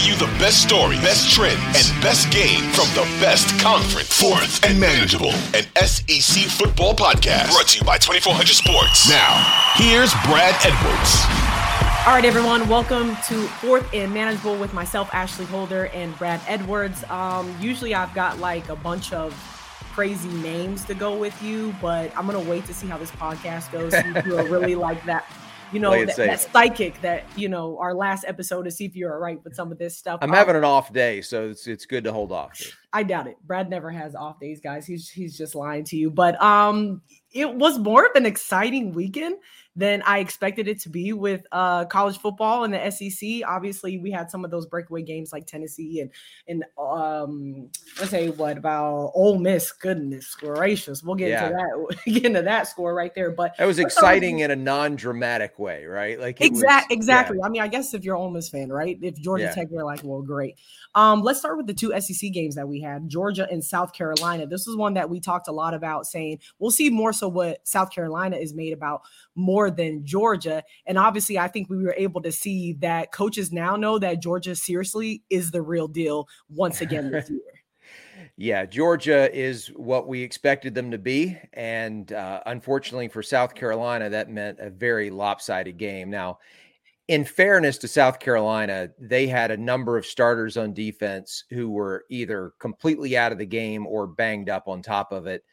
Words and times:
bringing 0.00 0.12
you 0.12 0.26
the 0.26 0.32
best 0.38 0.62
story, 0.62 0.96
best 0.96 1.34
trends, 1.34 1.60
and 1.74 2.02
best 2.02 2.30
game 2.32 2.60
from 2.72 2.86
the 2.94 3.02
best 3.20 3.58
conference. 3.60 4.08
Fourth 4.08 4.64
and 4.64 4.78
Manageable, 4.78 5.32
an 5.54 5.64
SEC 5.86 6.44
football 6.44 6.94
podcast 6.94 7.52
brought 7.52 7.68
to 7.68 7.78
you 7.78 7.84
by 7.84 7.98
2400 7.98 8.48
Sports. 8.48 9.08
Now, 9.08 9.72
here's 9.74 10.12
Brad 10.24 10.54
Edwards. 10.64 11.24
All 12.06 12.14
right, 12.14 12.24
everyone, 12.24 12.68
welcome 12.68 13.16
to 13.28 13.46
Fourth 13.60 13.88
and 13.92 14.12
Manageable 14.12 14.56
with 14.56 14.72
myself, 14.72 15.10
Ashly 15.12 15.44
Holder, 15.46 15.86
and 15.86 16.16
Brad 16.16 16.40
Edwards. 16.46 17.04
Um, 17.10 17.54
usually 17.60 17.94
I've 17.94 18.14
got 18.14 18.38
like 18.38 18.68
a 18.68 18.76
bunch 18.76 19.12
of 19.12 19.34
crazy 19.92 20.30
names 20.38 20.84
to 20.86 20.94
go 20.94 21.16
with 21.16 21.40
you, 21.42 21.74
but 21.80 22.16
I'm 22.16 22.26
gonna 22.26 22.40
wait 22.40 22.64
to 22.66 22.74
see 22.74 22.86
how 22.86 22.96
this 22.96 23.10
podcast 23.10 23.70
goes. 23.70 23.92
If 23.92 24.24
you're 24.24 24.44
really 24.48 24.74
like 24.76 25.04
that 25.04 25.26
you 25.72 25.80
know, 25.80 26.04
that, 26.04 26.16
that, 26.16 26.40
psychic 26.40 27.00
that, 27.02 27.24
you 27.36 27.48
know, 27.48 27.78
our 27.78 27.94
last 27.94 28.24
episode 28.26 28.64
to 28.64 28.70
see 28.70 28.84
if 28.84 28.96
you're 28.96 29.12
all 29.12 29.20
right 29.20 29.42
with 29.44 29.54
some 29.54 29.70
of 29.70 29.78
this 29.78 29.96
stuff. 29.96 30.18
I'm 30.22 30.32
having 30.32 30.56
an 30.56 30.64
off 30.64 30.92
day, 30.92 31.20
so 31.20 31.48
it's 31.48 31.66
it's 31.66 31.86
good 31.86 32.04
to 32.04 32.12
hold 32.12 32.32
off. 32.32 32.60
I 32.92 33.02
doubt 33.02 33.26
it. 33.26 33.36
Brad 33.46 33.70
never 33.70 33.90
has 33.90 34.14
off 34.14 34.40
days, 34.40 34.60
guys. 34.60 34.86
He's 34.86 35.08
he's 35.08 35.38
just 35.38 35.54
lying 35.54 35.84
to 35.84 35.96
you. 35.96 36.10
But 36.10 36.40
um 36.42 37.02
it 37.32 37.54
was 37.54 37.78
more 37.78 38.04
of 38.06 38.12
an 38.16 38.26
exciting 38.26 38.92
weekend 38.92 39.36
than 39.76 40.02
I 40.02 40.18
expected 40.18 40.66
it 40.66 40.80
to 40.80 40.88
be 40.88 41.12
with 41.12 41.46
uh, 41.52 41.84
college 41.84 42.18
football 42.18 42.64
and 42.64 42.74
the 42.74 42.90
SEC. 42.90 43.42
Obviously, 43.46 43.98
we 43.98 44.10
had 44.10 44.30
some 44.30 44.44
of 44.44 44.50
those 44.50 44.66
breakaway 44.66 45.02
games 45.02 45.32
like 45.32 45.46
Tennessee 45.46 46.00
and 46.00 46.10
and 46.48 46.64
um, 46.78 47.70
let's 47.98 48.10
say 48.10 48.30
what 48.30 48.58
about 48.58 49.12
Ole 49.14 49.38
Miss? 49.38 49.70
Goodness 49.72 50.34
gracious, 50.34 51.02
we'll 51.02 51.14
get 51.14 51.30
yeah. 51.30 51.46
into 51.46 51.56
that. 51.56 52.04
get 52.12 52.24
into 52.24 52.42
that 52.42 52.66
score 52.66 52.94
right 52.94 53.14
there. 53.14 53.30
But 53.30 53.56
that 53.58 53.66
was 53.66 53.78
exciting 53.78 54.40
in 54.40 54.50
a 54.50 54.56
non-dramatic 54.56 55.58
way, 55.58 55.84
right? 55.84 56.18
Like 56.18 56.40
exactly, 56.40 56.96
exactly. 56.96 57.38
Yeah. 57.38 57.46
I 57.46 57.48
mean, 57.48 57.62
I 57.62 57.68
guess 57.68 57.94
if 57.94 58.04
you're 58.04 58.16
Ole 58.16 58.30
Miss 58.30 58.48
fan, 58.48 58.70
right? 58.70 58.98
If 59.00 59.16
Georgia 59.16 59.44
yeah. 59.44 59.54
Tech, 59.54 59.68
you're 59.70 59.84
like, 59.84 60.00
well, 60.02 60.22
great. 60.22 60.56
Um, 60.94 61.22
let's 61.22 61.38
start 61.38 61.56
with 61.56 61.68
the 61.68 61.74
two 61.74 61.98
SEC 62.00 62.32
games 62.32 62.56
that 62.56 62.68
we 62.68 62.80
had, 62.80 63.08
Georgia 63.08 63.46
and 63.50 63.64
South 63.64 63.92
Carolina. 63.92 64.46
This 64.46 64.66
is 64.66 64.76
one 64.76 64.94
that 64.94 65.08
we 65.08 65.20
talked 65.20 65.46
a 65.46 65.52
lot 65.52 65.74
about, 65.74 66.06
saying 66.06 66.40
we'll 66.58 66.72
see 66.72 66.90
more 66.90 67.12
so 67.12 67.28
what 67.28 67.66
South 67.66 67.92
Carolina 67.92 68.36
is 68.36 68.52
made 68.52 68.72
about 68.72 69.02
more 69.34 69.70
than 69.70 70.04
Georgia. 70.04 70.62
And 70.86 70.98
obviously, 70.98 71.38
I 71.38 71.48
think 71.48 71.68
we 71.70 71.82
were 71.82 71.94
able 71.96 72.22
to 72.22 72.32
see 72.32 72.74
that 72.80 73.12
coaches 73.12 73.52
now 73.52 73.76
know 73.76 73.98
that 73.98 74.20
Georgia 74.20 74.54
seriously 74.56 75.22
is 75.30 75.50
the 75.50 75.62
real 75.62 75.88
deal 75.88 76.28
once 76.48 76.80
again 76.80 77.10
this 77.10 77.30
year. 77.30 77.40
Yeah, 78.36 78.64
Georgia 78.64 79.30
is 79.36 79.68
what 79.68 80.08
we 80.08 80.22
expected 80.22 80.74
them 80.74 80.90
to 80.90 80.98
be. 80.98 81.38
And 81.52 82.12
uh, 82.12 82.40
unfortunately 82.46 83.08
for 83.08 83.22
South 83.22 83.54
Carolina, 83.54 84.08
that 84.08 84.30
meant 84.30 84.58
a 84.60 84.70
very 84.70 85.10
lopsided 85.10 85.76
game. 85.76 86.10
Now, 86.10 86.38
in 87.08 87.24
fairness 87.24 87.76
to 87.78 87.88
South 87.88 88.20
Carolina, 88.20 88.88
they 88.98 89.26
had 89.26 89.50
a 89.50 89.56
number 89.56 89.98
of 89.98 90.06
starters 90.06 90.56
on 90.56 90.72
defense 90.72 91.44
who 91.50 91.70
were 91.70 92.04
either 92.08 92.52
completely 92.58 93.16
out 93.16 93.32
of 93.32 93.38
the 93.38 93.46
game 93.46 93.86
or 93.86 94.06
banged 94.06 94.48
up 94.48 94.68
on 94.68 94.80
top 94.80 95.12
of 95.12 95.26
it 95.26 95.44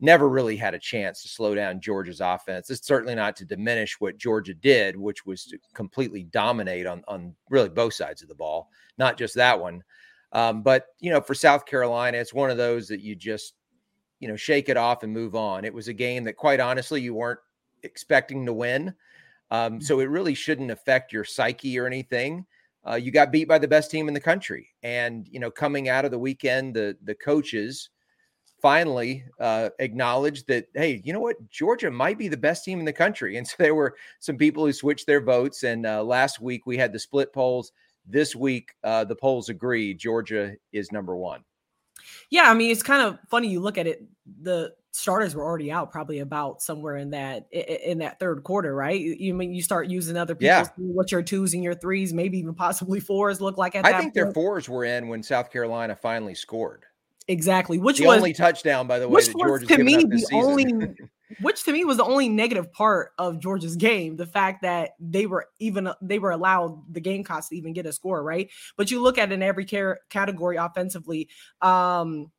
never 0.00 0.28
really 0.28 0.56
had 0.56 0.74
a 0.74 0.78
chance 0.78 1.22
to 1.22 1.28
slow 1.28 1.54
down 1.54 1.80
Georgia's 1.80 2.20
offense. 2.20 2.70
It's 2.70 2.86
certainly 2.86 3.14
not 3.14 3.36
to 3.36 3.44
diminish 3.44 4.00
what 4.00 4.18
Georgia 4.18 4.54
did, 4.54 4.96
which 4.96 5.26
was 5.26 5.44
to 5.46 5.58
completely 5.74 6.24
dominate 6.24 6.86
on 6.86 7.04
on 7.06 7.34
really 7.50 7.68
both 7.68 7.94
sides 7.94 8.22
of 8.22 8.28
the 8.28 8.34
ball, 8.34 8.70
not 8.98 9.18
just 9.18 9.34
that 9.34 9.60
one. 9.60 9.82
Um, 10.32 10.62
but 10.62 10.86
you 11.00 11.10
know, 11.10 11.20
for 11.20 11.34
South 11.34 11.66
Carolina, 11.66 12.18
it's 12.18 12.34
one 12.34 12.50
of 12.50 12.56
those 12.56 12.88
that 12.88 13.00
you 13.00 13.14
just 13.14 13.54
you 14.20 14.28
know 14.28 14.36
shake 14.36 14.68
it 14.68 14.76
off 14.76 15.02
and 15.02 15.12
move 15.12 15.34
on. 15.34 15.64
It 15.64 15.74
was 15.74 15.88
a 15.88 15.92
game 15.92 16.24
that, 16.24 16.36
quite 16.36 16.60
honestly, 16.60 17.00
you 17.00 17.14
weren't 17.14 17.40
expecting 17.82 18.46
to 18.46 18.52
win, 18.52 18.94
um, 19.50 19.78
mm. 19.78 19.82
so 19.82 20.00
it 20.00 20.04
really 20.04 20.34
shouldn't 20.34 20.70
affect 20.70 21.12
your 21.12 21.24
psyche 21.24 21.78
or 21.78 21.86
anything. 21.86 22.46
Uh, 22.88 22.94
you 22.94 23.10
got 23.10 23.32
beat 23.32 23.46
by 23.46 23.58
the 23.58 23.68
best 23.68 23.90
team 23.90 24.08
in 24.08 24.14
the 24.14 24.20
country, 24.20 24.68
and 24.82 25.28
you 25.28 25.40
know, 25.40 25.50
coming 25.50 25.88
out 25.88 26.04
of 26.04 26.10
the 26.10 26.18
weekend, 26.18 26.74
the 26.74 26.96
the 27.04 27.14
coaches 27.14 27.90
finally 28.60 29.24
uh, 29.38 29.70
acknowledged 29.78 30.46
that, 30.48 30.66
hey, 30.74 31.00
you 31.04 31.12
know 31.12 31.20
what? 31.20 31.36
Georgia 31.50 31.90
might 31.90 32.18
be 32.18 32.28
the 32.28 32.36
best 32.36 32.64
team 32.64 32.78
in 32.78 32.84
the 32.84 32.92
country. 32.92 33.36
And 33.36 33.46
so 33.46 33.56
there 33.58 33.74
were 33.74 33.96
some 34.18 34.36
people 34.36 34.64
who 34.64 34.72
switched 34.72 35.06
their 35.06 35.20
votes. 35.20 35.62
And 35.62 35.86
uh, 35.86 36.02
last 36.02 36.40
week 36.40 36.66
we 36.66 36.76
had 36.76 36.92
the 36.92 36.98
split 36.98 37.32
polls. 37.32 37.72
This 38.06 38.34
week, 38.34 38.74
uh, 38.82 39.04
the 39.04 39.14
polls 39.14 39.48
agree 39.50 39.94
Georgia 39.94 40.54
is 40.72 40.90
number 40.90 41.16
one. 41.16 41.44
Yeah, 42.30 42.50
I 42.50 42.54
mean, 42.54 42.70
it's 42.70 42.82
kind 42.82 43.02
of 43.02 43.18
funny. 43.28 43.48
You 43.48 43.60
look 43.60 43.78
at 43.78 43.86
it; 43.86 44.02
the 44.42 44.72
starters 44.92 45.34
were 45.34 45.44
already 45.44 45.70
out, 45.70 45.92
probably 45.92 46.20
about 46.20 46.62
somewhere 46.62 46.96
in 46.96 47.10
that 47.10 47.46
in 47.52 47.98
that 47.98 48.18
third 48.18 48.42
quarter, 48.42 48.74
right? 48.74 49.00
You 49.00 49.34
mean 49.34 49.52
you 49.52 49.62
start 49.62 49.88
using 49.88 50.16
other 50.16 50.34
people's 50.34 50.68
Yeah. 50.68 50.68
What 50.76 51.12
your 51.12 51.22
twos 51.22 51.54
and 51.54 51.62
your 51.62 51.74
threes, 51.74 52.12
maybe 52.12 52.38
even 52.38 52.54
possibly 52.54 53.00
fours, 53.00 53.40
look 53.40 53.58
like? 53.58 53.74
At 53.74 53.84
I 53.84 53.92
think 53.92 54.02
point? 54.02 54.14
their 54.14 54.32
fours 54.32 54.68
were 54.68 54.84
in 54.84 55.08
when 55.08 55.22
South 55.22 55.50
Carolina 55.50 55.94
finally 55.94 56.34
scored. 56.34 56.84
Exactly. 57.28 57.78
Which 57.78 57.98
was 57.98 58.00
the 58.00 58.06
was 58.06 58.16
only 58.18 58.32
touchdown, 58.32 58.86
by 58.86 58.98
the 58.98 59.08
way, 59.08 59.22
that 59.22 59.32
Georgia's 59.32 59.68
to 59.68 59.84
me 59.84 60.04
the 60.04 60.18
season. 60.18 60.36
only 60.36 60.94
which 61.40 61.64
to 61.64 61.72
me 61.72 61.84
was 61.84 61.98
the 61.98 62.04
only 62.04 62.28
negative 62.28 62.72
part 62.72 63.12
of 63.18 63.38
Georgia's 63.38 63.76
game, 63.76 64.16
the 64.16 64.26
fact 64.26 64.62
that 64.62 64.90
they 64.98 65.26
were 65.26 65.46
even 65.58 65.90
they 66.02 66.18
were 66.18 66.32
allowed 66.32 66.82
the 66.92 67.00
Gamecocks 67.00 67.48
to 67.48 67.56
even 67.56 67.72
get 67.72 67.86
a 67.86 67.92
score, 67.92 68.22
right? 68.22 68.50
But 68.76 68.90
you 68.90 69.02
look 69.02 69.18
at 69.18 69.32
in 69.32 69.42
every 69.42 69.64
care, 69.64 70.00
category 70.08 70.56
offensively, 70.56 71.28
um, 71.62 72.30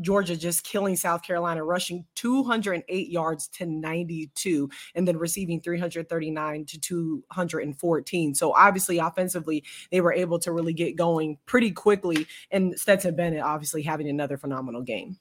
Georgia 0.00 0.36
just 0.36 0.64
killing 0.64 0.96
South 0.96 1.22
Carolina, 1.22 1.64
rushing 1.64 2.04
208 2.14 3.08
yards 3.08 3.48
to 3.48 3.66
92, 3.66 4.68
and 4.94 5.06
then 5.06 5.16
receiving 5.16 5.60
339 5.60 6.64
to 6.66 6.80
214. 6.80 8.34
So 8.34 8.52
obviously, 8.52 8.98
offensively, 8.98 9.64
they 9.90 10.00
were 10.00 10.12
able 10.12 10.38
to 10.40 10.52
really 10.52 10.72
get 10.72 10.96
going 10.96 11.38
pretty 11.46 11.70
quickly. 11.70 12.26
And 12.50 12.78
Stetson 12.78 13.14
Bennett 13.14 13.42
obviously 13.42 13.82
having 13.82 14.08
another 14.08 14.36
phenomenal 14.36 14.82
game. 14.82 15.18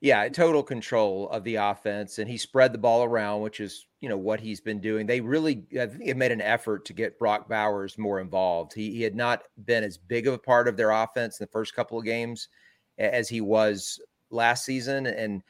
Yeah, 0.00 0.28
total 0.30 0.64
control 0.64 1.28
of 1.30 1.44
the 1.44 1.54
offense, 1.54 2.18
and 2.18 2.28
he 2.28 2.36
spread 2.36 2.72
the 2.72 2.78
ball 2.78 3.04
around, 3.04 3.42
which 3.42 3.60
is 3.60 3.86
you 4.00 4.08
know 4.08 4.16
what 4.16 4.40
he's 4.40 4.60
been 4.60 4.80
doing. 4.80 5.06
They 5.06 5.20
really 5.20 5.64
I 5.80 5.86
think 5.86 6.02
it 6.04 6.16
made 6.16 6.32
an 6.32 6.40
effort 6.40 6.84
to 6.86 6.92
get 6.92 7.20
Brock 7.20 7.48
Bowers 7.48 7.96
more 7.96 8.18
involved. 8.18 8.72
He, 8.74 8.90
he 8.90 9.02
had 9.02 9.14
not 9.14 9.44
been 9.64 9.84
as 9.84 9.98
big 9.98 10.26
of 10.26 10.34
a 10.34 10.38
part 10.38 10.66
of 10.66 10.76
their 10.76 10.90
offense 10.90 11.38
in 11.38 11.44
the 11.44 11.52
first 11.52 11.76
couple 11.76 12.00
of 12.00 12.04
games 12.04 12.48
as 13.02 13.28
he 13.28 13.40
was 13.40 14.00
last 14.30 14.64
season. 14.64 15.06
And 15.06 15.42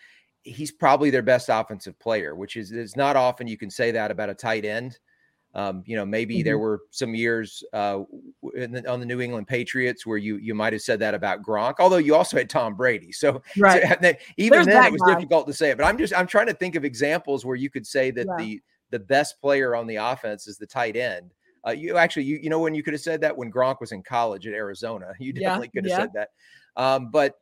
he's 0.43 0.73
probably 0.73 1.11
their 1.11 1.23
best 1.23 1.49
offensive 1.49 1.99
player, 1.99 2.35
which 2.35 2.57
is 2.57 2.73
it's 2.73 2.97
not 2.97 3.17
often 3.17 3.47
you 3.47 3.59
can 3.59 3.71
say 3.71 3.91
that 3.93 4.11
about 4.11 4.31
a 4.31 4.35
tight 4.35 4.65
end. 4.65 4.99
Um, 5.55 5.83
you 5.85 5.97
know, 5.97 6.07
maybe 6.07 6.37
mm-hmm. 6.37 6.45
there 6.45 6.59
were 6.59 6.81
some 6.91 7.15
years 7.15 7.63
uh, 7.75 8.01
the, 8.43 8.85
on 8.89 9.01
the 9.01 9.07
New 9.07 9.21
England 9.21 9.47
Patriots 9.47 10.07
where 10.07 10.17
you 10.17 10.39
you 10.39 10.55
might 10.55 10.73
have 10.73 10.81
said 10.81 10.99
that 11.01 11.13
about 11.13 11.43
Gronk, 11.43 11.75
although 11.79 11.99
you 11.99 12.15
also 12.15 12.39
had 12.39 12.49
Tom 12.49 12.75
Brady. 12.75 13.13
So, 13.13 13.43
right. 13.59 13.83
so 13.83 14.15
even 14.39 14.57
There's 14.57 14.67
then, 14.67 14.85
it 14.87 14.93
was 14.93 15.03
guy. 15.03 15.15
difficult 15.15 15.47
to 15.49 15.53
say 15.53 15.71
it. 15.71 15.77
But 15.77 15.85
I'm 15.85 15.99
just 15.99 16.15
I'm 16.15 16.27
trying 16.27 16.47
to 16.47 16.55
think 16.55 16.75
of 16.75 16.87
examples 16.87 17.45
where 17.45 17.57
you 17.57 17.69
could 17.69 17.87
say 17.87 18.11
that 18.13 18.27
yeah. 18.27 18.45
the 18.45 18.63
the 18.93 18.99
best 18.99 19.41
player 19.43 19.77
on 19.77 19.87
the 19.87 19.97
offense 19.97 20.47
is 20.47 20.57
the 20.57 20.67
tight 20.67 20.97
end. 20.97 21.35
Uh, 21.67 21.73
you 21.73 21.99
actually, 21.99 22.25
you 22.25 22.39
you 22.43 22.49
know, 22.49 22.59
when 22.59 22.75
you 22.75 22.83
could 22.83 22.95
have 22.95 23.03
said 23.03 23.21
that 23.21 23.37
when 23.37 23.53
Gronk 23.53 23.79
was 23.79 23.93
in 23.93 24.03
college 24.03 24.47
at 24.47 24.55
Arizona, 24.55 25.13
you 25.19 25.35
definitely 25.35 25.71
yeah. 25.75 25.81
could 25.81 25.91
have 25.91 25.99
yeah. 25.99 26.05
said 26.05 26.11
that. 26.15 26.83
Um, 26.83 27.11
but 27.11 27.42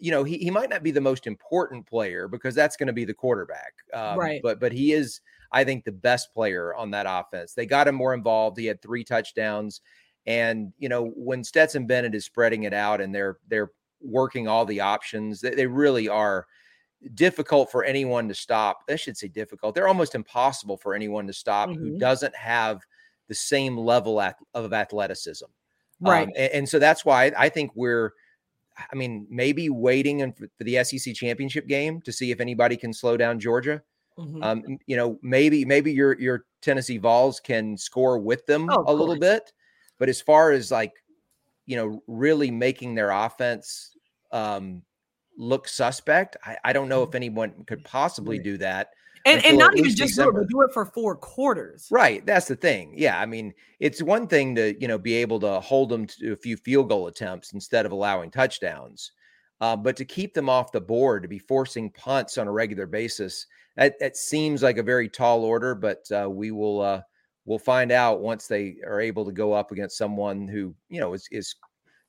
you 0.00 0.10
know, 0.10 0.24
he, 0.24 0.38
he 0.38 0.50
might 0.50 0.70
not 0.70 0.82
be 0.82 0.90
the 0.90 1.00
most 1.00 1.26
important 1.26 1.86
player 1.86 2.28
because 2.28 2.54
that's 2.54 2.76
going 2.76 2.86
to 2.86 2.92
be 2.92 3.04
the 3.04 3.14
quarterback. 3.14 3.74
Um, 3.94 4.18
right. 4.18 4.40
But 4.42 4.60
but 4.60 4.72
he 4.72 4.92
is, 4.92 5.20
I 5.52 5.64
think, 5.64 5.84
the 5.84 5.92
best 5.92 6.32
player 6.32 6.74
on 6.74 6.90
that 6.92 7.06
offense. 7.08 7.54
They 7.54 7.66
got 7.66 7.88
him 7.88 7.94
more 7.94 8.14
involved. 8.14 8.58
He 8.58 8.66
had 8.66 8.82
three 8.82 9.04
touchdowns, 9.04 9.80
and 10.26 10.72
you 10.78 10.88
know, 10.88 11.12
when 11.16 11.44
Stetson 11.44 11.86
Bennett 11.86 12.14
is 12.14 12.24
spreading 12.24 12.64
it 12.64 12.74
out 12.74 13.00
and 13.00 13.14
they're 13.14 13.38
they're 13.48 13.72
working 14.00 14.48
all 14.48 14.64
the 14.64 14.80
options, 14.80 15.40
they, 15.40 15.54
they 15.54 15.66
really 15.66 16.08
are 16.08 16.46
difficult 17.14 17.70
for 17.70 17.84
anyone 17.84 18.28
to 18.28 18.34
stop. 18.34 18.80
I 18.88 18.96
should 18.96 19.16
say 19.16 19.28
difficult. 19.28 19.74
They're 19.74 19.88
almost 19.88 20.14
impossible 20.14 20.76
for 20.76 20.94
anyone 20.94 21.26
to 21.26 21.32
stop 21.32 21.68
mm-hmm. 21.68 21.80
who 21.80 21.98
doesn't 21.98 22.34
have 22.34 22.80
the 23.28 23.34
same 23.34 23.76
level 23.76 24.20
of 24.54 24.72
athleticism. 24.72 25.44
Right. 26.00 26.28
Um, 26.28 26.32
and, 26.36 26.52
and 26.52 26.68
so 26.68 26.78
that's 26.78 27.04
why 27.04 27.32
I 27.36 27.48
think 27.48 27.72
we're 27.74 28.12
I 28.92 28.94
mean, 28.96 29.26
maybe 29.30 29.68
waiting 29.68 30.32
for 30.32 30.64
the 30.64 30.82
SEC 30.84 31.14
championship 31.14 31.66
game 31.66 32.00
to 32.02 32.12
see 32.12 32.30
if 32.30 32.40
anybody 32.40 32.76
can 32.76 32.92
slow 32.92 33.16
down 33.16 33.40
Georgia. 33.40 33.82
Mm-hmm. 34.18 34.42
Um, 34.42 34.78
you 34.86 34.96
know, 34.96 35.18
maybe 35.22 35.64
maybe 35.64 35.92
your 35.92 36.18
your 36.20 36.44
Tennessee 36.60 36.98
Vols 36.98 37.40
can 37.40 37.76
score 37.76 38.18
with 38.18 38.44
them 38.46 38.68
oh, 38.70 38.84
a 38.86 38.92
little 38.92 39.18
bit, 39.18 39.52
but 39.98 40.08
as 40.08 40.20
far 40.20 40.50
as 40.50 40.70
like, 40.70 40.92
you 41.66 41.76
know, 41.76 42.02
really 42.06 42.50
making 42.50 42.94
their 42.94 43.10
offense 43.10 43.96
um, 44.32 44.82
look 45.36 45.68
suspect, 45.68 46.36
I, 46.44 46.56
I 46.64 46.72
don't 46.72 46.88
know 46.88 47.02
if 47.02 47.10
mm-hmm. 47.10 47.16
anyone 47.16 47.64
could 47.66 47.84
possibly 47.84 48.38
do 48.38 48.58
that 48.58 48.88
and, 49.24 49.44
and 49.44 49.58
not 49.58 49.76
even 49.76 49.94
just 49.94 50.16
do 50.16 50.28
it, 50.28 50.32
but 50.32 50.48
do 50.48 50.62
it 50.62 50.72
for 50.72 50.84
four 50.84 51.16
quarters. 51.16 51.88
Right. 51.90 52.24
That's 52.24 52.46
the 52.46 52.56
thing. 52.56 52.94
Yeah. 52.96 53.20
I 53.20 53.26
mean, 53.26 53.54
it's 53.80 54.02
one 54.02 54.26
thing 54.26 54.54
to, 54.56 54.80
you 54.80 54.88
know, 54.88 54.98
be 54.98 55.14
able 55.14 55.40
to 55.40 55.60
hold 55.60 55.88
them 55.88 56.06
to 56.06 56.32
a 56.32 56.36
few 56.36 56.56
field 56.56 56.88
goal 56.88 57.06
attempts 57.06 57.52
instead 57.52 57.86
of 57.86 57.92
allowing 57.92 58.30
touchdowns. 58.30 59.12
Uh, 59.60 59.76
but 59.76 59.96
to 59.96 60.04
keep 60.04 60.34
them 60.34 60.48
off 60.48 60.72
the 60.72 60.80
board, 60.80 61.22
to 61.22 61.28
be 61.28 61.38
forcing 61.38 61.90
punts 61.90 62.38
on 62.38 62.46
a 62.46 62.52
regular 62.52 62.86
basis, 62.86 63.46
that, 63.76 63.98
that 63.98 64.16
seems 64.16 64.62
like 64.62 64.78
a 64.78 64.82
very 64.82 65.08
tall 65.08 65.44
order. 65.44 65.74
But 65.74 66.04
uh, 66.12 66.30
we 66.30 66.52
will 66.52 66.80
uh, 66.80 67.02
we'll 67.44 67.58
find 67.58 67.90
out 67.90 68.20
once 68.20 68.46
they 68.46 68.76
are 68.86 69.00
able 69.00 69.24
to 69.24 69.32
go 69.32 69.52
up 69.52 69.72
against 69.72 69.98
someone 69.98 70.46
who 70.46 70.74
you 70.88 71.00
know 71.00 71.12
is 71.12 71.26
is 71.32 71.56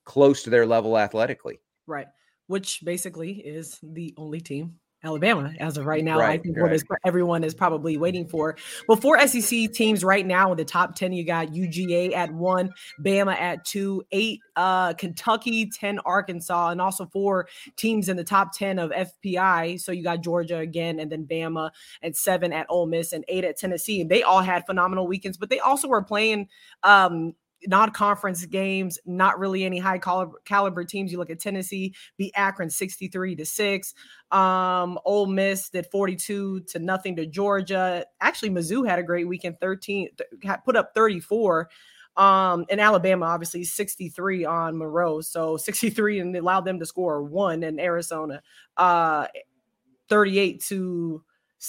close 0.05 0.43
to 0.43 0.49
their 0.49 0.65
level 0.65 0.97
athletically. 0.97 1.59
Right. 1.87 2.07
Which 2.47 2.81
basically 2.83 3.33
is 3.33 3.79
the 3.81 4.13
only 4.17 4.41
team 4.41 4.75
Alabama 5.03 5.53
as 5.59 5.77
of 5.77 5.85
right 5.85 6.03
now. 6.03 6.19
Right, 6.19 6.39
I 6.39 6.43
think 6.43 6.57
right. 6.57 6.63
what 6.63 6.73
is 6.73 6.83
everyone 7.05 7.43
is 7.43 7.53
probably 7.53 7.97
waiting 7.97 8.27
for. 8.27 8.57
Well, 8.87 8.97
four 8.97 9.19
SEC 9.27 9.71
teams 9.71 10.03
right 10.03 10.25
now 10.25 10.51
in 10.51 10.57
the 10.57 10.65
top 10.65 10.95
10, 10.95 11.13
you 11.13 11.23
got 11.23 11.49
UGA 11.49 12.13
at 12.13 12.33
one, 12.33 12.71
Bama 13.01 13.33
at 13.33 13.63
two, 13.63 14.03
eight, 14.11 14.41
uh, 14.57 14.93
Kentucky, 14.93 15.69
10, 15.69 15.99
Arkansas, 15.99 16.69
and 16.69 16.81
also 16.81 17.05
four 17.05 17.47
teams 17.77 18.09
in 18.09 18.17
the 18.17 18.23
top 18.23 18.51
10 18.53 18.77
of 18.77 18.91
FPI. 18.91 19.79
So 19.79 19.93
you 19.93 20.03
got 20.03 20.21
Georgia 20.21 20.57
again, 20.57 20.99
and 20.99 21.09
then 21.09 21.25
Bama 21.25 21.71
and 22.01 22.15
seven 22.15 22.51
at 22.51 22.65
Ole 22.69 22.87
Miss 22.87 23.13
and 23.13 23.23
eight 23.29 23.45
at 23.45 23.57
Tennessee. 23.57 24.01
And 24.01 24.11
they 24.11 24.23
all 24.23 24.41
had 24.41 24.65
phenomenal 24.65 25.07
weekends, 25.07 25.37
but 25.37 25.49
they 25.49 25.59
also 25.59 25.87
were 25.87 26.03
playing 26.03 26.47
um 26.83 27.33
non-conference 27.67 28.45
games, 28.45 28.99
not 29.05 29.39
really 29.39 29.63
any 29.63 29.79
high 29.79 29.97
caliber, 29.97 30.39
caliber 30.45 30.83
teams. 30.83 31.11
You 31.11 31.17
look 31.17 31.29
at 31.29 31.39
Tennessee 31.39 31.93
beat 32.17 32.31
Akron 32.35 32.69
63 32.69 33.35
to 33.35 33.45
6. 33.45 33.93
Um, 34.31 34.99
Ole 35.05 35.27
Miss 35.27 35.69
did 35.69 35.87
42 35.87 36.61
to 36.61 36.79
nothing 36.79 37.15
to 37.17 37.25
Georgia. 37.25 38.05
Actually, 38.21 38.51
Mizzou 38.51 38.87
had 38.87 38.99
a 38.99 39.03
great 39.03 39.27
weekend, 39.27 39.59
13 39.59 40.09
th- 40.41 40.59
put 40.65 40.75
up 40.75 40.91
34. 40.93 41.69
Um, 42.17 42.65
and 42.69 42.81
Alabama 42.81 43.27
obviously 43.27 43.63
63 43.63 44.43
on 44.43 44.77
Monroe, 44.77 45.21
so 45.21 45.55
63 45.57 46.19
and 46.19 46.35
allowed 46.35 46.65
them 46.65 46.79
to 46.79 46.85
score 46.85 47.23
one 47.23 47.63
in 47.63 47.79
Arizona. 47.79 48.41
Uh 48.75 49.27
38 50.09 50.61
to 50.61 51.23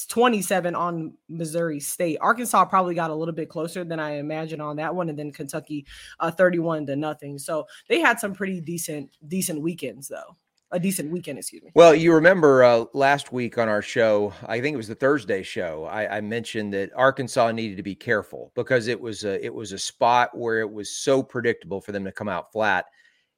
27 0.09 0.75
on 0.75 1.13
Missouri 1.29 1.81
State. 1.81 2.19
Arkansas 2.21 2.65
probably 2.67 2.95
got 2.95 3.11
a 3.11 3.15
little 3.15 3.35
bit 3.35 3.49
closer 3.49 3.85
than 3.85 3.99
I 4.01 4.13
imagine 4.19 4.61
on 4.61 4.77
that 4.77 4.95
one, 4.95 5.09
and 5.09 5.19
then 5.19 5.33
Kentucky 5.33 5.87
uh, 6.21 6.31
31 6.31 6.87
to 6.87 6.97
nothing. 6.97 7.39
So 7.39 7.67
they 7.89 8.01
had 8.01 8.21
some 8.21 8.33
pretty 8.33 8.61
decent 8.61 9.11
decent 9.29 9.61
weekends 9.61 10.09
though. 10.09 10.37
A 10.73 10.79
decent 10.79 11.11
weekend, 11.11 11.37
excuse 11.37 11.65
me. 11.65 11.73
Well, 11.75 11.97
you 11.97 12.15
remember 12.15 12.63
uh, 12.63 12.85
last 12.95 13.33
week 13.33 13.59
on 13.59 13.69
our 13.69 13.83
show, 13.83 14.33
I 14.47 14.61
think 14.61 14.75
it 14.75 14.77
was 14.77 14.87
the 14.87 14.95
Thursday 14.95 15.43
show. 15.43 15.85
I, 15.87 16.19
I 16.19 16.21
mentioned 16.21 16.73
that 16.75 16.93
Arkansas 16.95 17.51
needed 17.51 17.77
to 17.79 17.83
be 17.83 17.97
careful 17.97 18.53
because 18.55 18.87
it 18.87 19.01
was 19.01 19.25
a 19.25 19.45
it 19.45 19.53
was 19.53 19.73
a 19.73 19.79
spot 19.79 20.31
where 20.39 20.61
it 20.61 20.71
was 20.73 20.95
so 20.97 21.25
predictable 21.25 21.81
for 21.81 21.91
them 21.91 22.05
to 22.05 22.13
come 22.13 22.29
out 22.29 22.53
flat, 22.53 22.85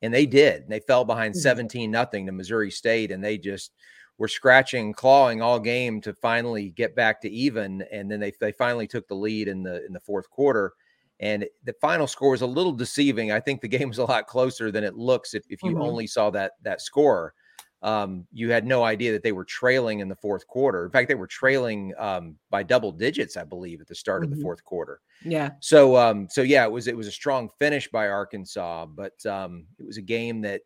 and 0.03 0.13
they 0.13 0.27
did. 0.27 0.69
They 0.69 0.81
fell 0.81 1.07
behind 1.07 1.35
Mhm. 1.35 1.39
seventeen 1.39 1.91
nothing 1.91 2.27
to 2.27 2.33
Missouri 2.33 2.71
State, 2.71 3.11
and 3.11 3.25
they 3.25 3.39
just 3.39 3.73
were 4.19 4.29
scratching, 4.29 4.87
and 4.87 4.97
clawing 4.97 5.43
all 5.43 5.59
game 5.61 6.01
to 6.03 6.15
finally 6.15 6.71
get 6.71 6.95
back 6.95 7.21
to 7.23 7.31
even. 7.31 7.83
And 7.93 8.11
then 8.11 8.21
they 8.21 8.33
they 8.41 8.53
finally 8.53 8.87
took 8.87 9.09
the 9.09 9.15
lead 9.17 9.49
in 9.49 9.63
the 9.63 9.85
in 9.87 9.93
the 9.93 10.01
fourth 10.01 10.31
quarter. 10.31 10.73
And 11.21 11.47
the 11.63 11.75
final 11.81 12.07
score 12.09 12.31
was 12.33 12.43
a 12.43 12.47
little 12.47 12.73
deceiving. 12.73 13.31
I 13.31 13.39
think 13.41 13.61
the 13.61 13.69
game 13.69 13.89
was 13.89 13.99
a 13.99 14.05
lot 14.05 14.27
closer 14.27 14.73
than 14.73 14.83
it 14.85 14.95
looks 14.97 15.35
if, 15.35 15.45
if 15.49 15.63
you 15.63 15.77
Mhm. 15.77 15.79
only 15.79 16.07
saw 16.07 16.31
that 16.31 16.53
that 16.63 16.81
score 16.81 17.35
um, 17.83 18.29
you 18.31 18.51
had 18.51 18.65
no 18.65 18.85
idea 18.85 19.11
that 19.13 19.25
they 19.25 19.33
were 19.33 19.45
trailing 19.45 19.99
in 19.99 20.09
the 20.09 20.15
fourth 20.15 20.47
quarter. 20.47 20.85
In 20.85 20.91
fact, 20.93 21.09
they 21.09 21.17
were 21.17 21.27
trailing 21.27 21.93
um, 21.99 22.39
by 22.49 22.63
double 22.63 22.93
digits, 22.93 23.37
I 23.37 23.43
believe, 23.43 23.81
at 23.81 23.89
the 23.89 23.95
start 23.97 24.23
of 24.23 24.31
Mhm. 24.31 24.31
the 24.31 24.37
fourth 24.37 24.63
quarter. 24.63 25.01
Yeah. 25.23 25.57
So, 25.61 25.97
um, 25.97 26.29
so 26.31 26.43
yeah, 26.43 26.65
it 26.65 26.73
was 26.73 26.89
it 26.89 26.97
was 26.97 27.07
a 27.09 27.13
strong 27.13 27.51
finish 27.59 27.89
by 27.91 28.09
Arkansas, 28.09 28.87
but 28.87 29.25
um, 29.27 29.69
it 29.79 29.87
was 29.87 29.97
a 29.99 30.03
game 30.03 30.43
that 30.43 30.63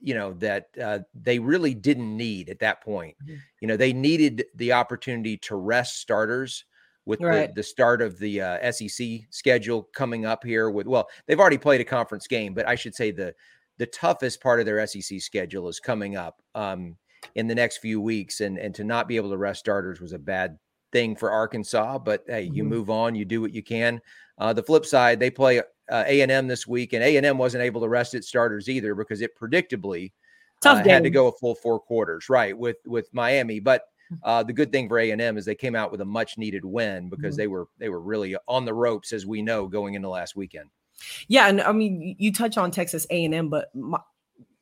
you 0.00 0.14
know 0.14 0.32
that 0.34 0.68
uh, 0.82 1.00
they 1.14 1.38
really 1.38 1.74
didn't 1.74 2.16
need 2.16 2.48
at 2.48 2.58
that 2.60 2.82
point. 2.82 3.16
Mhm. 3.22 3.42
You 3.60 3.68
know, 3.68 3.76
they 3.76 3.92
needed 3.92 4.46
the 4.54 4.72
opportunity 4.72 5.36
to 5.38 5.56
rest 5.56 5.98
starters 6.00 6.64
with 7.06 7.20
Right. 7.20 7.50
the, 7.50 7.52
the 7.54 7.62
start 7.62 8.02
of 8.02 8.18
the 8.18 8.40
uh, 8.40 8.58
SEC 8.58 9.26
schedule 9.30 9.84
coming 9.94 10.26
up 10.26 10.44
here. 10.44 10.70
With 10.70 10.86
well, 10.86 11.08
they've 11.26 11.40
already 11.40 11.58
played 11.58 11.80
a 11.80 11.84
conference 11.84 12.26
game, 12.26 12.54
but 12.54 12.66
I 12.66 12.74
should 12.74 12.94
say 12.94 13.10
the 13.10 13.34
the 13.78 13.86
toughest 13.86 14.42
part 14.42 14.60
of 14.60 14.66
their 14.66 14.78
SEC 14.80 15.20
schedule 15.20 15.68
is 15.68 15.80
coming 15.80 16.16
up 16.16 16.42
um, 16.54 16.96
in 17.34 17.46
the 17.46 17.54
next 17.54 17.78
few 17.78 18.00
weeks, 18.00 18.40
and 18.40 18.58
and 18.58 18.74
to 18.74 18.84
not 18.84 19.08
be 19.08 19.16
able 19.16 19.30
to 19.30 19.36
rest 19.38 19.60
starters 19.60 20.00
was 20.00 20.12
a 20.12 20.18
bad 20.18 20.58
thing 20.92 21.16
for 21.16 21.30
Arkansas. 21.30 21.98
But 21.98 22.24
hey, 22.26 22.42
you 22.52 22.64
Mhm. 22.64 22.68
move 22.68 22.90
on, 22.90 23.14
you 23.14 23.24
do 23.24 23.40
what 23.40 23.52
you 23.54 23.62
can. 23.62 24.00
Uh, 24.38 24.52
the 24.52 24.62
flip 24.62 24.84
side, 24.86 25.20
they 25.20 25.30
play 25.30 25.62
uh, 25.90 26.04
A 26.06 26.20
and 26.22 26.30
M 26.32 26.46
this 26.46 26.66
week, 26.66 26.92
and 26.92 27.02
A 27.02 27.16
and 27.16 27.26
M 27.26 27.36
wasn't 27.38 27.62
able 27.64 27.80
to 27.82 27.88
rest 27.88 28.14
its 28.14 28.28
starters 28.28 28.68
either 28.68 28.94
because 28.94 29.20
it 29.20 29.36
predictably 29.38 30.12
Tough 30.60 30.86
uh, 30.86 30.88
had 30.88 31.02
to 31.02 31.10
go 31.10 31.26
a 31.28 31.32
full 31.32 31.54
four 31.54 31.80
quarters, 31.80 32.28
right? 32.28 32.56
With 32.56 32.76
with 32.86 33.08
Miami, 33.12 33.60
but 33.60 33.84
Hmm. 34.10 34.16
uh, 34.24 34.42
the 34.42 34.52
good 34.52 34.72
thing 34.72 34.88
for 34.88 34.98
A 34.98 35.12
and 35.12 35.22
M 35.22 35.38
is 35.38 35.44
they 35.44 35.54
came 35.54 35.76
out 35.76 35.92
with 35.92 36.00
a 36.00 36.04
much 36.04 36.36
needed 36.36 36.64
win 36.64 37.08
because 37.08 37.34
Mhm. 37.34 37.38
they 37.38 37.46
were 37.46 37.68
they 37.78 37.88
were 37.88 38.00
really 38.00 38.36
on 38.48 38.64
the 38.64 38.74
ropes 38.74 39.12
as 39.12 39.24
we 39.24 39.40
know 39.40 39.68
going 39.68 39.94
into 39.94 40.08
last 40.08 40.34
weekend. 40.34 40.68
Yeah, 41.28 41.46
and 41.48 41.60
I 41.60 41.70
mean, 41.72 42.16
you- 42.18 42.32
touch 42.32 42.58
on 42.58 42.72
Texas 42.72 43.06
A 43.10 43.24
and 43.24 43.32
M, 43.32 43.48
but 43.48 43.74
my, 43.74 44.00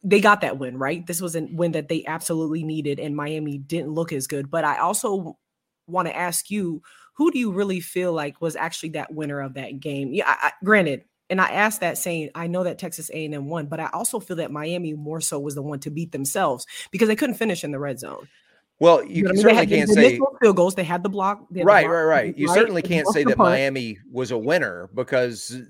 they 0.04 0.20
got 0.20 0.42
that 0.42 0.58
win, 0.58 0.78
right? 0.78 1.04
This 1.06 1.20
was 1.22 1.34
a 1.34 1.42
win 1.50 1.72
that 1.72 1.88
they 1.88 2.04
absolutely 2.04 2.62
needed, 2.62 3.00
and 3.00 3.16
Miami 3.16 3.56
didn't 3.58 3.94
look 3.94 4.12
as 4.12 4.26
good. 4.26 4.50
But 4.50 4.64
I 4.64 4.78
also 4.78 5.38
want 5.86 6.06
to 6.08 6.16
ask 6.16 6.50
you, 6.50 6.82
who 7.14 7.30
do 7.32 7.38
you 7.38 7.50
really 7.50 7.80
feel 7.80 8.12
like 8.12 8.40
was 8.42 8.54
actually 8.54 8.90
that 8.90 9.12
winner 9.14 9.40
of 9.40 9.54
that 9.54 9.80
game? 9.80 10.12
Yeah, 10.12 10.28
I, 10.28 10.48
I, 10.48 10.52
granted, 10.62 11.04
and 11.30 11.40
I 11.40 11.48
asked 11.48 11.80
that 11.80 11.98
saying 11.98 12.30
I 12.34 12.46
know 12.46 12.64
that 12.64 12.78
Texas 12.78 13.10
A 13.12 13.24
and 13.24 13.34
M 13.34 13.46
won, 13.46 13.66
but 13.66 13.80
I 13.80 13.88
also 13.92 14.20
feel 14.20 14.36
that 14.36 14.50
Miami 14.50 14.94
more 14.94 15.20
so 15.20 15.38
was 15.38 15.54
the 15.54 15.62
one 15.62 15.80
to 15.80 15.90
beat 15.90 16.12
themselves 16.12 16.66
because 16.90 17.08
they 17.08 17.16
couldn't 17.16 17.36
finish 17.36 17.64
in 17.64 17.70
the 17.70 17.78
red 17.78 17.98
zone. 17.98 18.28
Well, 18.80 19.04
you, 19.04 19.24
know 19.24 19.30
mean? 19.30 19.36
They 19.36 19.42
certainly 19.42 19.56
had- 19.56 19.68
can't 19.68 19.90
say 19.90 20.20
field 20.40 20.56
goals. 20.56 20.74
They 20.74 20.84
had 20.84 21.02
the 21.02 21.08
block. 21.08 21.40
had 21.40 21.46
the 21.50 21.64
right, 21.64 21.82
block, 21.82 21.92
right, 21.92 22.02
right. 22.04 22.38
You 22.38 22.46
right? 22.46 22.54
certainly 22.54 22.82
can't 22.82 23.08
say 23.08 23.24
that 23.24 23.36
punt. 23.36 23.50
Miami 23.50 23.98
was 24.10 24.30
a 24.30 24.38
winner 24.38 24.88
because 24.94 25.60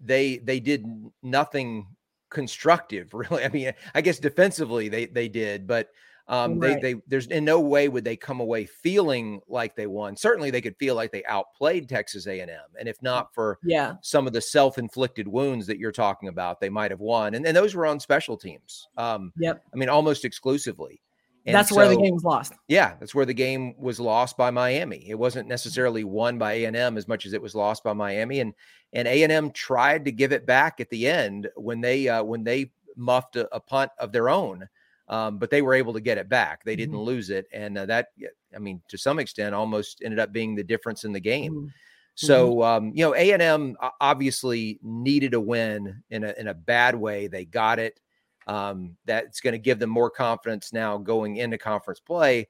they 0.00 0.38
they 0.38 0.60
did 0.60 0.84
nothing 1.22 1.86
constructive 2.30 3.14
really. 3.14 3.44
I 3.44 3.48
mean, 3.48 3.72
I 3.94 4.00
guess 4.00 4.18
defensively 4.18 4.88
they 4.88 5.06
they 5.06 5.28
did, 5.28 5.66
but 5.66 5.88
um 6.28 6.58
Right. 6.58 6.80
they 6.80 6.94
they 6.94 7.00
there's 7.06 7.26
in 7.28 7.44
no 7.44 7.58
way 7.60 7.88
would 7.88 8.04
they 8.04 8.16
come 8.16 8.40
away 8.40 8.66
feeling 8.66 9.40
like 9.48 9.74
they 9.76 9.86
won. 9.86 10.16
Certainly 10.16 10.50
they 10.50 10.60
could 10.60 10.76
feel 10.76 10.94
like 10.94 11.10
they 11.12 11.24
outplayed 11.24 11.88
Texas 11.88 12.26
A&M. 12.26 12.48
And 12.78 12.88
if 12.88 13.00
not 13.02 13.32
for 13.34 13.58
Yeah, 13.62 13.94
some 14.02 14.26
of 14.26 14.32
the 14.32 14.40
self-inflicted 14.40 15.26
wounds 15.26 15.66
that 15.66 15.78
you're 15.78 15.92
talking 15.92 16.28
about, 16.28 16.60
they 16.60 16.68
might 16.68 16.90
have 16.90 17.00
won. 17.00 17.34
And, 17.34 17.46
and 17.46 17.56
those 17.56 17.74
were 17.74 17.86
on 17.86 17.98
special 17.98 18.36
teams. 18.36 18.88
Um 18.96 19.32
yep. 19.38 19.62
I 19.72 19.76
mean 19.76 19.88
almost 19.88 20.24
exclusively. 20.24 21.00
And 21.46 21.54
That's 21.54 21.72
where 21.72 21.88
the 21.88 21.96
game 21.96 22.12
was 22.12 22.24
lost. 22.24 22.52
yeah, 22.66 22.94
that's 23.00 23.14
where 23.14 23.24
the 23.24 23.32
game 23.32 23.74
was 23.78 23.98
lost 23.98 24.36
by 24.36 24.50
Miami. 24.50 25.08
It 25.08 25.14
wasn't 25.18 25.48
necessarily 25.48 26.04
won 26.04 26.36
by 26.36 26.52
A 26.54 26.64
and 26.66 26.76
M 26.76 26.98
as 26.98 27.08
much 27.08 27.24
as 27.24 27.32
it 27.32 27.40
was 27.40 27.54
lost 27.54 27.82
by 27.82 27.94
Miami, 27.94 28.40
and 28.40 28.52
and 28.92 29.08
A 29.08 29.22
and 29.22 29.32
M 29.32 29.50
tried 29.52 30.04
to 30.04 30.12
give 30.12 30.32
it 30.32 30.44
back 30.44 30.78
at 30.78 30.90
the 30.90 31.06
end 31.06 31.48
when 31.56 31.80
they 31.80 32.06
uh, 32.06 32.22
when 32.22 32.44
they 32.44 32.70
muffed 32.96 33.36
a, 33.36 33.48
a 33.54 33.60
punt 33.60 33.90
of 33.98 34.12
their 34.12 34.28
own, 34.28 34.68
um, 35.08 35.38
but 35.38 35.50
they 35.50 35.62
were 35.62 35.74
able 35.74 35.92
to 35.94 36.00
get 36.00 36.18
it 36.18 36.28
back. 36.28 36.64
They 36.64 36.76
didn't 36.76 36.96
Mhm. 36.96 37.04
lose 37.04 37.30
it, 37.30 37.46
and 37.52 37.78
uh, 37.78 37.86
that 37.86 38.08
I 38.54 38.58
mean 38.58 38.82
to 38.88 38.98
some 38.98 39.18
extent 39.18 39.54
almost 39.54 40.02
ended 40.02 40.18
up 40.18 40.32
being 40.32 40.54
the 40.54 40.64
difference 40.64 41.04
in 41.04 41.12
the 41.12 41.20
game. 41.20 41.54
Mhm. 41.54 41.72
So 42.14 42.62
um, 42.62 42.92
you 42.94 43.04
know, 43.04 43.14
A 43.14 43.32
and 43.32 43.42
M 43.42 43.76
obviously 44.00 44.78
needed 44.82 45.34
a 45.34 45.40
win 45.40 46.02
in 46.10 46.24
a 46.24 46.34
in 46.38 46.48
a 46.48 46.54
bad 46.54 46.94
way. 46.94 47.28
They 47.28 47.44
got 47.44 47.78
it. 47.78 48.00
Um, 48.46 48.96
that's 49.04 49.40
going 49.40 49.52
to 49.52 49.58
give 49.58 49.78
them 49.78 49.90
more 49.90 50.10
confidence 50.10 50.72
now 50.72 50.96
going 50.96 51.36
into 51.36 51.58
conference 51.58 52.00
play. 52.00 52.48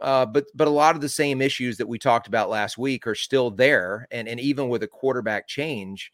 Uh, 0.00 0.26
but 0.26 0.44
but 0.54 0.68
a 0.68 0.70
lot 0.70 0.94
of 0.94 1.00
the 1.00 1.08
same 1.08 1.40
issues 1.40 1.76
that 1.78 1.88
we 1.88 1.98
talked 1.98 2.26
about 2.26 2.50
last 2.50 2.76
week 2.76 3.06
are 3.06 3.14
still 3.14 3.50
there, 3.50 4.06
and 4.10 4.28
and 4.28 4.38
even 4.38 4.68
with 4.68 4.82
a 4.82 4.88
quarterback 4.88 5.48
change, 5.48 6.12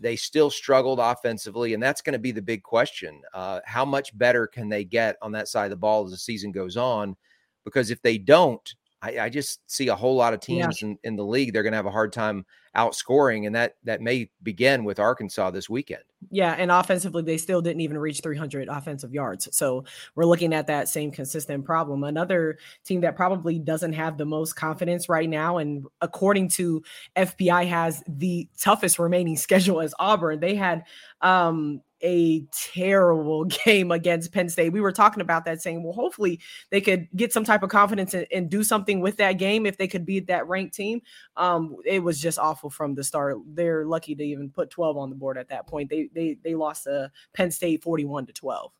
they 0.00 0.16
still 0.16 0.50
struggled 0.50 1.00
offensively, 1.00 1.74
and 1.74 1.82
that's 1.82 2.00
going 2.00 2.12
to 2.12 2.18
be 2.18 2.32
the 2.32 2.42
big 2.42 2.62
question. 2.62 3.20
Uh, 3.34 3.60
how 3.64 3.84
much 3.84 4.16
better 4.16 4.46
can 4.46 4.68
they 4.68 4.84
get 4.84 5.16
on 5.22 5.32
that 5.32 5.48
side 5.48 5.64
of 5.64 5.70
the 5.70 5.76
ball 5.76 6.04
as 6.04 6.12
the 6.12 6.16
season 6.16 6.52
goes 6.52 6.76
on? 6.76 7.16
Because 7.64 7.90
if 7.90 8.00
they 8.02 8.18
don't, 8.18 8.74
I, 9.00 9.18
I 9.20 9.28
just 9.28 9.60
see 9.70 9.88
a 9.88 9.94
whole 9.94 10.16
lot 10.16 10.34
of 10.34 10.40
Yeah. 10.48 10.70
teams 10.70 10.82
in, 10.82 10.98
in 11.04 11.16
the 11.16 11.24
league. 11.24 11.52
They're 11.52 11.62
going 11.62 11.72
to 11.72 11.76
have 11.76 11.86
a 11.86 11.90
hard 11.90 12.12
time 12.12 12.44
outscoring, 12.76 13.46
and 13.46 13.54
that 13.54 13.76
that 13.84 14.00
may 14.00 14.30
begin 14.42 14.84
with 14.84 14.98
Arkansas 14.98 15.50
this 15.50 15.68
weekend. 15.70 16.02
Yeah, 16.30 16.52
and 16.58 16.70
offensively, 16.70 17.22
they 17.22 17.38
still 17.38 17.62
didn't 17.62 17.80
even 17.80 17.96
reach 17.96 18.20
300 18.20 18.68
offensive 18.68 19.14
yards. 19.14 19.48
So 19.56 19.84
we're 20.16 20.24
looking 20.24 20.52
at 20.52 20.66
that 20.66 20.88
same 20.88 21.12
consistent 21.12 21.64
problem. 21.64 22.02
Another 22.02 22.58
team 22.84 23.02
that 23.02 23.14
probably 23.14 23.60
doesn't 23.60 23.92
have 23.92 24.18
the 24.18 24.26
most 24.26 24.54
confidence 24.54 25.08
right 25.08 25.28
now, 25.28 25.58
and 25.58 25.86
according 26.00 26.48
to 26.50 26.82
FPI, 27.16 27.68
has 27.68 28.02
the 28.08 28.48
toughest 28.58 28.98
remaining 28.98 29.36
schedule 29.48 29.80
as 29.80 29.94
Auburn. 29.98 30.40
They 30.40 30.56
had 30.56 30.84
um, 31.20 31.82
a 32.02 32.44
terrible 32.52 33.44
game 33.64 33.90
against 33.90 34.32
Penn 34.32 34.48
State. 34.48 34.72
We 34.72 34.80
were 34.80 34.92
talking 34.92 35.20
about 35.20 35.44
that, 35.44 35.62
saying, 35.62 35.82
well, 35.82 35.92
hopefully 35.92 36.40
they 36.70 36.80
could 36.80 37.08
get 37.16 37.32
some 37.32 37.44
type 37.44 37.62
of 37.62 37.70
confidence 37.70 38.14
and, 38.14 38.26
and 38.32 38.50
do 38.50 38.62
something 38.62 39.00
with 39.00 39.16
that 39.18 39.32
game 39.34 39.66
if 39.66 39.76
they 39.76 39.88
could 39.88 40.06
beat 40.06 40.26
that 40.28 40.48
ranked 40.48 40.74
team. 40.74 41.02
Um, 41.36 41.76
it 41.84 42.00
was 42.00 42.20
just 42.20 42.38
awful 42.38 42.70
from 42.70 42.94
the 42.94 43.04
start. 43.04 43.38
They're 43.46 43.84
lucky 43.84 44.14
to 44.14 44.22
even 44.22 44.50
put 44.50 44.70
12 44.70 44.96
on 44.96 45.10
the 45.10 45.16
board 45.16 45.38
at 45.38 45.48
that 45.48 45.66
point. 45.66 45.90
They 45.90 46.08
they 46.14 46.36
they 46.42 46.54
lost 46.54 46.84
to 46.84 47.10
Penn 47.32 47.50
State 47.50 47.82
41 47.82 48.26
to 48.26 48.32
12. 48.32 48.72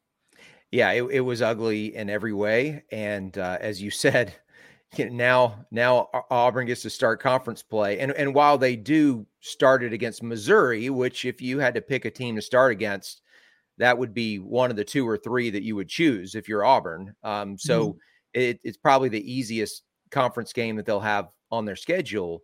Yeah, 0.70 0.92
it, 0.92 1.02
it 1.04 1.20
was 1.20 1.40
ugly 1.40 1.96
in 1.96 2.10
every 2.10 2.34
way, 2.34 2.84
and 2.92 3.36
uh, 3.38 3.56
as 3.60 3.80
you 3.80 3.90
said, 3.90 4.34
now 4.98 5.66
now 5.70 6.08
Auburn 6.30 6.66
gets 6.66 6.82
to 6.82 6.90
start 6.90 7.20
conference 7.20 7.62
play, 7.62 7.98
and 7.98 8.12
and 8.12 8.34
while 8.34 8.58
they 8.58 8.76
do 8.76 9.26
start 9.40 9.82
it 9.82 9.92
against 9.92 10.22
Missouri, 10.22 10.90
which 10.90 11.24
if 11.24 11.40
you 11.40 11.58
had 11.58 11.74
to 11.74 11.82
pick 11.82 12.04
a 12.04 12.10
team 12.10 12.36
to 12.36 12.42
start 12.42 12.72
against, 12.72 13.22
that 13.78 13.96
would 13.96 14.14
be 14.14 14.38
one 14.38 14.70
of 14.70 14.76
the 14.76 14.84
two 14.84 15.08
or 15.08 15.16
three 15.16 15.50
that 15.50 15.62
you 15.62 15.76
would 15.76 15.88
choose 15.88 16.34
if 16.34 16.48
you're 16.48 16.64
Auburn. 16.64 17.14
Um, 17.22 17.56
so 17.58 17.88
mm-hmm. 17.88 17.98
it, 18.34 18.60
it's 18.64 18.78
probably 18.78 19.08
the 19.08 19.32
easiest 19.32 19.82
conference 20.10 20.52
game 20.52 20.76
that 20.76 20.86
they'll 20.86 21.00
have 21.00 21.28
on 21.50 21.64
their 21.64 21.76
schedule. 21.76 22.42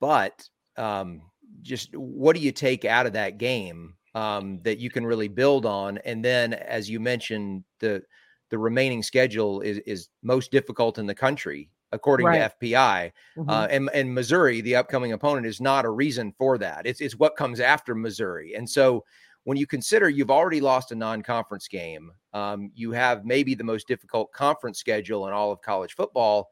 But 0.00 0.48
um, 0.76 1.22
just 1.62 1.96
what 1.96 2.36
do 2.36 2.42
you 2.42 2.52
take 2.52 2.84
out 2.84 3.06
of 3.06 3.14
that 3.14 3.38
game 3.38 3.94
um, 4.14 4.60
that 4.62 4.78
you 4.78 4.90
can 4.90 5.04
really 5.04 5.28
build 5.28 5.66
on? 5.66 5.98
And 5.98 6.24
then, 6.24 6.54
as 6.54 6.88
you 6.88 7.00
mentioned, 7.00 7.64
the 7.80 8.02
the 8.50 8.58
remaining 8.58 9.02
schedule 9.02 9.60
is 9.60 9.78
is 9.78 10.08
most 10.22 10.50
difficult 10.50 10.98
in 10.98 11.06
the 11.06 11.14
country 11.14 11.70
according 11.92 12.26
right. 12.26 12.50
to 12.60 12.66
FPI. 12.66 13.12
Mm-hmm. 13.36 13.50
Uh, 13.50 13.66
and 13.70 13.90
and 13.92 14.12
Missouri, 14.12 14.60
the 14.60 14.76
upcoming 14.76 15.12
opponent, 15.12 15.46
is 15.46 15.60
not 15.60 15.84
a 15.84 15.90
reason 15.90 16.32
for 16.36 16.58
that. 16.58 16.86
It's 16.86 17.00
it's 17.00 17.16
what 17.16 17.36
comes 17.36 17.60
after 17.60 17.94
Missouri, 17.94 18.54
and 18.54 18.68
so 18.68 19.04
when 19.44 19.56
you 19.56 19.66
consider 19.66 20.08
you've 20.08 20.30
already 20.30 20.60
lost 20.60 20.90
a 20.90 20.96
non-conference 20.96 21.68
game, 21.68 22.10
um, 22.32 22.72
you 22.74 22.90
have 22.90 23.24
maybe 23.24 23.54
the 23.54 23.62
most 23.62 23.86
difficult 23.86 24.32
conference 24.32 24.80
schedule 24.80 25.28
in 25.28 25.32
all 25.32 25.52
of 25.52 25.62
college 25.62 25.94
football. 25.94 26.50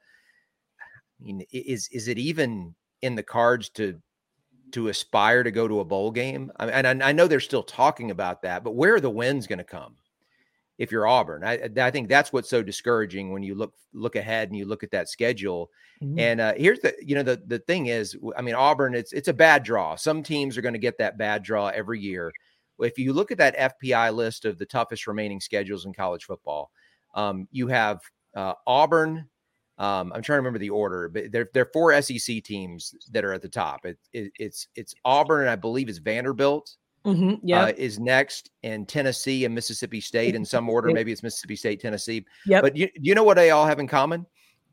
I 1.21 1.25
mean, 1.25 1.45
is 1.53 1.89
is 1.89 2.09
it 2.09 2.19
even 2.19 2.75
in 3.03 3.17
the 3.17 3.23
cards 3.23 3.69
to 3.71 4.01
to 4.73 4.89
aspire 4.89 5.43
to 5.43 5.51
go 5.51 5.69
to 5.69 5.81
a 5.81 5.85
bowl 5.85 6.11
game? 6.11 6.53
I 6.57 6.67
mean, 6.67 6.75
and 6.75 7.03
I, 7.03 7.09
I 7.09 7.13
know 7.13 7.27
they're 7.27 7.41
still 7.41 7.63
talking 7.63 8.11
about 8.11 8.43
that, 8.43 8.65
but 8.65 8.77
where 8.77 8.95
are 8.95 9.01
the 9.01 9.11
wins 9.11 9.47
going 9.47 9.59
to 9.59 9.65
come? 9.65 9.97
If 10.76 10.90
you're 10.90 11.07
Auburn, 11.07 11.45
I, 11.45 11.71
I 11.76 11.90
think 11.90 12.09
that's 12.09 12.33
what's 12.33 12.50
so 12.50 12.62
discouraging 12.62 13.31
when 13.31 13.43
you 13.43 13.54
look 13.54 13.75
look 13.93 14.16
ahead 14.16 14.49
and 14.49 14.57
you 14.57 14.64
look 14.64 14.83
at 14.83 14.90
that 14.90 15.09
schedule. 15.09 15.71
Mm-hmm. 16.02 16.19
And 16.19 16.40
uh, 16.40 16.54
here's 16.57 16.81
the 16.81 16.95
you 17.00 17.14
know 17.14 17.23
the 17.23 17.40
the 17.47 17.61
thing 17.61 17.87
is, 17.87 18.16
I 18.37 18.43
mean 18.43 18.54
Auburn, 18.54 18.95
it's 18.95 19.12
it's 19.12 19.28
a 19.28 19.33
bad 19.33 19.62
draw. 19.62 19.95
Some 19.95 20.23
teams 20.23 20.59
are 20.59 20.62
going 20.62 20.75
to 20.75 20.81
get 20.81 20.99
that 20.99 21.16
bad 21.16 21.43
draw 21.43 21.69
every 21.69 22.00
year 22.00 22.33
if 22.78 22.99
you 22.99 23.12
look 23.12 23.31
at 23.31 23.38
that 23.38 23.57
FPI 23.83 24.14
list 24.14 24.45
of 24.45 24.59
the 24.59 24.66
toughest 24.66 25.07
remaining 25.07 25.40
schedules 25.40 25.87
in 25.87 25.93
college 25.93 26.25
football, 26.25 26.71
um, 27.14 27.49
you 27.52 27.69
have 27.69 28.00
uh, 28.35 28.54
Auburn. 28.66 29.28
Um, 29.78 30.12
I'm 30.12 30.23
trying 30.23 30.37
to 30.37 30.43
remember 30.43 30.59
the 30.59 30.71
order, 30.71 31.09
but 31.09 31.33
there, 31.33 31.49
there 31.52 31.64
are 31.64 31.71
four 31.73 32.00
SEC 32.00 32.43
teams 32.43 32.95
that 33.11 33.25
are 33.25 33.33
at 33.33 33.43
the 33.43 33.49
top. 33.49 33.85
It, 33.87 33.99
it, 34.12 34.33
it's 34.38 34.69
it's 34.76 34.95
Auburn, 35.04 35.43
and 35.43 35.50
I 35.50 35.57
believe 35.57 35.88
it's 35.88 35.99
Vanderbilt. 35.99 36.76
Mm-hmm, 37.04 37.46
yeah, 37.46 37.64
uh, 37.64 37.73
is 37.76 37.99
next, 37.99 38.50
and 38.62 38.88
Tennessee 38.88 39.44
and 39.44 39.54
Mississippi 39.54 40.00
State 40.00 40.34
in 40.34 40.44
some 40.44 40.68
order. 40.70 40.90
Maybe 40.90 41.12
it's 41.12 41.23
Mississippi 41.23 41.56
State, 41.56 41.80
Tennessee. 41.80 42.25
Yeah, 42.46 42.62
but 42.62 42.76
you, 42.76 42.88
you 42.94 43.14
know 43.14 43.25
what 43.25 43.34
they 43.34 43.50
all 43.50 43.66
have 43.66 43.78
in 43.78 43.87
common? 43.87 44.25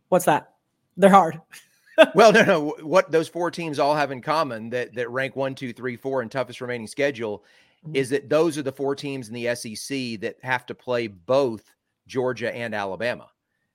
What's 0.08 0.26
that? 0.26 0.54
They're 0.96 1.10
hard. 1.10 1.42
well, 2.16 2.32
no, 2.32 2.44
no. 2.44 2.76
What 2.82 3.12
those 3.12 3.28
four 3.28 3.52
teams 3.52 3.80
all 3.80 3.96
have 3.96 4.12
in 4.12 4.22
common 4.22 4.70
that 4.70 4.94
that 4.96 5.10
rank 5.10 5.36
one, 5.36 5.56
two, 5.56 5.74
three, 5.74 5.98
four 5.98 6.22
in 6.22 6.30
toughest 6.30 6.62
remaining 6.62 6.88
schedule 6.88 7.44
mm-hmm. 7.86 7.96
is 7.96 8.10
that 8.10 8.30
those 8.30 8.58
are 8.58 8.64
the 8.64 8.72
four 8.72 8.96
teams 8.96 9.28
in 9.28 9.34
the 9.34 9.54
SEC 9.56 10.22
that 10.22 10.38
have 10.42 10.66
to 10.68 10.76
play 10.76 11.08
both 11.08 11.74
Georgia 12.08 12.54
and 12.56 12.74
Alabama. 12.74 13.28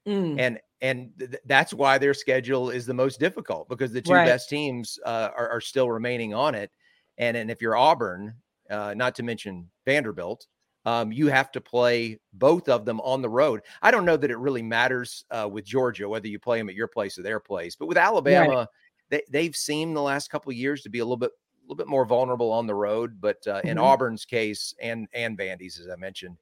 Mm. 0.06 0.38
And 0.38 0.60
and 0.80 1.10
th- 1.18 1.40
that's 1.46 1.72
why 1.72 1.98
their 1.98 2.14
schedule 2.14 2.70
is 2.70 2.86
the 2.86 2.94
most 2.94 3.18
difficult 3.18 3.68
because 3.68 3.92
the 3.92 4.02
two 4.02 4.12
right. 4.12 4.26
best 4.26 4.48
teams 4.48 4.98
uh, 5.04 5.30
are, 5.36 5.48
are, 5.48 5.60
still 5.60 5.90
remaining 5.90 6.34
on 6.34 6.54
it. 6.54 6.70
And 7.18 7.36
and 7.36 7.50
if 7.50 7.62
you're 7.62 7.76
Auburn, 7.76 8.34
uh, 8.70 8.94
not 8.96 9.14
to 9.16 9.22
mention 9.22 9.68
Vanderbilt, 9.84 10.46
um, 10.84 11.10
you 11.10 11.26
have 11.26 11.50
to 11.52 11.60
play 11.60 12.18
both 12.32 12.68
of 12.68 12.84
them 12.84 13.00
on 13.00 13.20
the 13.20 13.28
road. 13.28 13.62
I 13.82 13.90
don't 13.90 14.04
know 14.04 14.16
that 14.16 14.30
it 14.30 14.38
really 14.38 14.62
matters 14.62 15.24
uh, 15.32 15.48
with 15.50 15.64
Georgia 15.64 16.08
whether 16.08 16.28
you 16.28 16.38
play 16.38 16.58
them 16.58 16.68
at 16.68 16.76
your 16.76 16.86
place 16.86 17.18
or 17.18 17.22
their 17.22 17.40
place, 17.40 17.74
but 17.74 17.86
with 17.86 17.98
Alabama, 17.98 18.54
right. 18.54 18.68
they, 19.10 19.22
they've 19.28 19.56
seemed 19.56 19.96
the 19.96 20.02
last 20.02 20.30
couple 20.30 20.50
of 20.50 20.56
years 20.56 20.82
to 20.82 20.88
be 20.88 21.00
a 21.00 21.04
little 21.04 21.16
bit 21.16 21.32
a 21.32 21.62
little 21.66 21.76
bit 21.76 21.88
more 21.88 22.04
vulnerable 22.06 22.52
on 22.52 22.68
the 22.68 22.74
road. 22.74 23.20
But 23.20 23.44
uh, 23.48 23.60
in 23.64 23.76
mm-hmm. 23.76 23.84
Auburn's 23.84 24.24
case, 24.24 24.72
and 24.80 25.08
and 25.12 25.36
Vandy's, 25.36 25.80
as 25.80 25.88
I 25.88 25.96
mentioned, 25.96 26.36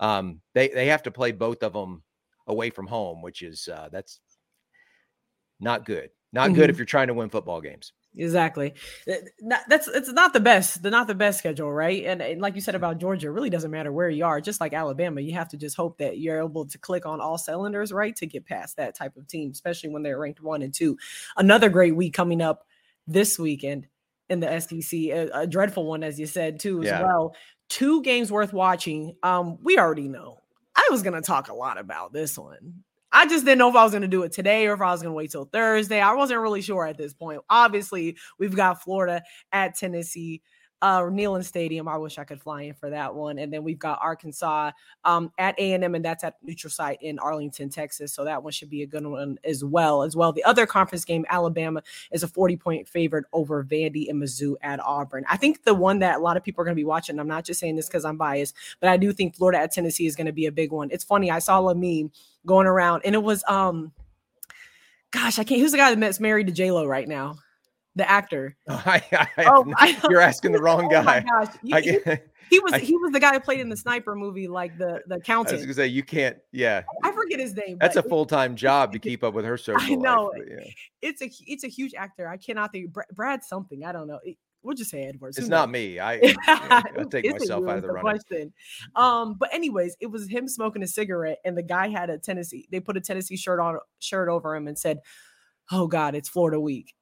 um, 0.00 0.40
they 0.54 0.68
they 0.68 0.86
have 0.86 1.02
to 1.02 1.10
play 1.10 1.32
both 1.32 1.62
of 1.62 1.74
them 1.74 2.02
away 2.46 2.70
from 2.70 2.86
home, 2.86 3.20
which 3.20 3.42
is 3.42 3.68
uh, 3.68 3.90
that's 3.92 4.20
not 5.60 5.84
good. 5.84 6.08
Not 6.32 6.46
mm-hmm. 6.46 6.54
good 6.54 6.70
if 6.70 6.78
you're 6.78 6.86
trying 6.86 7.08
to 7.08 7.14
win 7.14 7.28
football 7.28 7.60
games. 7.60 7.92
Exactly. 8.16 8.74
That's 9.68 9.86
it's 9.86 10.12
not 10.12 10.32
the 10.32 10.40
best. 10.40 10.82
The 10.82 10.90
not 10.90 11.06
the 11.06 11.14
best 11.14 11.38
schedule, 11.38 11.72
right? 11.72 12.04
And, 12.04 12.20
and, 12.20 12.40
like 12.40 12.56
you 12.56 12.60
said 12.60 12.74
about 12.74 12.98
Georgia, 12.98 13.28
it 13.28 13.30
really 13.30 13.50
doesn't 13.50 13.70
matter 13.70 13.92
where 13.92 14.10
you 14.10 14.24
are. 14.24 14.40
Just 14.40 14.60
like 14.60 14.72
Alabama, 14.72 15.20
you 15.20 15.32
have 15.34 15.48
to 15.50 15.56
just 15.56 15.76
hope 15.76 15.98
that 15.98 16.18
you're 16.18 16.42
able 16.42 16.66
to 16.66 16.78
click 16.78 17.06
on 17.06 17.20
all 17.20 17.38
cylinders, 17.38 17.92
right, 17.92 18.14
to 18.16 18.26
get 18.26 18.46
past 18.46 18.76
that 18.76 18.96
type 18.96 19.16
of 19.16 19.28
team, 19.28 19.50
especially 19.52 19.90
when 19.90 20.02
they're 20.02 20.18
ranked 20.18 20.42
one 20.42 20.62
and 20.62 20.74
two. 20.74 20.98
Another 21.36 21.68
great 21.68 21.94
week 21.94 22.12
coming 22.12 22.42
up 22.42 22.66
this 23.06 23.38
weekend 23.38 23.86
in 24.28 24.40
the 24.40 24.60
SEC, 24.60 24.92
a, 24.92 25.30
a 25.32 25.46
dreadful 25.46 25.86
one, 25.86 26.02
as 26.02 26.18
you 26.18 26.26
said, 26.26 26.58
too, 26.58 26.80
as 26.80 26.86
yeah. 26.86 27.02
well. 27.02 27.36
Two 27.68 28.02
games 28.02 28.32
worth 28.32 28.52
watching. 28.52 29.14
Um, 29.22 29.58
we 29.62 29.78
already 29.78 30.08
know. 30.08 30.38
I 30.74 30.88
was 30.90 31.02
gonna 31.02 31.22
talk 31.22 31.48
a 31.48 31.54
lot 31.54 31.78
about 31.78 32.12
this 32.12 32.36
one. 32.36 32.82
I 33.20 33.26
just 33.26 33.44
didn't 33.44 33.58
know 33.58 33.68
if 33.68 33.76
I 33.76 33.84
was 33.84 33.92
going 33.92 34.00
to 34.00 34.08
do 34.08 34.22
it 34.22 34.32
today 34.32 34.66
or 34.66 34.72
if 34.72 34.80
I 34.80 34.90
was 34.92 35.02
going 35.02 35.10
to 35.12 35.14
wait 35.16 35.30
till 35.30 35.44
Thursday. 35.44 36.00
I 36.00 36.14
wasn't 36.14 36.40
really 36.40 36.62
sure 36.62 36.86
at 36.86 36.96
this 36.96 37.12
point. 37.12 37.42
Obviously, 37.50 38.16
we've 38.38 38.56
got 38.56 38.82
Florida 38.82 39.22
at 39.52 39.74
Tennessee 39.74 40.40
uh 40.80 41.02
Neyland 41.02 41.44
Stadium. 41.44 41.86
I 41.86 41.98
wish 41.98 42.16
I 42.16 42.24
could 42.24 42.40
fly 42.40 42.62
in 42.62 42.72
for 42.72 42.88
that 42.88 43.14
one. 43.14 43.38
And 43.38 43.52
then 43.52 43.62
we've 43.62 43.78
got 43.78 43.98
Arkansas 44.00 44.70
um 45.04 45.30
at 45.36 45.54
A&M 45.58 45.94
and 45.94 46.02
that's 46.02 46.24
at 46.24 46.36
neutral 46.42 46.70
site 46.70 46.96
in 47.02 47.18
Arlington, 47.18 47.68
Texas. 47.68 48.14
So 48.14 48.24
that 48.24 48.42
one 48.42 48.52
should 48.52 48.70
be 48.70 48.82
a 48.82 48.86
good 48.86 49.04
one 49.04 49.36
as 49.44 49.62
well. 49.62 50.02
As 50.02 50.16
well, 50.16 50.32
the 50.32 50.44
other 50.44 50.64
conference 50.64 51.04
game, 51.04 51.26
Alabama 51.28 51.82
is 52.12 52.22
a 52.22 52.28
40 52.28 52.56
point 52.56 52.88
favorite 52.88 53.26
over 53.34 53.62
Vandy 53.62 54.08
and 54.08 54.22
Mizzou 54.22 54.54
at 54.62 54.80
Auburn. 54.80 55.26
I 55.28 55.36
think 55.36 55.64
the 55.64 55.74
one 55.74 55.98
that 55.98 56.16
a 56.16 56.20
lot 56.20 56.38
of 56.38 56.42
people 56.42 56.62
are 56.62 56.64
going 56.64 56.74
to 56.74 56.80
be 56.80 56.86
watching. 56.86 57.20
I'm 57.20 57.28
not 57.28 57.44
just 57.44 57.60
saying 57.60 57.76
this 57.76 57.86
because 57.86 58.06
I'm 58.06 58.16
biased, 58.16 58.54
but 58.80 58.88
I 58.88 58.96
do 58.96 59.12
think 59.12 59.36
Florida 59.36 59.58
at 59.58 59.72
Tennessee 59.72 60.06
is 60.06 60.16
going 60.16 60.28
to 60.28 60.32
be 60.32 60.46
a 60.46 60.52
big 60.52 60.72
one. 60.72 60.88
It's 60.90 61.04
funny. 61.04 61.30
I 61.30 61.40
saw 61.40 61.68
a 61.68 61.74
meme 61.74 62.10
going 62.46 62.66
around 62.66 63.02
and 63.04 63.14
it 63.14 63.22
was 63.22 63.44
um 63.48 63.92
gosh, 65.10 65.38
I 65.38 65.44
can't 65.44 65.60
who's 65.60 65.72
the 65.72 65.78
guy 65.78 65.94
that's 65.94 66.20
married 66.20 66.46
to 66.46 66.52
J 66.52 66.70
Lo 66.70 66.86
right 66.86 67.08
now? 67.08 67.36
the 67.96 68.10
actor. 68.10 68.56
Oh, 68.68 68.82
I, 68.86 69.02
I, 69.36 69.44
oh, 69.46 69.72
I, 69.76 70.00
you're 70.10 70.20
asking 70.20 70.52
the 70.52 70.62
wrong 70.62 70.88
guy. 70.88 71.00
oh 71.00 71.04
guy. 71.04 71.44
gosh. 71.44 71.54
He, 71.62 72.16
he 72.50 72.60
was 72.60 72.74
he 72.76 72.96
was 72.96 73.12
the 73.12 73.18
guy 73.18 73.32
who 73.32 73.40
played 73.40 73.60
in 73.60 73.68
the 73.68 73.76
sniper 73.76 74.14
movie, 74.14 74.46
like 74.46 74.78
the 74.78 75.02
the 75.06 75.16
accountant. 75.16 75.54
I 75.54 75.56
was 75.56 75.64
gonna 75.66 75.74
say 75.74 75.86
you 75.88 76.04
can't. 76.04 76.36
Yeah, 76.52 76.82
I 77.02 77.10
forget 77.10 77.40
his 77.40 77.54
name. 77.54 77.78
That's 77.80 77.96
a 77.96 78.02
full 78.02 78.26
time 78.26 78.54
job 78.54 78.92
to 78.92 78.98
keep 78.98 79.24
up 79.24 79.34
with 79.34 79.44
her 79.44 79.56
social. 79.56 79.80
I 79.80 79.96
know. 79.96 80.26
Life, 80.26 80.42
yeah. 80.48 80.64
It's 81.02 81.22
a 81.22 81.30
it's 81.46 81.64
a 81.64 81.68
huge 81.68 81.94
actor. 81.94 82.28
I 82.28 82.36
cannot 82.36 82.70
think. 82.70 82.92
Brad 83.12 83.42
something. 83.42 83.84
I 83.84 83.92
don't 83.92 84.06
know. 84.06 84.20
We'll 84.62 84.76
just 84.76 84.90
say 84.90 85.04
Edwards. 85.04 85.38
It's 85.38 85.48
not 85.48 85.70
me. 85.70 85.98
I, 86.00 86.32
I 86.46 86.82
take 87.10 87.30
myself 87.30 87.68
out 87.68 87.78
of 87.78 87.82
the 87.82 87.88
running. 87.88 88.00
Question. 88.00 88.52
Um, 88.94 89.36
but 89.38 89.52
anyways, 89.52 89.96
it 90.00 90.06
was 90.06 90.28
him 90.28 90.48
smoking 90.48 90.82
a 90.82 90.86
cigarette, 90.86 91.38
and 91.44 91.56
the 91.56 91.62
guy 91.62 91.88
had 91.88 92.10
a 92.10 92.18
Tennessee. 92.18 92.68
They 92.70 92.80
put 92.80 92.96
a 92.96 93.00
Tennessee 93.00 93.36
shirt 93.36 93.60
on 93.60 93.78
shirt 93.98 94.28
over 94.28 94.54
him 94.54 94.68
and 94.68 94.78
said, 94.78 94.98
"Oh 95.70 95.86
God, 95.86 96.14
it's 96.14 96.28
Florida 96.28 96.60
week." 96.60 96.94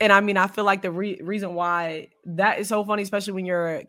And 0.00 0.12
I 0.12 0.20
mean, 0.20 0.36
I 0.36 0.48
feel 0.48 0.64
like 0.64 0.82
the 0.82 0.90
re- 0.90 1.20
reason 1.22 1.54
why 1.54 2.08
that 2.24 2.58
is 2.58 2.68
so 2.68 2.84
funny, 2.84 3.02
especially 3.02 3.34
when 3.34 3.46
you're 3.46 3.84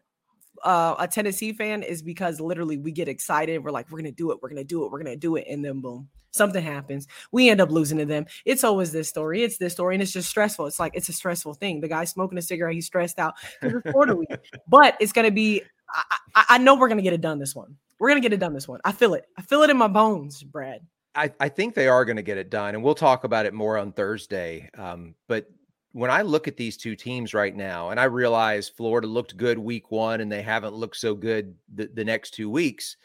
uh, 0.63 0.95
a 0.99 1.07
Tennessee 1.07 1.53
fan, 1.53 1.83
is 1.83 2.01
because 2.01 2.39
literally 2.39 2.77
we 2.77 2.91
get 2.91 3.07
excited. 3.07 3.63
We're 3.63 3.71
like, 3.71 3.89
we're 3.91 3.99
gonna 3.99 4.11
do 4.11 4.31
it, 4.31 4.39
we're 4.41 4.49
gonna 4.49 4.63
do 4.63 4.85
it, 4.85 4.91
we're 4.91 4.99
gonna 4.99 5.15
do 5.15 5.35
it, 5.35 5.45
and 5.49 5.63
then 5.63 5.81
boom, 5.81 6.07
something 6.31 6.63
happens. 6.63 7.07
We 7.31 7.49
end 7.49 7.61
up 7.61 7.71
losing 7.71 7.97
to 7.97 8.05
them. 8.05 8.25
It's 8.45 8.63
always 8.63 8.91
this 8.91 9.09
story. 9.09 9.43
It's 9.43 9.57
this 9.57 9.73
story, 9.73 9.95
and 9.95 10.01
it's 10.01 10.11
just 10.11 10.29
stressful. 10.29 10.67
It's 10.67 10.79
like 10.79 10.95
it's 10.95 11.09
a 11.09 11.13
stressful 11.13 11.55
thing. 11.55 11.81
The 11.81 11.87
guy 11.87 12.05
smoking 12.05 12.37
a 12.37 12.41
cigarette, 12.41 12.75
he's 12.75 12.85
stressed 12.85 13.19
out 13.19 13.35
because 13.61 13.81
it's. 13.83 14.49
But 14.67 14.97
it's 14.99 15.11
gonna 15.11 15.31
be. 15.31 15.61
I, 15.89 16.17
I, 16.35 16.45
I 16.49 16.57
know 16.57 16.75
we're 16.75 16.89
gonna 16.89 17.01
get 17.01 17.13
it 17.13 17.21
done 17.21 17.39
this 17.39 17.55
one. 17.55 17.75
We're 17.99 18.09
gonna 18.09 18.21
get 18.21 18.33
it 18.33 18.39
done 18.39 18.53
this 18.53 18.67
one. 18.67 18.81
I 18.83 18.91
feel 18.91 19.13
it. 19.13 19.25
I 19.37 19.41
feel 19.41 19.63
it 19.63 19.69
in 19.69 19.77
my 19.77 19.87
bones, 19.87 20.43
Brad. 20.43 20.81
I, 21.15 21.31
I 21.39 21.49
think 21.49 21.75
they 21.75 21.87
are 21.87 22.03
going 22.03 22.17
to 22.17 22.21
get 22.21 22.37
it 22.37 22.49
done, 22.49 22.75
and 22.75 22.83
we'll 22.83 22.95
talk 22.95 23.23
about 23.23 23.45
it 23.45 23.53
more 23.53 23.77
on 23.77 23.93
Thursday. 23.93 24.69
Um, 24.77 25.15
but 25.27 25.49
when 25.95 26.11
I 26.11 26.23
look 26.23 26.49
at 26.49 26.57
these 26.57 26.75
two 26.75 26.93
teams 26.93 27.33
right 27.33 27.55
now, 27.55 27.89
and 27.89 28.01
I 28.01 28.03
realize 28.03 28.67
Florida 28.67 29.07
looked 29.07 29.37
good 29.37 29.57
week 29.57 29.91
one 29.91 30.19
and 30.19 30.29
they 30.29 30.41
haven't 30.41 30.73
looked 30.73 30.97
so 30.97 31.15
good 31.15 31.55
the, 31.73 31.89
the 31.93 32.03
next 32.03 32.31
two 32.31 32.49
weeks. 32.49 32.97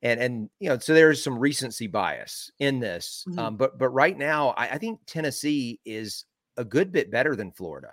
And 0.00 0.20
and 0.20 0.50
you 0.60 0.68
know, 0.68 0.78
so 0.78 0.94
there's 0.94 1.24
some 1.24 1.36
recency 1.36 1.88
bias 1.88 2.52
in 2.60 2.78
this. 2.78 3.24
Mm-hmm. 3.28 3.38
Um, 3.40 3.56
but 3.56 3.76
but 3.80 3.88
right 3.88 4.16
now, 4.16 4.50
I, 4.50 4.68
I, 4.68 4.78
think 4.78 5.00
Tennessee 5.06 5.80
is 5.84 6.24
a 6.56 6.64
good 6.64 6.92
bit 6.92 7.10
better 7.10 7.34
than 7.34 7.50
Florida. 7.50 7.90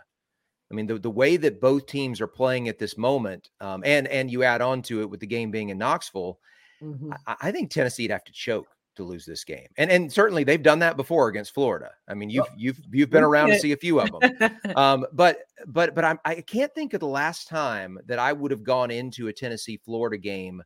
I 0.72 0.76
mean, 0.76 0.86
the, 0.86 1.00
the 1.00 1.10
way 1.10 1.38
that 1.38 1.60
both 1.60 1.88
teams 1.88 2.22
are 2.22 2.28
playing 2.28 2.70
at 2.70 2.78
this 2.78 2.96
moment, 2.96 3.50
um, 3.60 3.82
and 3.84 4.08
and 4.08 4.30
you 4.30 4.44
add 4.44 4.62
on 4.62 4.84
to 4.84 5.02
it 5.02 5.10
with 5.10 5.20
the 5.20 5.26
game 5.26 5.50
being 5.50 5.70
in 5.70 5.80
Knoxville, 5.80 6.38
mm-hmm. 6.80 7.12
I, 7.26 7.36
I 7.42 7.52
think 7.52 7.72
Tennessee'd 7.72 8.12
have 8.12 8.24
to 8.26 8.32
choke 8.32 8.68
to 8.98 9.04
lose 9.04 9.26
this 9.26 9.44
game. 9.44 9.68
And 9.78 9.90
and 9.90 10.12
certainly 10.12 10.44
they've 10.44 10.62
done 10.62 10.80
that 10.80 10.98
before 10.98 11.28
against 11.30 11.54
Florida. 11.54 11.92
I 12.08 12.14
mean, 12.14 12.30
you've 12.30 12.48
you've 12.56 12.80
you've 12.92 13.10
been 13.10 13.24
around 13.24 13.50
to 13.50 13.60
see 13.60 13.72
a 13.72 13.78
few 13.78 14.00
of 14.00 14.12
them. 14.12 14.58
um, 14.76 15.06
but 15.14 15.40
but 15.66 15.96
but 15.96 16.06
I'm 16.06 16.20
I 16.26 16.42
can't 16.42 16.74
think 16.76 16.94
of 16.94 17.00
the 17.00 17.08
last 17.08 17.48
time 17.48 17.98
that 18.06 18.20
I 18.20 18.34
would 18.34 18.52
have 18.52 18.64
gone 18.64 18.92
into 18.92 19.28
a 19.28 19.34
Tennessee 19.34 19.78
Florida 19.78 20.18
game 20.18 20.62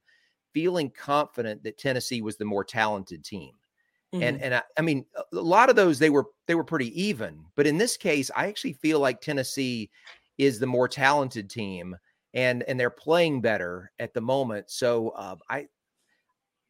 feeling 0.53 0.89
confident 0.89 1.63
that 1.63 1.77
Tennessee 1.77 2.21
was 2.21 2.37
the 2.37 2.45
more 2.45 2.63
talented 2.63 3.23
team. 3.23 3.53
Mm-hmm. 4.13 4.23
And 4.23 4.41
and 4.41 4.55
I, 4.55 4.63
I 4.77 4.81
mean 4.81 5.05
a 5.15 5.35
lot 5.35 5.69
of 5.69 5.75
those 5.75 5.99
they 5.99 6.09
were 6.09 6.25
they 6.47 6.55
were 6.55 6.63
pretty 6.63 7.01
even, 7.01 7.45
but 7.55 7.67
in 7.67 7.77
this 7.77 7.95
case 7.95 8.29
I 8.35 8.47
actually 8.47 8.73
feel 8.73 8.99
like 8.99 9.21
Tennessee 9.21 9.89
is 10.37 10.59
the 10.59 10.67
more 10.67 10.87
talented 10.87 11.49
team 11.49 11.95
and 12.33 12.63
and 12.63 12.79
they're 12.79 12.89
playing 12.89 13.41
better 13.41 13.91
at 13.99 14.13
the 14.13 14.21
moment. 14.21 14.69
So 14.69 15.09
uh, 15.09 15.35
I, 15.49 15.67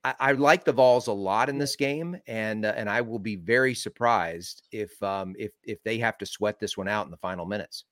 I, 0.04 0.16
I 0.20 0.32
like 0.34 0.64
the 0.64 0.74
Vols 0.74 1.08
a 1.08 1.14
lot 1.14 1.50
in 1.50 1.58
this 1.58 1.76
game, 1.76 2.18
and 2.28 2.66
uh, 2.66 2.74
and 2.76 2.90
I 2.90 3.02
will 3.02 3.20
be 3.20 3.36
very 3.36 3.76
surprised 3.76 4.64
if 4.72 4.92
um 5.04 5.36
if 5.38 5.52
if 5.64 5.82
they 5.84 5.98
have 6.00 6.18
to 6.20 6.26
sweat 6.26 6.60
this 6.60 6.78
one 6.78 6.88
out 6.88 7.06
in 7.06 7.12
the 7.12 7.18
final 7.18 7.46
minutes. 7.46 7.86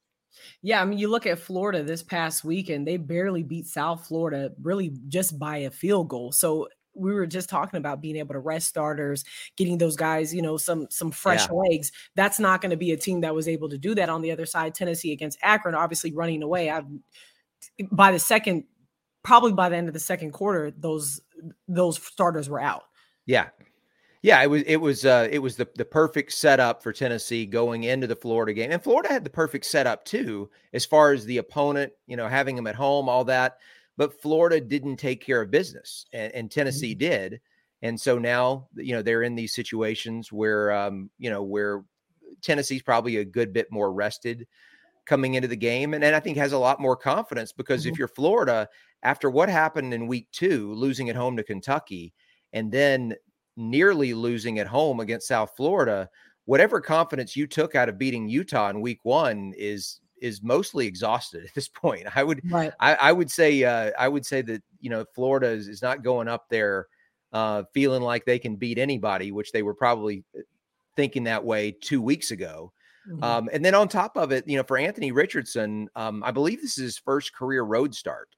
Yeah, 0.61 0.81
I 0.81 0.85
mean, 0.85 0.99
you 0.99 1.09
look 1.09 1.25
at 1.25 1.39
Florida 1.39 1.83
this 1.83 2.03
past 2.03 2.43
weekend, 2.43 2.87
they 2.87 2.97
barely 2.97 3.43
beat 3.43 3.67
South 3.67 4.07
Florida 4.07 4.51
really 4.61 4.93
just 5.07 5.39
by 5.39 5.57
a 5.57 5.71
field 5.71 6.07
goal. 6.09 6.31
So 6.31 6.67
we 6.95 7.13
were 7.13 7.25
just 7.25 7.49
talking 7.49 7.77
about 7.77 8.01
being 8.01 8.17
able 8.17 8.33
to 8.33 8.39
rest 8.39 8.67
starters, 8.67 9.23
getting 9.57 9.77
those 9.77 9.95
guys, 9.95 10.33
you 10.33 10.41
know, 10.41 10.57
some 10.57 10.87
some 10.89 11.11
fresh 11.11 11.47
yeah. 11.47 11.55
legs. 11.55 11.91
That's 12.15 12.39
not 12.39 12.61
going 12.61 12.71
to 12.71 12.77
be 12.77 12.91
a 12.91 12.97
team 12.97 13.21
that 13.21 13.35
was 13.35 13.47
able 13.47 13.69
to 13.69 13.77
do 13.77 13.95
that 13.95 14.09
on 14.09 14.21
the 14.21 14.31
other 14.31 14.45
side. 14.45 14.75
Tennessee 14.75 15.13
against 15.13 15.39
Akron, 15.41 15.75
obviously 15.75 16.13
running 16.13 16.43
away. 16.43 16.69
I 16.69 16.81
by 17.91 18.11
the 18.11 18.19
second, 18.19 18.65
probably 19.23 19.53
by 19.53 19.69
the 19.69 19.75
end 19.75 19.87
of 19.87 19.93
the 19.93 19.99
second 19.99 20.31
quarter, 20.31 20.71
those 20.71 21.21
those 21.67 22.01
starters 22.01 22.49
were 22.49 22.61
out. 22.61 22.83
Yeah. 23.25 23.49
Yeah, 24.21 24.43
it 24.43 24.49
was 24.49 24.63
it 24.63 24.75
was 24.77 25.05
uh 25.05 25.29
it 25.31 25.39
was 25.39 25.55
the 25.55 25.65
the 25.77 25.85
perfect 25.85 26.33
setup 26.33 26.83
for 26.83 26.91
Tennessee 26.91 27.45
going 27.45 27.85
into 27.85 28.05
the 28.05 28.17
Florida 28.17 28.53
game. 28.53 28.69
And 28.69 28.83
Florida 28.83 29.07
had 29.07 29.23
the 29.23 29.29
perfect 29.29 29.63
setup 29.65 30.03
too, 30.03 30.49
as 30.73 30.85
far 30.85 31.13
as 31.13 31.23
the 31.23 31.37
opponent, 31.37 31.93
you 32.05 32.17
know, 32.17 32.27
having 32.27 32.57
them 32.57 32.67
at 32.67 32.75
home, 32.75 33.07
all 33.07 33.23
that 33.25 33.59
but 33.99 34.21
Florida 34.21 34.61
didn't 34.61 34.95
take 34.95 35.19
care 35.21 35.41
of 35.41 35.51
business, 35.51 36.05
and, 36.13 36.33
and 36.33 36.49
Tennessee 36.49 36.93
mm-hmm. 36.93 36.99
did. 36.99 37.41
And 37.81 37.99
so 37.99 38.17
now, 38.17 38.69
you 38.73 38.93
know, 38.93 39.01
they're 39.01 39.23
in 39.23 39.35
these 39.35 39.53
situations 39.53 40.31
where, 40.31 40.71
um, 40.71 41.09
you 41.17 41.29
know, 41.29 41.43
where 41.43 41.83
Tennessee's 42.41 42.81
probably 42.81 43.17
a 43.17 43.25
good 43.25 43.51
bit 43.51 43.67
more 43.71 43.91
rested 43.91 44.47
coming 45.09 45.33
into 45.33 45.47
the 45.47 45.55
game, 45.55 45.95
and, 45.95 46.03
and 46.03 46.15
I 46.15 46.19
think 46.19 46.37
has 46.37 46.53
a 46.53 46.57
lot 46.57 46.79
more 46.79 46.95
confidence 46.95 47.51
because 47.51 47.81
mm-hmm. 47.81 47.93
if 47.93 47.97
you're 47.97 48.07
Florida, 48.07 48.69
after 49.01 49.29
what 49.29 49.49
happened 49.49 49.91
in 49.93 50.05
week 50.05 50.27
two, 50.31 50.71
losing 50.75 51.09
at 51.09 51.15
home 51.15 51.35
to 51.35 51.43
Kentucky, 51.43 52.13
and 52.53 52.71
then 52.71 53.15
nearly 53.57 54.13
losing 54.13 54.59
at 54.59 54.67
home 54.67 54.99
against 54.99 55.27
South 55.27 55.51
Florida, 55.57 56.07
whatever 56.45 56.79
confidence 56.79 57.35
you 57.35 57.47
took 57.47 57.73
out 57.73 57.89
of 57.89 57.97
beating 57.97 58.29
Utah 58.29 58.69
in 58.69 58.81
week 58.81 58.99
one 59.03 59.51
is 59.57 59.99
is 60.21 60.43
mostly 60.43 60.85
exhausted 60.85 61.43
at 61.47 61.53
this 61.55 61.67
point. 61.67 62.05
I 62.15 62.23
would 62.23 62.41
right. 62.51 62.71
I, 62.79 62.95
I, 62.95 63.11
would 63.11 63.31
say 63.31 63.63
uh, 63.63 63.91
I 63.97 64.07
would 64.07 64.25
say 64.25 64.43
that 64.43 64.61
you 64.79 64.91
know 64.91 65.05
Florida 65.15 65.47
is, 65.47 65.67
is 65.67 65.81
not 65.81 66.03
going 66.03 66.27
up 66.27 66.45
there 66.49 66.87
uh, 67.33 67.63
feeling 67.73 68.03
like 68.03 68.25
they 68.25 68.39
can 68.39 68.57
beat 68.57 68.77
anybody, 68.77 69.31
which 69.31 69.51
they 69.51 69.63
were 69.63 69.73
probably 69.73 70.23
uh, 70.37 70.41
thinking 70.95 71.23
that 71.23 71.43
way 71.43 71.71
two 71.71 72.01
weeks 72.01 72.29
ago. 72.29 72.71
Mm-hmm. 73.09 73.23
Um, 73.23 73.49
and 73.51 73.65
then 73.65 73.73
on 73.73 73.87
top 73.87 74.17
of 74.17 74.31
it, 74.31 74.47
you 74.47 74.57
know, 74.57 74.63
for 74.63 74.77
Anthony 74.77 75.11
Richardson, 75.11 75.89
um, 75.95 76.23
I 76.23 76.31
believe 76.31 76.61
this 76.61 76.77
is 76.77 76.83
his 76.83 76.97
first 76.97 77.33
career 77.33 77.63
road 77.63 77.95
start. 77.95 78.29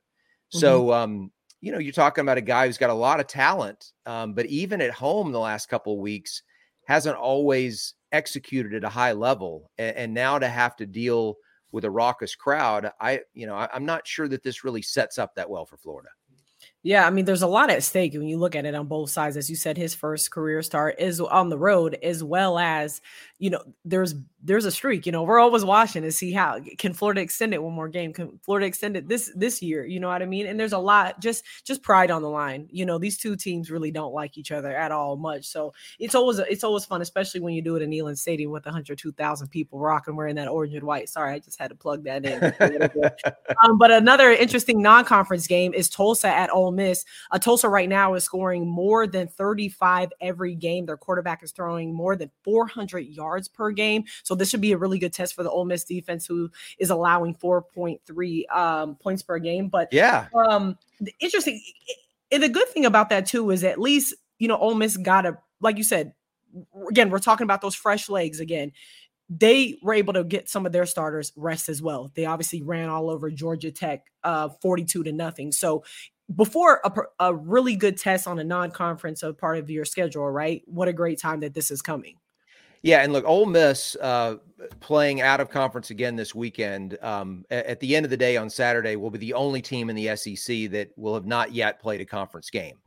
So 0.50 0.86
mm-hmm. 0.86 0.92
um, 0.92 1.32
you 1.62 1.72
know, 1.72 1.78
you're 1.78 1.94
talking 1.94 2.24
about 2.24 2.38
a 2.38 2.42
guy 2.42 2.66
who's 2.66 2.78
got 2.78 2.90
a 2.90 2.94
lot 2.94 3.20
of 3.20 3.28
talent, 3.28 3.92
um, 4.06 4.34
but 4.34 4.48
even 4.48 4.82
at 4.82 4.92
home 4.92 5.32
the 5.32 5.40
last 5.40 5.70
couple 5.70 5.94
of 5.94 6.00
weeks 6.00 6.42
hasn't 6.88 7.16
always 7.16 7.94
executed 8.12 8.74
at 8.74 8.84
a 8.84 8.90
high 8.90 9.14
level, 9.14 9.70
and, 9.78 9.96
and 9.96 10.14
now 10.14 10.40
to 10.40 10.48
have 10.48 10.76
to 10.78 10.86
deal 10.86 11.36
with 11.72 11.86
a 11.86 11.90
raucous 11.90 12.36
crowd, 12.36 12.92
I, 13.00 13.22
you 13.34 13.46
know, 13.46 13.56
I, 13.56 13.70
I'm 13.74 13.86
not 13.86 14.08
sure 14.08 14.28
that 14.28 14.44
this 14.44 14.64
really 14.64 14.82
sets 14.82 15.18
up 15.18 15.36
that 15.36 15.50
well 15.50 15.66
for 15.66 15.78
Florida. 15.78 16.10
Yeah, 16.84 17.06
I 17.06 17.12
mean, 17.12 17.26
there's 17.26 17.44
a 17.44 17.48
lot 17.48 17.70
at 17.70 17.84
stake 17.84 18.14
when 18.14 18.28
you 18.28 18.38
look 18.38 18.56
at 18.56 18.66
it 18.66 18.74
on 18.74 18.88
both 18.88 19.12
sides. 19.12 19.38
As 19.38 19.50
you 19.50 19.56
said, 19.56 19.78
his 19.78 19.94
first 19.94 20.32
career 20.32 20.64
start 20.64 20.96
is 20.98 21.22
on 21.22 21.50
the 21.50 21.58
road, 21.58 21.96
as 22.02 22.24
well 22.24 22.58
as 22.58 23.02
you 23.42 23.50
know, 23.50 23.64
there's 23.84 24.14
there's 24.44 24.66
a 24.66 24.72
streak. 24.72 25.08
You 25.08 25.12
know, 25.12 25.24
we're 25.24 25.40
always 25.40 25.66
watching 25.66 26.04
to 26.04 26.12
see 26.12 26.32
how 26.32 26.60
can 26.78 26.94
Florida 26.94 27.22
extend 27.22 27.56
it 27.56 27.62
one 27.62 27.74
more 27.74 27.90
game. 27.90 28.14
Can 28.14 28.40
Florida 28.44 28.68
extend 28.68 28.96
it 28.96 29.08
this 29.08 29.32
this 29.36 29.64
year? 29.64 29.84
You 29.84 30.00
know 30.00 30.10
what 30.10 30.22
I 30.22 30.28
mean? 30.28 30.46
And 30.46 30.60
there's 30.60 30.74
a 30.74 30.78
lot 30.78 31.20
just 31.20 31.44
just 31.64 31.82
pride 31.82 32.12
on 32.12 32.22
the 32.22 32.30
line. 32.30 32.68
You 32.72 32.86
know, 32.86 33.00
these 33.00 33.18
two 33.18 33.36
teams 33.36 33.72
really 33.72 33.92
don't 33.92 34.14
like 34.14 34.38
each 34.38 34.52
other 34.52 34.76
at 34.76 34.92
all 34.92 35.18
much. 35.18 35.46
So 35.46 35.74
it's 35.98 36.14
always 36.14 36.38
it's 36.38 36.64
always 36.64 36.86
fun, 36.86 37.02
especially 37.02 37.40
when 37.40 37.56
you 37.56 37.64
do 37.64 37.76
it 37.76 37.82
in 37.82 37.90
Neyland 37.90 38.20
Stadium 38.20 38.52
with 38.52 38.66
102,000 38.66 39.48
people 39.48 39.80
rocking 39.80 40.16
wearing 40.16 40.36
that 40.36 40.48
orange 40.48 40.76
and 40.76 40.84
white. 40.84 41.10
Sorry, 41.10 41.34
I 41.34 41.40
just 41.40 41.60
had 41.60 41.70
to 41.70 41.76
plug 41.76 42.04
that 42.04 42.24
in. 42.24 42.44
um, 43.66 43.80
but 43.80 43.90
another 43.90 44.32
interesting 44.32 44.84
non-conference 44.84 45.48
game 45.48 45.74
is 45.74 45.90
Tulsa 45.90 46.28
at 46.28 46.52
Ole 46.52 46.71
Miss. 46.72 47.06
Uh, 47.32 47.40
Tulsa 47.40 47.70
right 47.70 47.90
now 47.90 48.14
is 48.14 48.24
scoring 48.24 48.68
more 48.68 49.08
than 49.08 49.28
35 49.28 50.12
every 50.22 50.56
game. 50.56 50.86
Their 50.86 50.98
quarterback 50.98 51.44
is 51.44 51.52
throwing 51.52 51.94
more 51.94 52.16
than 52.16 52.30
400 52.44 53.00
yards 53.00 53.32
yards 53.32 53.48
per 53.48 53.72
game. 53.72 54.04
So 54.24 54.36
this 54.36 54.50
should 54.50 54.62
be 54.62 54.72
a 54.72 54.78
really 54.78 55.00
good 55.00 55.14
test 55.14 55.36
for 55.36 55.44
the 55.44 55.50
Ole 55.50 55.66
Miss 55.66 55.84
defense, 55.84 56.26
who 56.26 56.50
is 56.80 56.90
allowing 56.90 57.36
4.3 57.36 58.50
um, 58.52 58.96
points 58.96 59.22
per 59.22 59.40
game. 59.40 59.70
But 59.70 59.90
yeah, 59.92 60.28
um, 60.36 60.78
interesting. 61.20 61.62
And 62.32 62.44
the 62.44 62.50
good 62.50 62.68
thing 62.70 62.86
about 62.86 63.10
that 63.10 63.26
too 63.26 63.52
is 63.52 63.64
at 63.64 63.80
least 63.80 64.16
you 64.40 64.48
know 64.48 64.58
Ole 64.58 64.76
Miss 64.76 64.98
got 64.98 65.26
a 65.26 65.38
like 65.60 65.78
you 65.78 65.84
said. 65.84 66.14
Again, 66.90 67.10
we're 67.10 67.20
talking 67.20 67.46
about 67.46 67.62
those 67.62 67.76
fresh 67.76 68.10
legs 68.10 68.42
again 68.42 68.74
they 69.34 69.78
were 69.82 69.94
able 69.94 70.12
to 70.12 70.26
get 70.26 70.50
some 70.50 70.66
of 70.66 70.74
their 70.74 70.86
starters 70.86 71.32
rest 71.38 71.70
as 71.70 71.82
well. 71.82 72.12
They 72.16 72.26
obviously 72.26 72.62
ran 72.64 72.90
all 72.90 73.10
over 73.10 73.32
Georgia 73.32 73.72
Tech, 73.72 74.04
uh, 74.26 74.50
42 74.62 75.04
to 75.04 75.12
nothing. 75.14 75.54
So 75.54 75.86
before 76.36 76.82
a, 76.84 76.92
a 77.20 77.34
really 77.34 77.76
good 77.76 77.98
test 77.98 78.28
on 78.28 78.40
a 78.40 78.44
non-conference 78.44 79.24
of 79.24 79.38
part 79.38 79.58
of 79.58 79.70
your 79.70 79.86
schedule, 79.86 80.30
right? 80.30 80.62
What 80.66 80.88
a 80.88 80.94
great 80.94 81.20
time 81.20 81.40
that 81.42 81.54
this 81.54 81.72
is 81.72 81.82
coming. 81.82 82.18
Yeah, 82.84 83.04
and 83.04 83.14
look, 83.14 83.26
Ole 83.26 83.46
Miss 83.46 83.96
uh, 84.02 84.38
playing 84.80 85.22
out 85.22 85.40
of 85.40 85.50
conference 85.50 85.92
again 85.92 86.16
this 86.16 86.34
weekend. 86.34 86.98
Um, 87.02 87.46
at 87.52 87.80
the 87.80 87.96
end 87.96 88.06
of 88.06 88.10
the 88.10 88.18
day 88.18 88.38
on 88.38 88.50
Saturday, 88.50 88.96
will 88.96 89.12
be 89.12 89.20
the 89.20 89.34
only 89.34 89.62
team 89.62 89.90
in 89.90 89.96
the 89.96 90.16
SEC 90.16 90.72
that 90.72 90.90
will 90.96 91.14
have 91.14 91.28
not 91.28 91.54
yet 91.54 91.80
played 91.80 92.02
a 92.02 92.06
conference 92.06 92.50
game, 92.50 92.78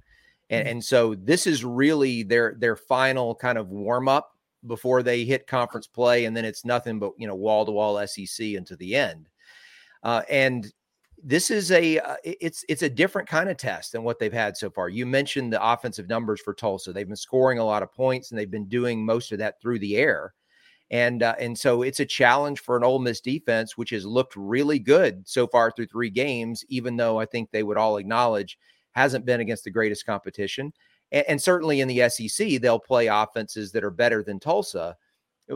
and, 0.51 0.65
mm-hmm. 0.65 0.73
and 0.73 0.85
so 0.85 1.15
this 1.15 1.47
is 1.47 1.65
really 1.65 2.25
their 2.25 2.57
their 2.59 2.75
final 2.75 3.37
kind 3.37 3.57
of 3.57 3.69
warm 3.69 4.09
up 4.09 4.37
before 4.67 5.05
they 5.05 5.25
hit 5.25 5.47
conference 5.47 5.87
play, 5.87 6.25
and 6.25 6.37
then 6.37 6.45
it's 6.45 6.65
nothing 6.65 6.99
but 6.99 7.13
you 7.17 7.29
know 7.29 7.37
wall 7.37 7.65
to 7.65 7.71
wall 7.71 8.05
SEC 8.05 8.47
into 8.47 8.75
the 8.75 8.97
end. 8.97 9.29
Uh, 10.03 10.23
and 10.29 10.73
this 11.27 11.51
is 11.51 11.73
a 11.73 11.99
uh, 11.99 12.17
it's 12.23 12.65
it's 12.69 12.83
a 12.83 12.91
different 12.91 13.27
kind 13.27 13.49
of 13.49 13.57
test 13.57 13.93
than 13.93 14.05
what 14.05 14.19
they've 14.19 14.33
had 14.33 14.57
so 14.57 14.69
far. 14.71 14.91
You 14.91 15.07
mentioned 15.07 15.53
the 15.53 15.67
offensive 15.67 16.09
numbers 16.09 16.41
for 16.41 16.53
Tulsa; 16.53 16.93
they've 16.93 17.07
been 17.07 17.17
scoring 17.17 17.59
a 17.59 17.65
lot 17.65 17.83
of 17.83 17.93
points, 17.93 18.31
and 18.31 18.39
they've 18.39 18.51
been 18.51 18.69
doing 18.69 19.05
most 19.05 19.33
of 19.33 19.39
that 19.39 19.61
through 19.61 19.79
the 19.79 19.97
air. 19.97 20.35
And 20.91 21.23
uh, 21.23 21.35
and 21.41 21.59
so 21.59 21.83
it's 21.83 22.01
a 22.01 22.07
challenge 22.07 22.61
for 22.61 22.77
an 22.77 22.85
Ole 22.85 22.99
Miss 22.99 23.23
defense, 23.23 23.77
which 23.79 23.91
has 23.91 24.05
looked 24.05 24.37
really 24.37 24.79
good 24.79 25.27
so 25.27 25.47
far 25.47 25.71
through 25.71 25.87
three 25.87 26.11
games. 26.11 26.63
Even 26.69 26.97
though 26.97 27.19
I 27.19 27.25
think 27.25 27.51
they 27.51 27.63
would 27.63 27.79
all 27.79 27.97
acknowledge 27.97 28.59
hasn't 28.93 29.25
been 29.25 29.41
against 29.41 29.65
the 29.65 29.71
greatest 29.71 30.05
competition, 30.05 30.75
and, 31.11 31.25
and 31.27 31.43
certainly 31.43 31.81
in 31.81 31.89
the 31.89 32.07
SEC 32.11 32.61
they'll 32.61 32.79
play 32.79 33.07
offenses 33.07 33.73
that 33.73 33.83
are 33.83 33.91
better 33.91 34.23
than 34.23 34.39
Tulsa 34.39 34.95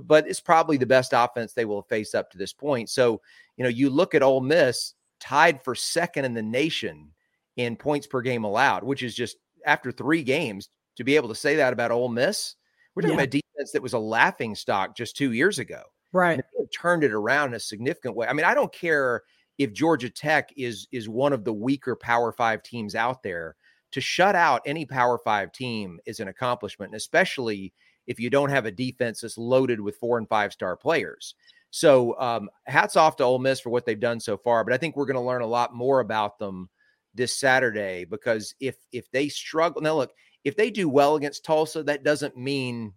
but 0.03 0.29
it's 0.29 0.41
probably 0.41 0.77
the 0.77 0.87
best 0.87 1.13
offense 1.15 1.53
they 1.53 1.65
will 1.65 1.83
face 1.83 2.15
up 2.15 2.31
to 2.31 2.39
this 2.39 2.53
point. 2.53 2.91
So, 2.91 3.23
you 3.57 3.65
know, 3.65 3.71
you 3.71 3.89
look 3.89 4.15
at 4.15 4.23
Ole 4.23 4.43
Miss, 4.43 4.95
tied 5.21 5.63
for 5.63 5.75
second 5.75 6.25
in 6.25 6.35
the 6.35 6.43
nation 6.43 7.11
in 7.57 7.77
points 7.77 8.07
per 8.07 8.21
game 8.21 8.45
allowed, 8.45 8.85
which 8.85 9.03
is 9.03 9.15
just 9.15 9.37
after 9.67 9.91
three 9.91 10.23
games 10.23 10.69
to 10.97 11.05
be 11.05 11.17
able 11.17 11.29
to 11.29 11.35
say 11.35 11.57
that 11.57 11.73
about 11.73 11.91
Ole 11.91 12.09
Miss. 12.09 12.57
We're 12.95 13.03
talking 13.03 13.19
yeah. 13.19 13.23
about 13.25 13.31
defense 13.31 13.73
that 13.73 13.83
was 13.83 13.93
a 13.93 13.99
laughing 13.99 14.55
stock 14.55 14.97
just 14.97 15.17
two 15.17 15.33
years 15.33 15.59
ago. 15.59 15.83
Right. 16.13 16.41
turned 16.75 17.05
it 17.05 17.13
around 17.13 17.49
in 17.49 17.55
a 17.55 17.61
significant 17.61 18.17
way. 18.17 18.27
I 18.27 18.33
mean, 18.33 18.47
I 18.47 18.55
don't 18.55 18.73
care 18.73 19.23
if 19.59 19.73
Georgia 19.73 20.09
Tech 20.09 20.51
is 20.57 20.87
is 20.91 21.09
one 21.09 21.33
of 21.33 21.45
the 21.45 21.53
weaker 21.53 21.97
Power 21.97 22.33
Five 22.33 22.63
teams 22.63 22.95
out 22.95 23.23
there. 23.23 23.57
To 23.93 24.01
shut 24.03 24.35
out 24.35 24.63
any 24.67 24.85
Power 24.85 25.19
Five 25.19 25.53
team 25.53 25.99
is 26.07 26.21
an 26.21 26.29
accomplishment, 26.29 26.91
and 26.91 26.97
especially 26.97 27.73
if 28.07 28.19
you 28.19 28.31
don't 28.31 28.51
have 28.51 28.67
a 28.67 28.71
defense 28.71 29.21
that's 29.21 29.39
loaded 29.39 29.81
with 29.81 29.97
four 29.97 30.19
and 30.19 30.29
five 30.29 30.53
star 30.53 30.77
players. 30.77 31.35
So 31.71 32.19
um, 32.19 32.49
hats 32.67 32.97
off 32.97 33.17
to 33.17 33.25
Ole 33.25 33.39
Miss 33.39 33.61
for 33.61 33.71
what 33.71 33.85
they've 33.85 33.99
done 33.99 34.21
so 34.21 34.37
far. 34.37 34.65
But 34.65 34.73
I 34.73 34.79
think 34.79 34.97
we're 34.97 35.07
going 35.07 35.17
to 35.17 35.21
learn 35.21 35.43
a 35.43 35.47
lot 35.47 35.75
more 35.75 36.01
about 36.01 36.39
them 36.39 36.69
this 37.15 37.39
Saturday 37.39 38.05
because 38.05 38.55
if 38.61 38.77
if 38.93 39.11
they 39.11 39.29
struggle 39.29 39.83
now, 39.83 39.97
look, 39.97 40.13
if 40.45 40.57
they 40.57 40.71
do 40.71 40.89
well 40.89 41.17
against 41.17 41.45
Tulsa, 41.45 41.83
that 41.85 42.05
doesn't 42.05 42.37
mean 42.37 42.95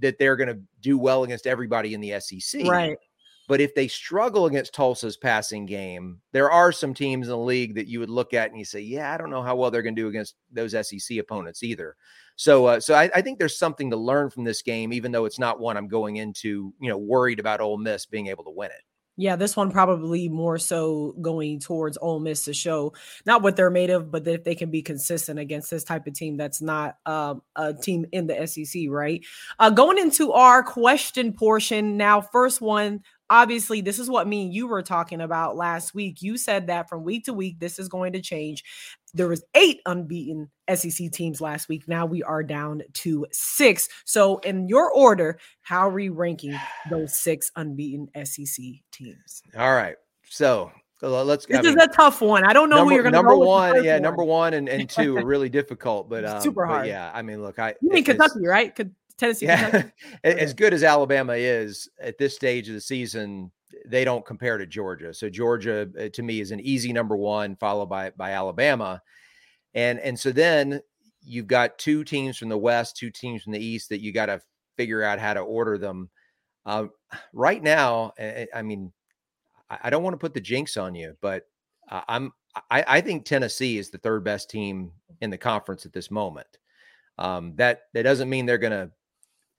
that 0.00 0.18
they're 0.18 0.36
going 0.36 0.48
to 0.48 0.60
do 0.80 0.98
well 0.98 1.24
against 1.24 1.46
everybody 1.46 1.94
in 1.94 2.00
the 2.00 2.18
SEC. 2.20 2.66
Right. 2.66 2.96
But 3.48 3.60
if 3.60 3.74
they 3.74 3.88
struggle 3.88 4.46
against 4.46 4.74
Tulsa's 4.74 5.16
passing 5.16 5.66
game, 5.66 6.20
there 6.32 6.50
are 6.50 6.72
some 6.72 6.94
teams 6.94 7.26
in 7.26 7.30
the 7.30 7.38
league 7.38 7.74
that 7.76 7.86
you 7.86 8.00
would 8.00 8.10
look 8.10 8.34
at 8.34 8.50
and 8.50 8.58
you 8.58 8.64
say, 8.64 8.80
"Yeah, 8.80 9.12
I 9.12 9.16
don't 9.16 9.30
know 9.30 9.42
how 9.42 9.56
well 9.56 9.70
they're 9.70 9.82
going 9.82 9.96
to 9.96 10.02
do 10.02 10.08
against 10.08 10.34
those 10.50 10.72
SEC 10.72 11.18
opponents 11.18 11.62
either." 11.62 11.96
So, 12.36 12.66
uh, 12.66 12.80
so 12.80 12.94
I, 12.94 13.10
I, 13.14 13.22
think 13.22 13.38
there's 13.38 13.58
something 13.58 13.90
to 13.90 13.96
learn 13.96 14.28
from 14.28 14.44
this 14.44 14.60
game, 14.60 14.92
even 14.92 15.10
though 15.10 15.24
it's 15.24 15.38
not 15.38 15.58
one 15.58 15.78
I'm 15.78 15.88
going 15.88 16.16
into, 16.16 16.74
you 16.78 16.90
know, 16.90 16.98
worried 16.98 17.40
about 17.40 17.62
Ole 17.62 17.78
Miss 17.78 18.04
being 18.04 18.26
able 18.26 18.44
to 18.44 18.50
win 18.50 18.70
it. 18.70 18.82
Yeah, 19.18 19.36
this 19.36 19.56
one 19.56 19.70
probably 19.70 20.28
more 20.28 20.58
so 20.58 21.14
going 21.22 21.58
towards 21.58 21.96
Ole 21.96 22.20
Miss 22.20 22.44
to 22.44 22.52
show 22.52 22.92
not 23.24 23.40
what 23.40 23.56
they're 23.56 23.70
made 23.70 23.88
of, 23.88 24.10
but 24.10 24.24
that 24.24 24.34
if 24.34 24.44
they 24.44 24.54
can 24.54 24.70
be 24.70 24.82
consistent 24.82 25.38
against 25.38 25.70
this 25.70 25.84
type 25.84 26.06
of 26.06 26.12
team 26.12 26.36
that's 26.36 26.60
not 26.60 26.96
um, 27.06 27.40
a 27.56 27.72
team 27.72 28.04
in 28.12 28.26
the 28.26 28.46
SEC, 28.46 28.82
right? 28.90 29.24
Uh, 29.58 29.70
going 29.70 29.96
into 29.96 30.32
our 30.32 30.62
question 30.62 31.32
portion 31.32 31.96
now, 31.96 32.20
first 32.20 32.60
one 32.60 33.00
obviously 33.30 33.80
this 33.80 33.98
is 33.98 34.08
what 34.08 34.26
me 34.26 34.42
and 34.42 34.54
you 34.54 34.66
were 34.66 34.82
talking 34.82 35.20
about 35.20 35.56
last 35.56 35.94
week. 35.94 36.22
You 36.22 36.36
said 36.36 36.68
that 36.68 36.88
from 36.88 37.04
week 37.04 37.24
to 37.24 37.32
week 37.32 37.58
this 37.58 37.78
is 37.78 37.88
going 37.88 38.12
to 38.12 38.20
change. 38.20 38.64
There 39.14 39.28
was 39.28 39.44
eight 39.54 39.80
unbeaten 39.86 40.50
sec 40.68 40.92
teams 41.12 41.40
last 41.40 41.68
week. 41.68 41.88
Now 41.88 42.06
we 42.06 42.22
are 42.22 42.42
down 42.42 42.82
to 42.94 43.26
six. 43.32 43.88
So 44.04 44.38
in 44.38 44.68
your 44.68 44.90
order 44.92 45.38
how 45.62 45.88
are 45.88 45.92
we 45.92 46.08
ranking 46.08 46.58
those 46.90 47.18
six 47.18 47.50
unbeaten 47.56 48.08
sec 48.24 48.56
teams? 48.92 49.42
All 49.56 49.74
right. 49.74 49.96
So 50.28 50.70
let's 51.02 51.46
go. 51.46 51.56
this 51.56 51.66
I 51.66 51.70
mean, 51.70 51.78
is 51.78 51.84
a 51.84 51.88
tough 51.88 52.20
one. 52.20 52.44
I 52.44 52.52
don't 52.52 52.70
know 52.70 52.76
number, 52.76 52.90
who 52.90 52.94
you're 52.94 53.04
gonna 53.04 53.16
number 53.16 53.32
go 53.34 53.38
one 53.40 53.84
yeah 53.84 53.94
one. 53.94 54.02
number 54.02 54.24
one 54.24 54.54
and, 54.54 54.68
and 54.68 54.88
two 54.88 55.16
are 55.16 55.26
really 55.26 55.48
difficult 55.48 56.08
but 56.08 56.24
um, 56.24 56.40
super 56.40 56.64
hard. 56.64 56.82
but 56.82 56.88
yeah 56.88 57.10
i 57.14 57.20
mean 57.20 57.42
look 57.42 57.58
i 57.58 57.74
you 57.82 57.90
mean 57.90 58.02
kentucky 58.02 58.46
right 58.46 58.74
Tennessee. 59.18 59.46
Yeah. 59.46 59.84
as 60.24 60.54
good 60.54 60.74
as 60.74 60.82
Alabama 60.82 61.34
is 61.34 61.88
at 62.00 62.18
this 62.18 62.34
stage 62.34 62.68
of 62.68 62.74
the 62.74 62.80
season, 62.80 63.50
they 63.86 64.04
don't 64.04 64.24
compare 64.24 64.58
to 64.58 64.66
Georgia. 64.66 65.12
So 65.12 65.28
Georgia 65.28 65.88
uh, 65.98 66.08
to 66.12 66.22
me 66.22 66.40
is 66.40 66.50
an 66.50 66.60
easy 66.60 66.92
number 66.92 67.16
one, 67.16 67.56
followed 67.56 67.86
by 67.86 68.10
by 68.10 68.32
Alabama, 68.32 69.02
and 69.74 69.98
and 70.00 70.18
so 70.18 70.32
then 70.32 70.80
you've 71.22 71.46
got 71.46 71.78
two 71.78 72.04
teams 72.04 72.38
from 72.38 72.48
the 72.48 72.58
West, 72.58 72.96
two 72.96 73.10
teams 73.10 73.42
from 73.42 73.52
the 73.52 73.64
East 73.64 73.88
that 73.88 74.00
you 74.00 74.12
got 74.12 74.26
to 74.26 74.40
figure 74.76 75.02
out 75.02 75.18
how 75.18 75.34
to 75.34 75.40
order 75.40 75.76
them. 75.76 76.08
Uh, 76.64 76.86
right 77.32 77.62
now, 77.62 78.12
I, 78.18 78.62
mean, 78.62 78.92
I 79.68 79.90
don't 79.90 80.02
want 80.02 80.14
to 80.14 80.18
put 80.18 80.34
the 80.34 80.40
jinx 80.40 80.76
on 80.76 80.94
you, 80.94 81.16
but 81.20 81.44
uh, 81.90 82.02
I'm 82.08 82.32
I, 82.70 82.84
I, 82.86 83.00
think 83.00 83.24
Tennessee 83.24 83.78
is 83.78 83.90
the 83.90 83.98
third 83.98 84.24
best 84.24 84.50
team 84.50 84.92
in 85.20 85.30
the 85.30 85.38
conference 85.38 85.86
at 85.86 85.92
this 85.92 86.10
moment. 86.10 86.46
Um, 87.18 87.54
that 87.56 87.82
that 87.94 88.02
doesn't 88.02 88.28
mean 88.28 88.46
they're 88.46 88.58
going 88.58 88.72
to 88.72 88.90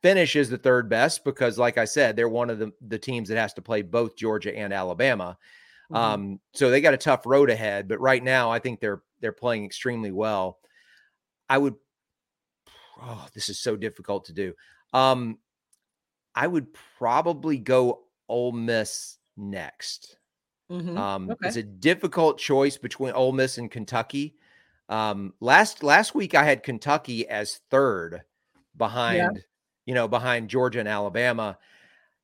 finish 0.01 0.35
is 0.35 0.49
the 0.49 0.57
third 0.57 0.89
best 0.89 1.23
because, 1.23 1.57
like 1.57 1.77
I 1.77 1.85
said, 1.85 2.15
they're 2.15 2.29
one 2.29 2.49
of 2.49 2.59
the, 2.59 2.71
the 2.81 2.99
teams 2.99 3.29
that 3.29 3.37
has 3.37 3.53
to 3.55 3.61
play 3.61 3.81
both 3.81 4.15
Georgia 4.15 4.55
and 4.55 4.73
Alabama. 4.73 5.37
Mm-hmm. 5.91 5.95
Um, 5.95 6.39
so 6.53 6.69
they 6.69 6.81
got 6.81 6.93
a 6.93 6.97
tough 6.97 7.25
road 7.25 7.49
ahead. 7.49 7.87
But 7.87 7.99
right 7.99 8.23
now, 8.23 8.51
I 8.51 8.59
think 8.59 8.79
they're 8.79 9.01
they're 9.21 9.31
playing 9.31 9.65
extremely 9.65 10.11
well. 10.11 10.59
I 11.49 11.57
would. 11.57 11.75
Oh, 13.01 13.27
this 13.33 13.49
is 13.49 13.59
so 13.59 13.75
difficult 13.75 14.25
to 14.25 14.33
do. 14.33 14.53
Um, 14.93 15.37
I 16.35 16.47
would 16.47 16.67
probably 16.97 17.57
go 17.57 18.03
Ole 18.27 18.51
Miss 18.51 19.17
next. 19.35 20.17
Mm-hmm. 20.71 20.97
Um, 20.97 21.31
okay. 21.31 21.47
It's 21.47 21.57
a 21.57 21.63
difficult 21.63 22.39
choice 22.39 22.77
between 22.77 23.13
Ole 23.13 23.31
Miss 23.31 23.57
and 23.57 23.71
Kentucky. 23.71 24.35
Um, 24.89 25.33
last 25.39 25.83
last 25.83 26.15
week 26.15 26.33
I 26.33 26.43
had 26.43 26.63
Kentucky 26.63 27.27
as 27.27 27.59
third 27.69 28.23
behind 28.77 29.17
yeah 29.17 29.41
you 29.87 29.95
know, 29.95 30.07
behind 30.07 30.49
Georgia 30.49 30.79
and 30.79 30.87
Alabama. 30.87 31.57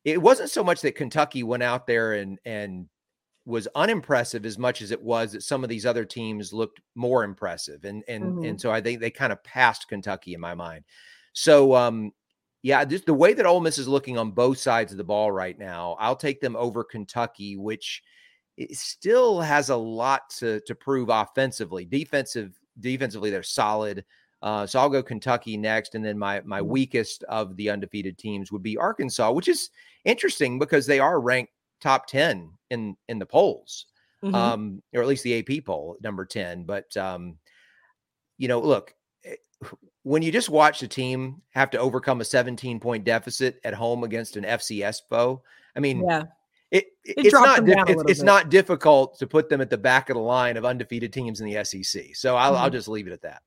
It 0.06 0.21
wasn't 0.21 0.52
so 0.52 0.63
much 0.63 0.82
that 0.82 0.95
Kentucky 0.95 1.41
went 1.41 1.63
out 1.63 1.88
there 1.88 2.13
and 2.13 2.38
and 2.45 2.88
was 3.45 3.67
unimpressive 3.76 4.45
as 4.45 4.58
much 4.58 4.82
as 4.82 4.91
it 4.91 5.02
was 5.02 5.32
that 5.32 5.43
some 5.43 5.63
of 5.63 5.69
these 5.69 5.86
other 5.86 6.06
teams 6.06 6.54
looked 6.54 6.82
more 6.93 7.23
impressive. 7.23 7.86
And 7.86 8.04
and 8.08 8.23
mm-hmm. 8.23 8.45
and 8.45 8.62
so 8.62 8.71
I 8.71 8.82
think 8.82 8.99
they 8.99 9.10
kind 9.10 9.34
of 9.34 9.43
passed 9.43 9.88
Kentucky 9.88 10.34
in 10.34 10.41
my 10.41 10.54
mind. 10.54 10.84
So 11.32 11.73
um 11.73 12.12
yeah, 12.62 12.86
just 12.86 13.06
the 13.06 13.13
way 13.13 13.34
that 13.34 13.45
Ole 13.45 13.60
Miss 13.60 13.78
is 13.78 13.88
looking 13.88 14.17
on 14.17 14.32
both 14.32 14.58
sides 14.58 14.91
of 14.93 14.97
the 14.97 15.04
ball 15.04 15.32
right 15.32 15.58
now, 15.58 15.97
I'll 15.99 16.15
take 16.15 16.39
them 16.39 16.56
over 16.56 16.84
Kentucky, 16.84 17.58
which 17.58 18.02
still 18.71 19.41
has 19.41 19.69
a 19.69 19.76
lot 19.76 20.30
to 20.38 20.60
to 20.67 20.76
prove 20.76 21.10
offensively. 21.10 21.86
Defensive 21.86 22.60
defensively, 22.80 23.30
they're 23.30 23.43
solid. 23.43 24.04
Uh, 24.43 24.67
so 24.67 24.77
I'll 24.77 24.89
go 24.89 25.01
Kentucky 25.01 25.56
next, 25.56 25.95
and 25.95 26.03
then 26.03 26.19
my 26.19 26.41
my 26.41 26.60
mm-hmm. 26.60 26.69
weakest 26.69 27.23
of 27.23 27.56
the 27.56 27.69
undefeated 27.69 28.17
teams 28.17 28.51
would 28.51 28.62
be 28.62 28.75
Arkansas, 28.75 29.32
which 29.32 29.47
is 29.47 29.69
interesting 30.03 30.60
because 30.60 30.86
they 30.86 30.99
are 30.99 31.21
ranked 31.21 31.53
top 31.79 32.08
ten 32.08 32.51
in 32.69 32.97
in 33.08 33.19
the 33.19 33.25
polls, 33.25 33.86
mm-hmm. 34.21 34.36
um, 34.36 34.84
or 34.93 35.01
at 35.01 35.08
least 35.08 35.23
the 35.23 35.39
AP 35.39 35.63
poll, 35.63 35.95
number 36.03 36.25
ten. 36.25 36.65
But 36.65 36.95
um, 36.97 37.38
you 38.38 38.49
know, 38.49 38.60
look, 38.60 38.93
eh, 39.23 39.36
when 40.03 40.21
you 40.21 40.29
just 40.29 40.49
watch 40.49 40.84
a 40.84 40.89
team 40.89 41.41
have 41.51 41.69
to 41.69 41.77
overcome 41.77 42.19
a 42.19 42.25
17 42.25 42.82
point 42.82 43.06
deficit 43.06 43.62
at 43.63 43.73
home 43.73 44.03
against 44.03 44.36
an 44.36 44.43
FCS 44.43 45.03
foe, 45.10 45.41
I 45.73 45.79
mean, 45.79 46.03
yeah. 46.06 46.23
It, 46.69 46.88
it 47.06 47.27
it's 47.27 47.34
not 47.34 47.62
it's, 47.88 48.03
it's 48.08 48.21
not 48.23 48.49
difficult 48.49 49.19
to 49.19 49.27
put 49.27 49.47
them 49.47 49.62
at 49.62 49.69
the 49.69 49.77
back 49.77 50.10
of 50.10 50.15
the 50.15 50.21
line 50.21 50.58
of 50.58 50.65
undefeated 50.65 51.13
teams 51.13 51.39
in 51.39 51.47
the 51.47 51.63
SEC. 51.63 52.15
So 52.15 52.36
I'll, 52.36 52.53
mm-hmm. 52.53 52.63
I'll 52.63 52.69
just 52.71 52.88
leave 52.88 53.06
it 53.06 53.13
at 53.13 53.21
that. 53.21 53.43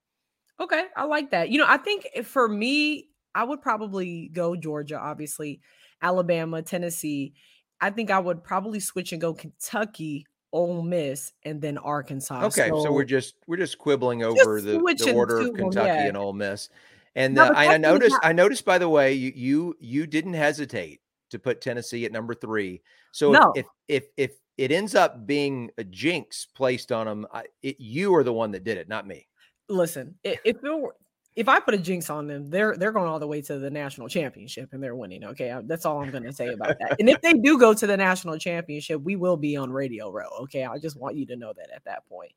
Okay, 0.61 0.85
I 0.97 1.05
like 1.05 1.31
that. 1.31 1.51
You 1.51 1.59
know, 1.59 1.67
I 1.69 1.77
think 1.77 2.07
for 2.25 2.49
me, 2.49 3.09
I 3.35 3.45
would 3.45 3.61
probably 3.61 4.31
go 4.33 4.57
Georgia, 4.57 4.99
obviously, 4.99 5.61
Alabama, 6.01 6.63
Tennessee. 6.63 7.35
I 7.81 7.91
think 7.91 8.11
I 8.11 8.19
would 8.19 8.43
probably 8.43 8.81
switch 8.81 9.13
and 9.13 9.21
go 9.21 9.35
Kentucky, 9.35 10.27
Ole 10.53 10.83
Miss, 10.83 11.33
and 11.45 11.61
then 11.61 11.77
Arkansas. 11.77 12.47
Okay, 12.47 12.69
so, 12.69 12.85
so 12.85 12.93
we're 12.93 13.05
just 13.05 13.35
we're 13.47 13.59
just 13.59 13.77
quibbling 13.77 14.23
over 14.23 14.59
just 14.59 14.67
the, 14.67 15.05
the, 15.05 15.15
order 15.15 15.41
of 15.41 15.55
Kentucky 15.55 15.75
them, 15.75 15.87
yeah. 15.87 16.07
and 16.07 16.17
Ole 16.17 16.33
Miss. 16.33 16.71
And 17.15 17.39
uh, 17.39 17.53
I, 17.55 17.75
I 17.75 17.77
noticed 17.77 18.13
not- 18.13 18.25
I 18.25 18.33
noticed 18.33 18.65
by 18.65 18.79
the 18.79 18.89
way 18.89 19.13
you 19.13 19.33
you 19.35 19.77
you 19.79 20.07
didn't 20.07 20.35
hesitate 20.35 21.01
to 21.31 21.39
put 21.39 21.61
Tennessee 21.61 22.07
at 22.07 22.13
number 22.13 22.35
three. 22.35 22.81
So 23.13 23.33
no. 23.33 23.53
if, 23.55 23.67
if 23.89 24.05
if 24.17 24.31
if 24.31 24.37
it 24.57 24.73
ends 24.73 24.95
up 24.95 25.27
being 25.27 25.71
a 25.77 25.85
jinx 25.85 26.47
placed 26.47 26.91
on 26.91 27.07
them, 27.07 27.27
I, 27.31 27.45
it, 27.63 27.77
you 27.79 28.15
are 28.15 28.25
the 28.25 28.33
one 28.33 28.53
that 28.53 28.65
did 28.65 28.79
it, 28.79 28.89
not 28.89 29.07
me 29.07 29.27
listen, 29.69 30.15
if 30.25 30.41
it 30.45 30.63
were, 30.63 30.95
if 31.37 31.51
I 31.51 31.61
put 31.61 31.75
a 31.75 31.79
jinx 31.79 32.09
on 32.09 32.27
them, 32.27 32.49
they're 32.49 32.77
they're 32.77 32.93
going 32.93 33.09
all 33.09 33.19
the 33.19 33.27
way 33.27 33.43
to 33.43 33.59
the 33.59 33.71
national 33.71 34.09
championship 34.09 34.71
and 34.73 34.83
they're 34.83 34.97
winning. 34.97 35.23
Okay, 35.25 35.55
that's 35.65 35.85
all 35.85 36.03
I'm 36.03 36.11
going 36.11 36.25
to 36.25 36.33
say 36.33 36.49
about 36.49 36.79
that. 36.79 36.97
And 36.99 37.11
if 37.11 37.21
they 37.21 37.35
do 37.35 37.59
go 37.59 37.75
to 37.75 37.87
the 37.87 37.97
national 37.97 38.39
championship, 38.39 39.03
we 39.03 39.17
will 39.17 39.37
be 39.37 39.57
on 39.57 39.71
Radio 39.71 40.11
Row. 40.11 40.29
Okay, 40.43 40.65
I 40.65 40.79
just 40.79 40.99
want 40.99 41.17
you 41.17 41.27
to 41.27 41.37
know 41.37 41.53
that 41.53 41.69
at 41.75 41.85
that 41.85 42.09
point. 42.09 42.33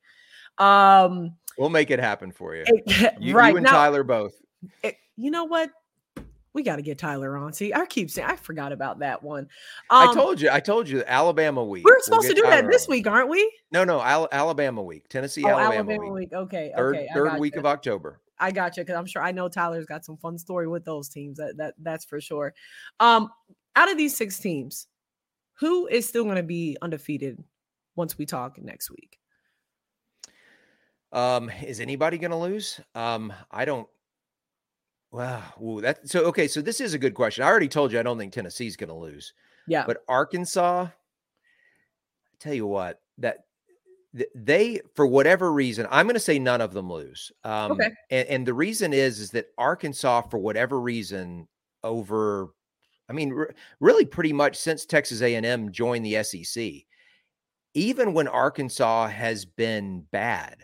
Um, 0.58 1.36
we'll 1.58 1.70
make 1.70 1.92
it 1.92 2.00
happen 2.00 2.32
for 2.32 2.56
you. 2.56 2.66
It, 2.68 3.14
you 3.20 3.36
right 3.36 3.52
you 3.52 3.58
and 3.58 3.64
now, 3.64 3.72
Tyler 3.72 4.04
both. 4.04 4.34
It, 4.84 4.98
you 5.16 5.32
know 5.32 5.46
what? 5.46 5.72
We 6.54 6.64
got 6.64 6.78
to 6.78 6.82
get 6.82 6.98
Tyler 6.98 7.38
on. 7.38 7.54
See, 7.54 7.74
I 7.74 7.86
keep 7.86 8.10
saying 8.10 8.28
I 8.28 8.36
forgot 8.36 8.72
about 8.72 9.00
that 9.00 9.22
one. 9.24 9.48
Um, 9.90 10.10
I 10.10 10.14
told 10.14 10.42
you, 10.42 10.50
I 10.52 10.60
told 10.60 10.90
you, 10.90 11.04
Alabama 11.06 11.64
week. 11.64 11.86
We're 11.86 12.00
supposed 12.02 12.24
we'll 12.24 12.36
to 12.36 12.36
do 12.36 12.42
Tyler 12.44 12.62
that 12.64 12.72
this 12.72 12.88
on. 12.88 12.92
week, 12.92 13.08
aren't 13.08 13.30
we? 13.30 13.52
No, 13.72 13.84
no, 13.84 14.02
Al- 14.02 14.30
Alabama 14.32 14.82
week, 14.82 15.08
Tennessee, 15.10 15.44
oh, 15.46 15.50
Alabama, 15.50 15.74
Alabama 15.74 16.14
week. 16.14 16.32
week. 16.32 16.34
Okay, 16.34 16.74
third 16.76 16.96
okay, 16.96 17.08
third 17.14 17.40
week 17.40 17.54
you. 17.56 17.60
of 17.60 17.66
October. 17.66 18.20
I 18.40 18.52
got 18.52 18.78
you 18.78 18.84
because 18.84 18.96
I'm 18.96 19.06
sure 19.06 19.22
I 19.22 19.32
know 19.32 19.50
Tyler's 19.50 19.86
got 19.86 20.06
some 20.06 20.18
fun 20.18 20.38
story 20.38 20.68
with 20.68 20.86
those 20.86 21.10
teams. 21.10 21.38
That 21.38 21.58
that 21.58 21.74
that's 21.80 22.06
for 22.06 22.20
sure. 22.22 22.54
Um, 23.00 23.30
out 23.76 23.92
of 23.92 23.98
these 23.98 24.16
six 24.16 24.40
teams, 24.40 24.88
who 25.60 25.88
is 25.88 26.08
still 26.08 26.24
going 26.24 26.38
to 26.38 26.44
be 26.44 26.78
undefeated 26.82 27.44
once 27.96 28.18
we 28.18 28.26
talk 28.26 28.58
next 28.62 28.90
week? 28.90 29.20
Um, 31.12 31.52
is 31.64 31.80
anybody 31.80 32.18
going 32.18 32.32
to 32.32 32.38
lose? 32.38 32.80
Um, 32.96 33.34
I 33.52 33.66
don't 33.66 33.88
Wow. 35.12 35.44
Ooh, 35.62 35.82
that 35.82 36.08
so 36.08 36.22
okay. 36.26 36.48
So 36.48 36.62
this 36.62 36.80
is 36.80 36.94
a 36.94 37.00
good 37.00 37.16
question. 37.16 37.44
I 37.44 37.48
already 37.48 37.68
told 37.68 37.92
you 37.92 38.00
I 38.00 38.04
don't 38.04 38.18
think 38.18 38.32
Tennessee's 38.32 38.76
going 38.76 38.90
to 38.90 38.96
lose. 38.96 39.34
Yeah. 39.68 39.84
But 39.86 40.04
Arkansas, 40.08 40.84
I 40.84 40.92
tell 42.40 42.54
you 42.54 42.68
what, 42.68 43.02
that 43.18 43.40
they 44.36 44.82
for 44.96 45.08
whatever 45.08 45.52
reason, 45.52 45.88
I'm 45.90 46.06
going 46.06 46.16
to 46.16 46.20
say 46.20 46.38
none 46.38 46.62
of 46.62 46.74
them 46.74 46.92
lose. 46.92 47.32
Um, 47.44 47.74
okay. 47.74 47.92
And, 48.12 48.28
and 48.28 48.48
the 48.48 48.54
reason 48.54 48.94
is 48.94 49.20
is 49.20 49.32
that 49.32 49.48
Arkansas, 49.58 50.22
for 50.24 50.38
whatever 50.38 50.80
reason, 50.80 51.48
over, 51.84 52.50
I 53.10 53.14
mean, 53.14 53.32
re- 53.32 53.54
really 53.80 54.06
pretty 54.06 54.34
much 54.34 54.56
since 54.58 54.86
Texas 54.86 55.22
A&M 55.22 55.72
joined 55.72 56.06
the 56.06 56.24
SEC, 56.24 56.72
even 57.74 58.14
when 58.14 58.28
Arkansas 58.28 59.08
has 59.08 59.46
been 59.46 60.06
bad 60.12 60.64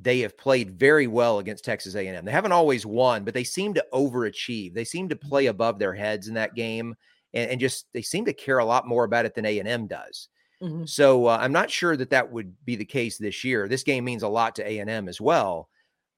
they 0.00 0.20
have 0.20 0.36
played 0.38 0.78
very 0.78 1.06
well 1.06 1.38
against 1.38 1.64
Texas 1.64 1.94
A&M. 1.94 2.24
They 2.24 2.32
haven't 2.32 2.52
always 2.52 2.86
won, 2.86 3.24
but 3.24 3.34
they 3.34 3.44
seem 3.44 3.74
to 3.74 3.84
overachieve. 3.92 4.72
They 4.72 4.84
seem 4.84 5.08
to 5.10 5.16
mm-hmm. 5.16 5.28
play 5.28 5.46
above 5.46 5.78
their 5.78 5.94
heads 5.94 6.28
in 6.28 6.34
that 6.34 6.54
game, 6.54 6.94
and, 7.34 7.50
and 7.50 7.60
just 7.60 7.86
they 7.92 8.02
seem 8.02 8.24
to 8.24 8.32
care 8.32 8.58
a 8.58 8.64
lot 8.64 8.88
more 8.88 9.04
about 9.04 9.26
it 9.26 9.34
than 9.34 9.44
A&M 9.44 9.86
does. 9.86 10.28
Mm-hmm. 10.62 10.84
So 10.86 11.26
uh, 11.26 11.38
I'm 11.40 11.52
not 11.52 11.70
sure 11.70 11.96
that 11.96 12.10
that 12.10 12.30
would 12.32 12.54
be 12.64 12.76
the 12.76 12.84
case 12.84 13.18
this 13.18 13.44
year. 13.44 13.68
This 13.68 13.82
game 13.82 14.04
means 14.04 14.22
a 14.22 14.28
lot 14.28 14.54
to 14.56 14.66
A&M 14.66 15.08
as 15.08 15.20
well, 15.20 15.68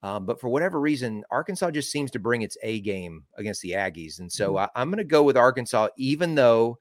um, 0.02 0.26
but 0.26 0.40
for 0.40 0.48
whatever 0.48 0.80
reason, 0.80 1.24
Arkansas 1.30 1.70
just 1.72 1.90
seems 1.90 2.10
to 2.12 2.18
bring 2.18 2.42
its 2.42 2.56
A 2.62 2.80
game 2.80 3.24
against 3.36 3.62
the 3.62 3.72
Aggies, 3.72 4.20
and 4.20 4.30
so 4.30 4.54
mm-hmm. 4.54 4.58
I, 4.76 4.80
I'm 4.80 4.90
going 4.90 4.98
to 4.98 5.04
go 5.04 5.24
with 5.24 5.36
Arkansas, 5.36 5.88
even 5.96 6.34
though 6.36 6.78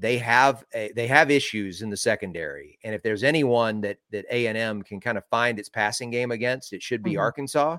they 0.00 0.18
have 0.18 0.64
a, 0.74 0.90
they 0.92 1.06
have 1.06 1.30
issues 1.30 1.82
in 1.82 1.90
the 1.90 1.96
secondary, 1.96 2.78
and 2.84 2.94
if 2.94 3.02
there's 3.02 3.22
anyone 3.22 3.80
that 3.82 3.98
that 4.10 4.24
A 4.30 4.46
and 4.46 4.56
M 4.56 4.82
can 4.82 5.00
kind 5.00 5.18
of 5.18 5.24
find 5.26 5.58
its 5.58 5.68
passing 5.68 6.10
game 6.10 6.30
against, 6.30 6.72
it 6.72 6.82
should 6.82 7.02
be 7.02 7.12
mm-hmm. 7.12 7.20
Arkansas. 7.20 7.78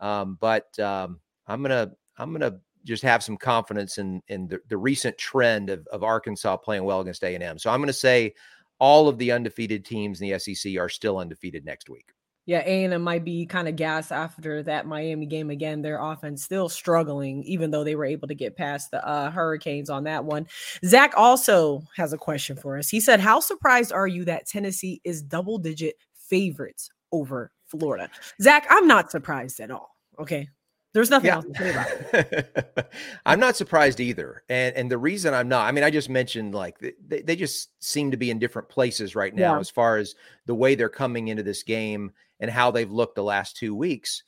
Um, 0.00 0.36
but 0.40 0.78
um, 0.78 1.20
I'm 1.46 1.62
gonna 1.62 1.92
I'm 2.18 2.32
gonna 2.32 2.58
just 2.84 3.02
have 3.02 3.22
some 3.22 3.36
confidence 3.36 3.98
in 3.98 4.22
in 4.28 4.48
the, 4.48 4.60
the 4.68 4.76
recent 4.76 5.16
trend 5.16 5.70
of, 5.70 5.86
of 5.88 6.02
Arkansas 6.02 6.56
playing 6.58 6.84
well 6.84 7.00
against 7.00 7.22
A 7.22 7.34
and 7.34 7.42
M. 7.42 7.58
So 7.58 7.70
I'm 7.70 7.80
gonna 7.80 7.92
say 7.92 8.34
all 8.78 9.08
of 9.08 9.18
the 9.18 9.30
undefeated 9.32 9.84
teams 9.84 10.20
in 10.20 10.28
the 10.28 10.38
SEC 10.38 10.76
are 10.76 10.88
still 10.88 11.18
undefeated 11.18 11.64
next 11.64 11.88
week. 11.88 12.12
Yeah, 12.44 12.58
A&M 12.58 13.00
might 13.02 13.24
be 13.24 13.46
kind 13.46 13.68
of 13.68 13.76
gas 13.76 14.10
after 14.10 14.64
that 14.64 14.86
Miami 14.86 15.26
game 15.26 15.50
again. 15.50 15.80
Their 15.80 16.00
offense 16.00 16.42
still 16.42 16.68
struggling, 16.68 17.44
even 17.44 17.70
though 17.70 17.84
they 17.84 17.94
were 17.94 18.04
able 18.04 18.26
to 18.28 18.34
get 18.34 18.56
past 18.56 18.90
the 18.90 19.06
uh, 19.06 19.30
Hurricanes 19.30 19.88
on 19.88 20.04
that 20.04 20.24
one. 20.24 20.48
Zach 20.84 21.12
also 21.16 21.82
has 21.96 22.12
a 22.12 22.18
question 22.18 22.56
for 22.56 22.76
us. 22.78 22.88
He 22.88 22.98
said, 22.98 23.20
"How 23.20 23.38
surprised 23.38 23.92
are 23.92 24.08
you 24.08 24.24
that 24.24 24.46
Tennessee 24.46 25.00
is 25.04 25.22
double-digit 25.22 25.94
favorites 26.16 26.90
over 27.12 27.52
Florida?" 27.66 28.08
Zach, 28.40 28.66
I'm 28.70 28.88
not 28.88 29.12
surprised 29.12 29.60
at 29.60 29.70
all. 29.70 29.96
Okay, 30.18 30.48
there's 30.94 31.10
nothing 31.10 31.28
yeah. 31.28 31.36
else 31.36 31.46
to 31.46 31.54
say 31.54 31.70
about 31.70 31.86
it. 32.12 32.92
I'm 33.26 33.40
not 33.40 33.56
surprised 33.56 33.98
either. 34.00 34.42
And 34.48 34.76
and 34.76 34.90
the 34.90 34.98
reason 34.98 35.32
I'm 35.32 35.48
not, 35.48 35.66
I 35.66 35.72
mean, 35.72 35.84
I 35.84 35.90
just 35.90 36.10
mentioned 36.10 36.54
like 36.54 36.78
they, 36.80 37.22
they 37.22 37.36
just 37.36 37.70
seem 37.82 38.10
to 38.10 38.16
be 38.16 38.30
in 38.30 38.38
different 38.38 38.68
places 38.68 39.14
right 39.16 39.34
now 39.34 39.54
yeah. 39.54 39.60
as 39.60 39.70
far 39.70 39.96
as 39.96 40.14
the 40.46 40.54
way 40.54 40.74
they're 40.74 40.90
coming 40.90 41.28
into 41.28 41.42
this 41.42 41.62
game 41.62 42.12
and 42.42 42.50
how 42.50 42.70
they've 42.70 42.90
looked 42.90 43.14
the 43.14 43.22
last 43.22 43.56
two 43.56 43.74
weeks. 43.74 44.24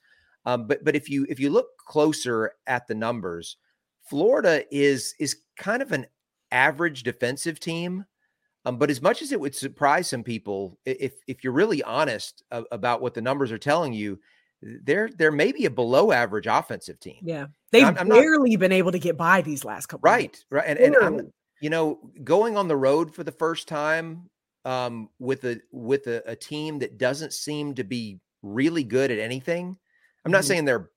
Um, 0.46 0.66
but 0.66 0.82
but 0.84 0.96
if 0.96 1.10
you 1.10 1.26
if 1.28 1.38
you 1.38 1.50
look 1.50 1.66
closer 1.86 2.52
at 2.66 2.86
the 2.86 2.94
numbers, 2.94 3.58
Florida 4.08 4.64
is 4.74 5.14
is 5.18 5.36
kind 5.58 5.82
of 5.82 5.92
an 5.92 6.06
average 6.50 7.02
defensive 7.02 7.60
team. 7.60 8.06
Um, 8.66 8.78
but 8.78 8.88
as 8.88 9.02
much 9.02 9.20
as 9.20 9.32
it 9.32 9.40
would 9.40 9.54
surprise 9.54 10.08
some 10.08 10.22
people, 10.22 10.78
if 10.86 11.14
if 11.26 11.44
you're 11.44 11.52
really 11.52 11.82
honest 11.82 12.42
about 12.50 13.02
what 13.02 13.12
the 13.12 13.20
numbers 13.20 13.52
are 13.52 13.58
telling 13.58 13.92
you, 13.92 14.18
they're 14.62 15.10
they're 15.18 15.32
maybe 15.32 15.66
a 15.66 15.70
below 15.70 16.12
average 16.12 16.46
offensive 16.46 17.00
team. 17.00 17.18
Yeah, 17.22 17.46
they've 17.72 17.84
I'm, 17.84 17.98
I'm 17.98 18.08
barely 18.08 18.52
not, 18.52 18.60
been 18.60 18.72
able 18.72 18.92
to 18.92 18.98
get 18.98 19.16
by 19.16 19.42
these 19.42 19.64
last 19.64 19.86
couple. 19.86 20.08
Right, 20.08 20.42
right, 20.50 20.64
and, 20.66 20.78
and 20.78 20.96
I'm, 20.96 21.32
you 21.60 21.68
know, 21.68 21.98
going 22.22 22.56
on 22.56 22.68
the 22.68 22.76
road 22.76 23.14
for 23.14 23.24
the 23.24 23.32
first 23.32 23.66
time 23.68 24.30
um, 24.64 25.08
with 25.18 25.44
a 25.44 25.60
with 25.72 26.06
a, 26.06 26.22
a, 26.26 26.36
team 26.36 26.78
that 26.78 26.98
doesn't 26.98 27.32
seem 27.32 27.74
to 27.74 27.84
be 27.84 28.18
really 28.42 28.84
good 28.84 29.10
at 29.10 29.18
anything. 29.18 29.76
I'm 30.24 30.32
not 30.32 30.38
mm-hmm. 30.38 30.48
saying 30.48 30.64
they're 30.64 30.90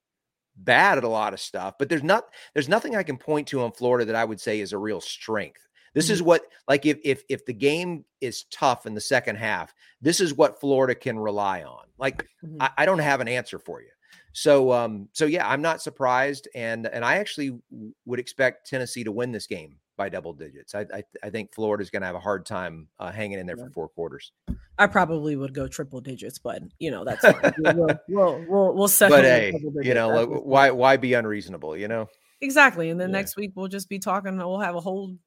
bad 0.55 0.97
at 0.97 1.03
a 1.03 1.09
lot 1.09 1.33
of 1.33 1.39
stuff, 1.39 1.75
but 1.77 1.89
there's 1.89 2.03
not 2.03 2.25
there's 2.53 2.69
nothing 2.69 2.95
I 2.95 3.03
can 3.03 3.17
point 3.17 3.47
to 3.49 3.63
in 3.63 3.71
Florida 3.71 4.05
that 4.05 4.15
I 4.15 4.25
would 4.25 4.39
say 4.39 4.59
is 4.59 4.73
a 4.73 4.77
real 4.77 5.01
strength. 5.01 5.67
This 5.93 6.05
mm-hmm. 6.05 6.13
is 6.13 6.23
what 6.23 6.43
like 6.67 6.85
if 6.85 6.99
if 7.03 7.23
if 7.29 7.45
the 7.45 7.53
game 7.53 8.05
is 8.21 8.43
tough 8.45 8.85
in 8.85 8.93
the 8.93 9.01
second 9.01 9.35
half, 9.35 9.73
this 10.01 10.19
is 10.19 10.33
what 10.33 10.59
Florida 10.59 10.95
can 10.95 11.19
rely 11.19 11.63
on. 11.63 11.85
Like 11.97 12.25
mm-hmm. 12.43 12.61
I, 12.61 12.69
I, 12.77 12.85
don't 12.85 12.99
have 12.99 13.21
an 13.21 13.27
answer 13.27 13.59
for 13.59 13.81
you. 13.81 13.89
So 14.31 14.71
um 14.71 15.09
so 15.11 15.25
yeah, 15.25 15.47
I'm 15.47 15.61
not 15.61 15.81
surprised 15.81 16.47
and 16.55 16.87
and 16.87 17.03
I 17.03 17.15
actually 17.15 17.57
would 18.05 18.19
expect 18.19 18.69
Tennessee 18.69 19.03
to 19.03 19.11
win 19.11 19.31
this 19.31 19.47
game 19.47 19.77
by 19.97 20.09
double 20.09 20.33
digits. 20.33 20.75
I 20.75 20.85
I, 20.93 21.03
I 21.23 21.29
think 21.29 21.53
Florida's 21.53 21.89
going 21.89 22.01
to 22.01 22.05
have 22.05 22.15
a 22.15 22.19
hard 22.19 22.45
time 22.45 22.87
uh, 22.99 23.11
hanging 23.11 23.39
in 23.39 23.47
there 23.47 23.57
for 23.57 23.69
four 23.71 23.89
quarters. 23.89 24.31
I 24.77 24.87
probably 24.87 25.35
would 25.35 25.53
go 25.53 25.67
triple 25.67 26.01
digits, 26.01 26.37
but 26.37 26.61
you 26.79 26.91
know 26.91 27.03
that's 27.03 27.23
we'll, 27.57 27.75
we'll 28.07 28.45
we'll 28.47 28.73
we'll 28.75 28.87
settle. 28.87 29.17
But 29.17 29.25
hey, 29.25 29.53
you 29.81 29.93
know, 29.93 30.09
like, 30.09 30.29
why 30.29 30.71
why 30.71 30.97
be 30.97 31.13
unreasonable? 31.13 31.75
You 31.75 31.87
know. 31.87 32.07
Exactly, 32.39 32.91
and 32.91 33.01
then 33.01 33.09
yeah. 33.09 33.17
next 33.17 33.35
week 33.35 33.53
we'll 33.55 33.67
just 33.67 33.89
be 33.89 33.97
talking. 33.97 34.37
We'll 34.37 34.59
have 34.59 34.75
a 34.75 34.79
whole 34.79 35.17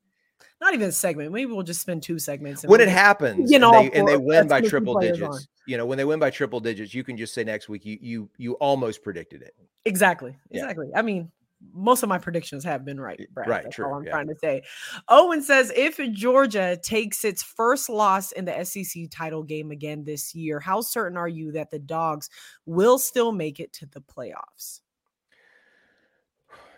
not 0.60 0.74
even 0.74 0.88
a 0.88 0.92
segment. 0.92 1.32
Maybe 1.32 1.52
we'll 1.52 1.62
just 1.62 1.80
spend 1.80 2.02
two 2.02 2.18
segments. 2.18 2.64
When 2.64 2.80
it 2.80 2.88
happens, 2.88 3.50
you 3.50 3.58
know, 3.58 3.72
and 3.72 3.90
they, 3.90 3.98
and 3.98 4.08
they 4.08 4.16
win 4.16 4.46
by 4.46 4.60
triple 4.60 4.98
digits, 4.98 5.22
on. 5.22 5.40
you 5.66 5.76
know, 5.76 5.86
when 5.86 5.98
they 5.98 6.04
win 6.04 6.18
by 6.18 6.30
triple 6.30 6.60
digits, 6.60 6.94
you 6.94 7.02
can 7.02 7.16
just 7.16 7.34
say 7.34 7.44
next 7.44 7.68
week 7.68 7.84
you 7.84 7.98
you 8.00 8.30
you 8.36 8.52
almost 8.54 9.02
predicted 9.02 9.42
it. 9.42 9.54
Exactly, 9.84 10.36
yeah. 10.50 10.62
exactly. 10.62 10.90
I 10.94 11.02
mean, 11.02 11.32
most 11.74 12.02
of 12.02 12.08
my 12.08 12.18
predictions 12.18 12.64
have 12.64 12.84
been 12.84 13.00
right. 13.00 13.20
Brad. 13.32 13.48
Right, 13.48 13.62
That's 13.64 13.76
true. 13.76 13.86
All 13.86 13.94
I'm 13.94 14.04
yeah. 14.04 14.12
trying 14.12 14.28
to 14.28 14.36
say. 14.36 14.62
Owen 15.08 15.42
says 15.42 15.72
if 15.76 15.98
Georgia 16.12 16.78
takes 16.82 17.24
its 17.24 17.42
first 17.42 17.88
loss 17.88 18.32
in 18.32 18.44
the 18.44 18.64
SEC 18.64 19.10
title 19.10 19.42
game 19.42 19.70
again 19.70 20.04
this 20.04 20.34
year, 20.34 20.60
how 20.60 20.80
certain 20.80 21.16
are 21.16 21.28
you 21.28 21.52
that 21.52 21.70
the 21.70 21.78
Dogs 21.78 22.30
will 22.66 22.98
still 22.98 23.32
make 23.32 23.60
it 23.60 23.72
to 23.74 23.86
the 23.86 24.00
playoffs? 24.00 24.80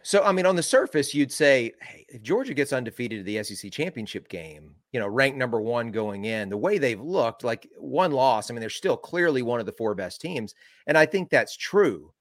So, 0.04 0.24
I 0.24 0.32
mean, 0.32 0.46
on 0.46 0.56
the 0.56 0.64
surface, 0.64 1.14
you'd 1.14 1.30
say, 1.30 1.72
hey, 1.80 2.04
if 2.08 2.22
Georgia 2.22 2.54
gets 2.54 2.72
undefeated 2.72 3.20
to 3.20 3.24
the 3.24 3.42
SEC 3.44 3.70
championship 3.70 4.28
game, 4.28 4.74
you 4.90 4.98
know, 4.98 5.06
ranked 5.06 5.38
number 5.38 5.60
one 5.60 5.92
going 5.92 6.24
in, 6.24 6.48
the 6.48 6.56
way 6.56 6.78
they've 6.78 7.00
looked, 7.00 7.44
like 7.44 7.68
one 7.78 8.10
loss, 8.10 8.50
I 8.50 8.54
mean, 8.54 8.60
they're 8.60 8.68
still 8.68 8.96
clearly 8.96 9.42
one 9.42 9.60
of 9.60 9.66
the 9.66 9.72
four 9.72 9.94
best 9.94 10.20
teams. 10.20 10.56
And 10.88 10.98
I 10.98 11.06
think 11.06 11.30
that's 11.30 11.56
true. 11.56 12.12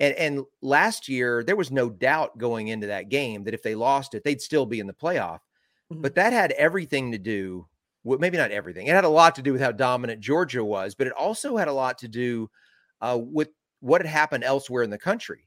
And, 0.00 0.14
and 0.14 0.44
last 0.60 1.08
year, 1.08 1.44
there 1.44 1.56
was 1.56 1.70
no 1.70 1.88
doubt 1.88 2.38
going 2.38 2.68
into 2.68 2.88
that 2.88 3.08
game 3.08 3.44
that 3.44 3.54
if 3.54 3.62
they 3.62 3.74
lost 3.74 4.14
it, 4.14 4.24
they'd 4.24 4.42
still 4.42 4.66
be 4.66 4.80
in 4.80 4.86
the 4.86 4.92
playoff. 4.92 5.40
Mm-hmm. 5.92 6.02
But 6.02 6.16
that 6.16 6.32
had 6.32 6.52
everything 6.52 7.12
to 7.12 7.18
do 7.18 7.66
with 8.02 8.20
maybe 8.20 8.36
not 8.36 8.50
everything. 8.50 8.86
It 8.86 8.94
had 8.94 9.04
a 9.04 9.08
lot 9.08 9.34
to 9.36 9.42
do 9.42 9.52
with 9.52 9.60
how 9.60 9.72
dominant 9.72 10.20
Georgia 10.20 10.64
was, 10.64 10.94
but 10.94 11.06
it 11.06 11.12
also 11.12 11.56
had 11.56 11.68
a 11.68 11.72
lot 11.72 11.98
to 11.98 12.08
do 12.08 12.50
uh, 13.00 13.18
with 13.20 13.48
what 13.80 14.00
had 14.00 14.10
happened 14.10 14.44
elsewhere 14.44 14.82
in 14.82 14.90
the 14.90 14.98
country. 14.98 15.46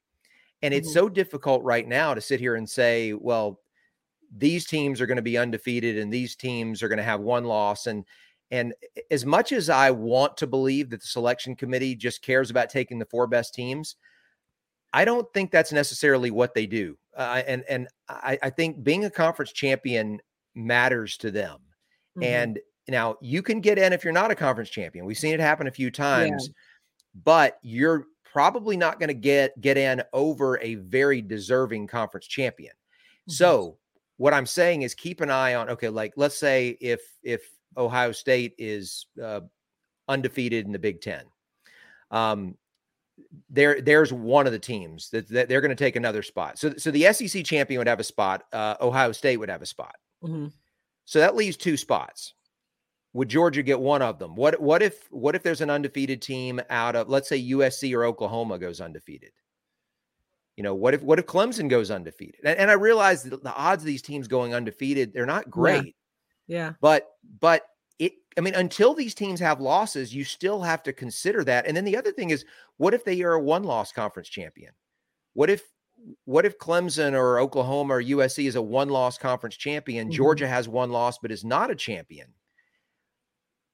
And 0.62 0.74
it's 0.74 0.90
mm-hmm. 0.90 1.00
so 1.00 1.10
difficult 1.10 1.64
right 1.64 1.88
now 1.88 2.14
to 2.14 2.22
sit 2.22 2.40
here 2.40 2.56
and 2.56 2.68
say, 2.68 3.14
well, 3.14 3.60
these 4.36 4.66
teams 4.66 5.00
are 5.00 5.06
going 5.06 5.18
to 5.18 5.22
be 5.22 5.38
undefeated 5.38 5.98
and 5.98 6.12
these 6.12 6.36
teams 6.36 6.82
are 6.82 6.88
going 6.88 6.98
to 6.98 7.04
have 7.04 7.22
one 7.22 7.46
loss 7.46 7.88
and 7.88 8.04
and 8.50 8.74
as 9.12 9.26
much 9.26 9.52
as 9.52 9.70
I 9.70 9.92
want 9.92 10.38
to 10.38 10.48
believe 10.48 10.90
that 10.90 11.02
the 11.02 11.08
selection 11.08 11.54
committee 11.54 11.96
just 11.96 12.22
cares 12.22 12.50
about 12.50 12.70
taking 12.70 12.98
the 12.98 13.06
four 13.06 13.28
best 13.28 13.54
teams, 13.54 13.98
I 14.98 15.06
don't 15.06 15.32
think 15.32 15.52
that's 15.52 15.72
necessarily 15.72 16.32
what 16.32 16.56
they 16.56 16.66
do. 16.66 16.98
Uh, 17.16 17.44
and 17.46 17.64
and 17.70 17.88
I, 18.10 18.40
I, 18.42 18.50
think 18.50 18.84
being 18.84 19.06
a 19.06 19.12
conference 19.12 19.52
champion 19.52 20.20
matters 20.56 21.18
to 21.18 21.30
them. 21.30 21.60
Mm-hmm. 22.18 22.24
And 22.24 22.60
now 22.88 23.16
you 23.22 23.44
can 23.44 23.62
get 23.62 23.78
in 23.78 23.94
if 23.94 24.04
you're 24.04 24.12
not 24.12 24.32
a 24.32 24.36
conference 24.36 24.72
champion. 24.72 25.06
We've 25.06 25.18
seen 25.18 25.36
it 25.36 25.40
happen 25.40 25.68
a 25.68 25.72
few 25.72 25.92
times, 25.92 26.48
yeah. 26.48 26.54
but 27.24 27.60
you're 27.62 28.06
probably 28.24 28.76
not 28.76 29.00
going 29.00 29.10
to 29.10 29.14
get 29.14 29.60
get 29.62 29.78
in 29.78 30.02
over 30.14 30.60
a 30.62 30.76
very 30.76 31.22
deserving 31.22 31.86
conference 31.86 32.26
champion. 32.26 32.74
Mm-hmm. 32.74 33.34
So 33.34 33.78
what 34.18 34.34
I'm 34.34 34.48
saying 34.48 34.82
is 34.82 34.96
keep 34.96 35.22
an 35.22 35.30
eye 35.30 35.54
on 35.54 35.70
okay, 35.70 35.90
like 35.90 36.14
let's 36.16 36.40
say 36.40 36.76
if 36.82 37.02
if 37.22 37.44
Ohio 37.78 38.12
State 38.14 38.56
is 38.58 39.06
uh, 39.24 39.42
undefeated 40.08 40.66
in 40.66 40.72
the 40.72 40.80
Big 40.80 41.02
Ten, 41.02 41.26
um, 42.10 42.56
there 43.50 43.82
there's 43.82 44.14
one 44.14 44.46
of 44.46 44.54
the 44.54 44.60
teams 44.60 45.10
that, 45.10 45.28
that 45.30 45.50
they're 45.50 45.62
going 45.62 45.70
to 45.70 45.76
take 45.76 45.96
another 45.96 46.24
spot. 46.24 46.58
So 46.60 46.74
so 46.78 46.92
the 46.92 47.12
SEC 47.14 47.44
champion 47.44 47.80
would 47.80 47.88
have 47.88 48.00
a 48.00 48.04
spot. 48.04 48.44
Uh, 48.52 48.76
Ohio 48.82 49.12
State 49.12 49.38
would 49.38 49.50
have 49.50 49.62
a 49.62 49.66
spot. 49.66 49.96
Mm-hmm. 50.24 50.48
So 51.06 51.20
that 51.20 51.36
leaves 51.36 51.58
two 51.58 51.78
spots. 51.78 52.34
Would 53.14 53.30
Georgia 53.30 53.64
get 53.64 53.80
one 53.80 54.02
of 54.02 54.20
them? 54.20 54.36
What 54.36 54.60
what 54.62 54.82
if 54.84 55.08
what 55.12 55.36
if 55.36 55.44
there's 55.44 55.62
an 55.62 55.70
undefeated 55.70 56.22
team 56.22 56.62
out 56.70 56.96
of 56.96 57.10
let's 57.10 57.30
say 57.30 57.42
USC 57.50 57.96
or 57.96 58.04
Oklahoma 58.04 58.60
goes 58.60 58.82
undefeated? 58.82 59.32
You 60.58 60.64
know, 60.64 60.76
what 60.76 60.94
if 60.94 61.02
what 61.02 61.20
if 61.20 61.26
Clemson 61.26 61.70
goes 61.70 61.92
undefeated? 61.92 62.42
And, 62.44 62.58
and 62.60 62.72
I 62.72 62.74
realize 62.74 63.24
the, 63.24 63.40
odds 63.56 63.84
of 63.84 63.88
these 63.88 64.02
teams 64.02 64.28
going 64.28 64.54
undefeated, 64.54 65.14
they're 65.14 65.26
not 65.26 65.50
great. 65.50 65.96
Yeah. 66.48 66.58
yeah. 66.58 66.74
But 66.82 67.08
but 67.40 67.64
I 68.38 68.42
mean, 68.42 68.56
until 68.56 68.94
these 68.94 69.16
teams 69.16 69.40
have 69.40 69.60
losses, 69.60 70.14
you 70.14 70.24
still 70.24 70.62
have 70.62 70.84
to 70.84 70.94
consider 70.94 71.44
that. 71.46 71.66
And 71.66 71.76
then 71.76 71.86
the 71.86 71.98
other 71.98 72.12
thing 72.12 72.30
is, 72.30 72.46
what 72.78 72.94
if 72.94 73.04
they 73.04 73.22
are 73.22 73.34
a 73.34 73.42
one-loss 73.42 73.92
conference 73.92 74.30
champion? 74.30 74.74
What 75.34 75.50
if 75.50 75.64
what 76.26 76.46
if 76.46 76.60
Clemson 76.60 77.14
or 77.14 77.40
Oklahoma 77.40 77.96
or 77.96 78.04
USC 78.04 78.48
is 78.48 78.56
a 78.56 78.62
one-loss 78.62 79.18
conference 79.18 79.58
champion? 79.58 80.08
Mm-hmm. 80.08 80.16
Georgia 80.16 80.48
has 80.48 80.70
one 80.70 80.92
loss 80.92 81.18
but 81.18 81.32
is 81.32 81.44
not 81.44 81.72
a 81.72 81.76
champion 81.76 82.28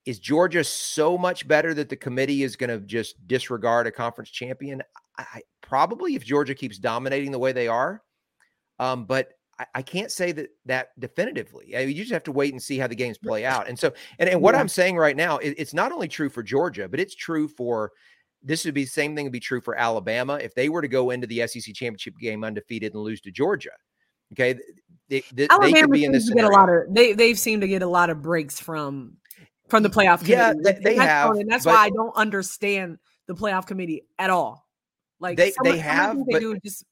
is 0.05 0.19
Georgia 0.19 0.63
so 0.63 1.17
much 1.17 1.47
better 1.47 1.73
that 1.73 1.89
the 1.89 1.95
committee 1.95 2.43
is 2.43 2.55
going 2.55 2.69
to 2.69 2.85
just 2.85 3.25
disregard 3.27 3.87
a 3.87 3.91
conference 3.91 4.29
champion? 4.29 4.81
I, 5.17 5.41
probably 5.61 6.15
if 6.15 6.25
Georgia 6.25 6.55
keeps 6.55 6.77
dominating 6.77 7.31
the 7.31 7.39
way 7.39 7.51
they 7.51 7.67
are. 7.67 8.01
Um, 8.79 9.05
but 9.05 9.29
I, 9.63 9.79
I, 9.79 9.81
can't 9.81 10.11
say 10.11 10.31
that 10.33 10.49
that 10.65 10.99
definitively. 10.99 11.75
I 11.75 11.85
mean, 11.85 11.95
you 11.95 12.03
just 12.03 12.11
have 12.11 12.23
to 12.23 12.31
wait 12.31 12.53
and 12.53 12.61
see 12.61 12.77
how 12.77 12.87
the 12.87 12.95
games 12.95 13.17
play 13.17 13.45
out. 13.53 13.67
And 13.67 13.77
so, 13.77 13.93
and, 14.19 14.29
and 14.29 14.41
what 14.41 14.55
yeah. 14.55 14.61
I'm 14.61 14.67
saying 14.67 14.97
right 14.97 15.15
now, 15.15 15.37
it, 15.37 15.55
it's 15.57 15.73
not 15.73 15.91
only 15.91 16.07
true 16.07 16.29
for 16.29 16.43
Georgia, 16.43 16.87
but 16.87 16.99
it's 16.99 17.15
true 17.15 17.47
for 17.47 17.91
this 18.41 18.65
would 18.65 18.73
be 18.73 18.83
the 18.83 18.89
same 18.89 19.15
thing 19.15 19.25
would 19.25 19.31
be 19.31 19.39
true 19.39 19.61
for 19.61 19.75
Alabama 19.75 20.35
if 20.35 20.53
they 20.53 20.69
were 20.69 20.81
to 20.81 20.87
go 20.87 21.11
into 21.11 21.27
the 21.27 21.47
SEC 21.47 21.73
championship 21.73 22.17
game 22.19 22.43
undefeated 22.43 22.93
and 22.93 23.01
lose 23.01 23.21
to 23.21 23.31
Georgia. 23.31 23.71
Okay, 24.33 24.59
they, 25.09 25.23
they, 25.33 25.47
Alabama 25.49 25.73
they 25.73 25.81
could 25.81 25.91
be 25.91 26.05
in 26.05 26.11
this. 26.11 26.29
Get 26.29 26.43
a 26.43 26.49
lot 26.49 26.69
of 26.69 26.93
they 26.93 27.13
they've 27.13 27.37
seemed 27.37 27.61
to 27.61 27.67
get 27.67 27.81
a 27.81 27.87
lot 27.87 28.09
of 28.09 28.21
breaks 28.21 28.59
from 28.59 29.17
from 29.69 29.83
the 29.83 29.89
playoff 29.89 30.19
committee. 30.19 30.33
Yeah, 30.33 30.53
they, 30.61 30.79
they 30.83 30.95
have. 30.95 31.31
And 31.31 31.49
that's 31.49 31.65
why 31.65 31.75
I 31.75 31.89
don't 31.89 32.15
understand 32.15 32.97
the 33.27 33.35
playoff 33.35 33.67
committee 33.67 34.03
at 34.19 34.29
all. 34.29 34.67
Like 35.19 35.37
they, 35.37 35.51
some, 35.51 35.63
they 35.63 35.77
have, 35.77 36.17
they 36.17 36.33
but, 36.33 36.39
do 36.41 36.57
just 36.63 36.85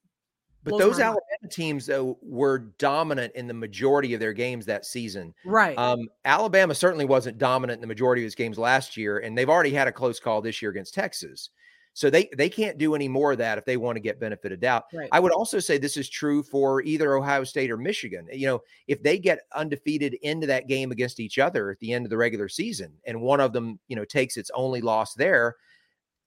but 0.64 0.78
those 0.78 1.00
Alabama 1.00 1.48
teams 1.50 1.86
though 1.86 2.18
were 2.22 2.60
dominant 2.78 3.34
in 3.36 3.48
the 3.48 3.54
majority 3.54 4.14
of 4.14 4.20
their 4.20 4.34
games 4.34 4.66
that 4.66 4.86
season. 4.86 5.34
Right. 5.46 5.78
Um, 5.78 6.08
Alabama 6.26 6.76
certainly 6.76 7.06
wasn't 7.06 7.38
dominant 7.38 7.78
in 7.78 7.82
the 7.82 7.88
majority 7.88 8.22
of 8.22 8.26
his 8.26 8.36
games 8.36 8.58
last 8.58 8.96
year, 8.96 9.20
and 9.20 9.38
they've 9.38 9.50
already 9.50 9.72
had 9.72 9.88
a 9.88 9.92
close 9.92 10.20
call 10.20 10.42
this 10.42 10.62
year 10.62 10.72
against 10.72 10.94
Texas. 10.94 11.50
So 11.94 12.10
they 12.10 12.30
they 12.38 12.50
can't 12.50 12.78
do 12.78 12.96
any 12.96 13.08
more 13.08 13.34
of 13.34 13.38
that 13.40 13.58
if 13.58 13.66
they 13.66 13.76
want 13.76 13.98
to 13.98 14.02
get 14.02 14.20
benefit 14.20 14.52
of 14.52 14.62
doubt. 14.62 14.86
Right. 14.94 15.10
I 15.12 15.20
would 15.20 15.34
also 15.34 15.60
say 15.60 15.78
this 15.78 15.98
is 15.98 16.10
true 16.10 16.42
for 16.42 16.82
either 16.84 17.16
Ohio 17.16 17.44
State 17.44 17.70
or 17.70 17.78
Michigan. 17.78 18.28
You 18.32 18.48
know, 18.48 18.62
if 18.88 19.04
they 19.04 19.20
get 19.20 19.40
undefeated 19.54 20.14
into 20.22 20.48
that 20.48 20.68
game 20.68 20.92
against 20.92 21.20
each 21.20 21.38
other 21.38 21.70
at 21.72 21.80
the 21.80 21.92
end 21.92 22.06
of 22.06 22.10
the 22.10 22.18
regular 22.18 22.48
season, 22.48 22.94
and 23.06 23.22
one 23.22 23.42
of 23.42 23.52
them, 23.52 23.80
you 23.88 23.96
know, 23.96 24.06
takes 24.06 24.38
its 24.38 24.52
only 24.54 24.80
loss 24.80 25.16
there, 25.16 25.58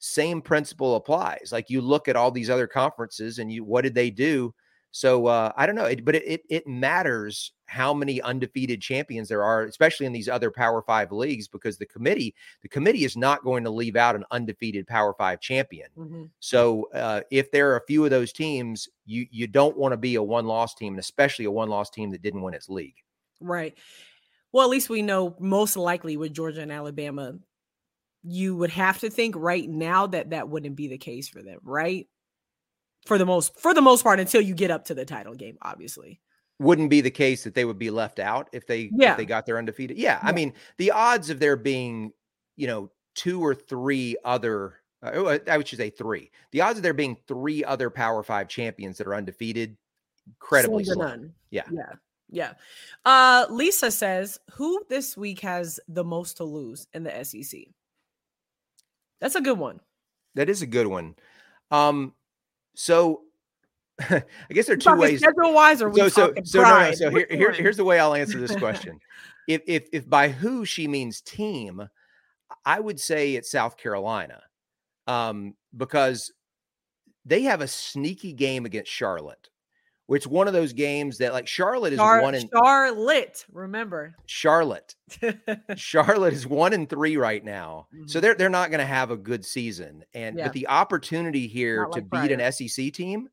same 0.04 0.42
principle 0.42 0.96
applies. 0.96 1.48
Like 1.50 1.70
you 1.70 1.80
look 1.80 2.08
at 2.08 2.16
all 2.16 2.30
these 2.30 2.50
other 2.50 2.66
conferences 2.66 3.38
and 3.38 3.50
you 3.50 3.64
what 3.64 3.82
did 3.82 3.94
they 3.94 4.10
do? 4.10 4.54
So 4.90 5.26
uh, 5.26 5.50
I 5.56 5.66
don't 5.66 5.74
know, 5.74 5.86
it, 5.86 6.04
but 6.04 6.14
it, 6.14 6.24
it, 6.24 6.42
it 6.48 6.66
matters 6.68 7.52
how 7.66 7.92
many 7.94 8.20
undefeated 8.20 8.80
champions 8.80 9.28
there 9.28 9.42
are, 9.42 9.64
especially 9.64 10.06
in 10.06 10.12
these 10.12 10.28
other 10.28 10.50
Power 10.50 10.82
Five 10.82 11.10
leagues, 11.10 11.48
because 11.48 11.78
the 11.78 11.86
committee 11.86 12.34
the 12.62 12.68
committee 12.68 13.04
is 13.04 13.16
not 13.16 13.42
going 13.42 13.64
to 13.64 13.70
leave 13.70 13.96
out 13.96 14.14
an 14.14 14.24
undefeated 14.30 14.86
Power 14.86 15.14
Five 15.14 15.40
champion. 15.40 15.88
Mm-hmm. 15.98 16.24
So 16.38 16.88
uh, 16.94 17.22
if 17.30 17.50
there 17.50 17.70
are 17.70 17.78
a 17.78 17.86
few 17.86 18.04
of 18.04 18.10
those 18.10 18.32
teams, 18.32 18.88
you 19.06 19.26
you 19.30 19.46
don't 19.46 19.76
want 19.76 19.92
to 19.92 19.96
be 19.96 20.16
a 20.16 20.22
one 20.22 20.46
loss 20.46 20.74
team, 20.74 20.92
and 20.92 21.00
especially 21.00 21.46
a 21.46 21.50
one 21.50 21.70
loss 21.70 21.88
team 21.88 22.10
that 22.10 22.22
didn't 22.22 22.42
win 22.42 22.54
its 22.54 22.68
league. 22.68 22.96
Right. 23.40 23.76
Well, 24.52 24.64
at 24.64 24.70
least 24.70 24.90
we 24.90 25.02
know 25.02 25.34
most 25.40 25.76
likely 25.76 26.16
with 26.16 26.34
Georgia 26.34 26.60
and 26.60 26.70
Alabama, 26.70 27.34
you 28.24 28.56
would 28.56 28.70
have 28.70 28.98
to 29.00 29.10
think 29.10 29.36
right 29.36 29.68
now 29.68 30.06
that 30.08 30.30
that 30.30 30.48
wouldn't 30.48 30.76
be 30.76 30.88
the 30.88 30.98
case 30.98 31.28
for 31.28 31.42
them, 31.42 31.58
right? 31.62 32.08
for 33.04 33.18
the 33.18 33.26
most 33.26 33.58
for 33.58 33.74
the 33.74 33.82
most 33.82 34.02
part 34.02 34.20
until 34.20 34.40
you 34.40 34.54
get 34.54 34.70
up 34.70 34.84
to 34.84 34.94
the 34.94 35.04
title 35.04 35.34
game 35.34 35.56
obviously 35.62 36.20
wouldn't 36.58 36.90
be 36.90 37.00
the 37.00 37.10
case 37.10 37.44
that 37.44 37.54
they 37.54 37.64
would 37.64 37.78
be 37.78 37.90
left 37.90 38.18
out 38.18 38.48
if 38.52 38.66
they 38.66 38.90
yeah. 38.94 39.12
if 39.12 39.16
they 39.16 39.26
got 39.26 39.46
their 39.46 39.58
undefeated 39.58 39.96
yeah, 39.96 40.18
yeah, 40.22 40.28
i 40.28 40.32
mean 40.32 40.52
the 40.78 40.90
odds 40.90 41.30
of 41.30 41.38
there 41.38 41.56
being 41.56 42.12
you 42.56 42.66
know 42.66 42.90
two 43.14 43.44
or 43.44 43.54
three 43.54 44.16
other 44.24 44.74
uh, 45.02 45.38
i 45.50 45.56
would 45.56 45.68
say 45.68 45.90
three 45.90 46.30
the 46.52 46.60
odds 46.60 46.78
of 46.78 46.82
there 46.82 46.94
being 46.94 47.16
three 47.26 47.64
other 47.64 47.90
power 47.90 48.22
five 48.22 48.48
champions 48.48 48.98
that 48.98 49.06
are 49.06 49.14
undefeated 49.14 49.76
incredibly 50.26 50.84
slim. 50.84 50.98
None. 50.98 51.34
yeah 51.50 51.64
yeah 51.70 51.92
yeah 52.30 52.52
uh 53.04 53.46
lisa 53.50 53.90
says 53.90 54.38
who 54.52 54.82
this 54.88 55.16
week 55.16 55.40
has 55.40 55.78
the 55.88 56.04
most 56.04 56.38
to 56.38 56.44
lose 56.44 56.86
in 56.94 57.02
the 57.02 57.24
sec 57.24 57.66
that's 59.24 59.34
a 59.34 59.40
good 59.40 59.58
one 59.58 59.80
that 60.34 60.50
is 60.50 60.60
a 60.60 60.66
good 60.66 60.86
one 60.86 61.16
um 61.70 62.12
so 62.74 63.22
I 64.10 64.24
guess 64.50 64.66
there 64.66 64.74
are 64.74 64.76
two 64.76 64.96
ways. 64.96 65.20
Schedule 65.20 65.54
wise, 65.54 65.80
or 65.80 65.94
so 65.94 66.08
so 66.08 66.34
so 66.42 66.62
no, 66.62 66.80
no, 66.80 66.92
So 66.92 67.10
here, 67.10 67.26
here, 67.30 67.52
here's 67.52 67.76
the 67.76 67.84
way 67.84 68.00
I'll 68.00 68.14
answer 68.14 68.40
this 68.40 68.56
question. 68.58 68.98
if 69.46 69.62
if 69.68 69.88
if 69.92 70.10
by 70.10 70.30
who 70.30 70.64
she 70.64 70.88
means 70.88 71.20
team, 71.20 71.88
I 72.64 72.80
would 72.80 72.98
say 72.98 73.36
it's 73.36 73.50
South 73.50 73.76
Carolina, 73.76 74.42
um, 75.06 75.54
because 75.76 76.32
they 77.24 77.42
have 77.42 77.60
a 77.60 77.68
sneaky 77.68 78.32
game 78.32 78.66
against 78.66 78.90
Charlotte 78.90 79.48
which 80.06 80.26
one 80.26 80.46
of 80.46 80.52
those 80.52 80.72
games 80.72 81.18
that 81.18 81.32
like 81.32 81.46
Charlotte 81.46 81.94
is 81.94 81.98
Char- 81.98 82.22
one 82.22 82.34
in 82.34 82.48
Charlotte. 82.52 83.44
Remember 83.52 84.14
Charlotte. 84.26 84.94
Charlotte 85.76 86.34
is 86.34 86.46
one 86.46 86.72
in 86.72 86.86
three 86.86 87.16
right 87.16 87.42
now, 87.42 87.86
mm-hmm. 87.94 88.06
so 88.06 88.20
they're 88.20 88.34
they're 88.34 88.50
not 88.50 88.70
going 88.70 88.80
to 88.80 88.86
have 88.86 89.10
a 89.10 89.16
good 89.16 89.44
season. 89.44 90.04
And 90.12 90.38
yeah. 90.38 90.44
but 90.44 90.52
the 90.52 90.68
opportunity 90.68 91.46
here 91.46 91.86
to 91.92 92.02
beat 92.02 92.32
an 92.32 92.52
SEC 92.52 92.92
team, 92.92 93.28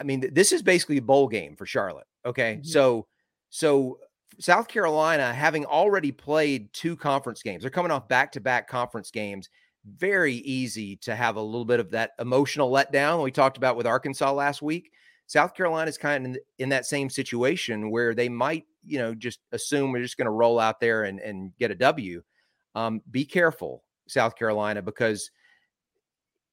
I 0.00 0.02
mean, 0.02 0.28
this 0.32 0.52
is 0.52 0.62
basically 0.62 0.96
a 0.96 1.02
bowl 1.02 1.28
game 1.28 1.54
for 1.54 1.66
Charlotte. 1.66 2.06
Okay, 2.26 2.54
mm-hmm. 2.54 2.64
so 2.64 3.06
so 3.50 3.98
South 4.40 4.66
Carolina 4.66 5.32
having 5.32 5.64
already 5.64 6.10
played 6.10 6.72
two 6.72 6.96
conference 6.96 7.42
games, 7.42 7.62
they're 7.62 7.70
coming 7.70 7.92
off 7.92 8.08
back 8.08 8.32
to 8.32 8.40
back 8.40 8.68
conference 8.68 9.10
games. 9.10 9.48
Very 9.96 10.34
easy 10.34 10.96
to 10.96 11.14
have 11.14 11.36
a 11.36 11.40
little 11.40 11.64
bit 11.64 11.80
of 11.80 11.92
that 11.92 12.10
emotional 12.18 12.70
letdown 12.70 13.22
we 13.22 13.30
talked 13.30 13.56
about 13.56 13.76
with 13.76 13.86
Arkansas 13.86 14.32
last 14.32 14.60
week 14.60 14.90
South 15.28 15.54
Carolina 15.54 15.88
is 15.88 15.98
kind 15.98 16.24
of 16.24 16.32
in, 16.32 16.38
in, 16.58 16.68
that 16.70 16.86
same 16.86 17.10
situation 17.10 17.90
where 17.90 18.14
they 18.14 18.30
might, 18.30 18.64
you 18.82 18.98
know, 18.98 19.14
just 19.14 19.40
assume 19.52 19.92
we're 19.92 20.02
just 20.02 20.16
going 20.16 20.24
to 20.24 20.30
roll 20.30 20.58
out 20.58 20.80
there 20.80 21.04
and, 21.04 21.20
and 21.20 21.52
get 21.58 21.70
a 21.70 21.74
W. 21.74 22.22
Um, 22.74 23.02
be 23.10 23.26
careful, 23.26 23.84
South 24.08 24.36
Carolina, 24.36 24.80
because 24.80 25.30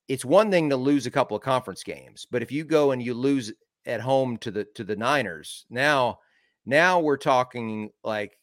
it's 0.09 0.25
one 0.25 0.51
thing 0.51 0.69
to 0.69 0.75
lose 0.75 1.05
a 1.05 1.11
couple 1.11 1.37
of 1.37 1.41
conference 1.41 1.83
games, 1.83 2.27
but 2.29 2.41
if 2.41 2.51
you 2.51 2.65
go 2.65 2.91
and 2.91 3.01
you 3.01 3.13
lose 3.13 3.53
at 3.85 4.01
home 4.01 4.37
to 4.37 4.51
the 4.51 4.65
to 4.75 4.83
the 4.83 4.95
Niners, 4.95 5.65
now 5.69 6.19
now 6.65 6.99
we're 6.99 7.17
talking 7.17 7.91
like 8.03 8.37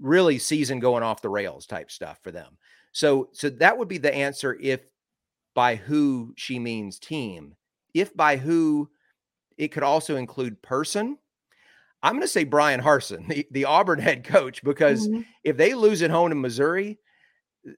really 0.00 0.38
season 0.38 0.80
going 0.80 1.04
off 1.04 1.22
the 1.22 1.28
rails 1.28 1.66
type 1.66 1.90
stuff 1.90 2.18
for 2.22 2.32
them. 2.32 2.58
So 2.90 3.28
so 3.32 3.48
that 3.48 3.78
would 3.78 3.88
be 3.88 3.98
the 3.98 4.14
answer 4.14 4.58
if 4.60 4.80
by 5.54 5.76
who 5.76 6.34
she 6.36 6.58
means 6.58 6.98
team 6.98 7.54
if 8.00 8.16
by 8.16 8.36
who 8.36 8.90
it 9.56 9.68
could 9.68 9.82
also 9.82 10.16
include 10.16 10.62
person, 10.62 11.18
I'm 12.02 12.12
going 12.12 12.22
to 12.22 12.28
say 12.28 12.44
Bryan 12.44 12.80
Harsin, 12.80 13.28
the, 13.28 13.46
the 13.50 13.64
Auburn 13.64 13.98
head 13.98 14.24
coach, 14.24 14.62
because 14.62 15.08
mm-hmm. 15.08 15.22
if 15.44 15.56
they 15.56 15.74
lose 15.74 16.02
at 16.02 16.10
home 16.10 16.32
in 16.32 16.40
Missouri, 16.40 16.98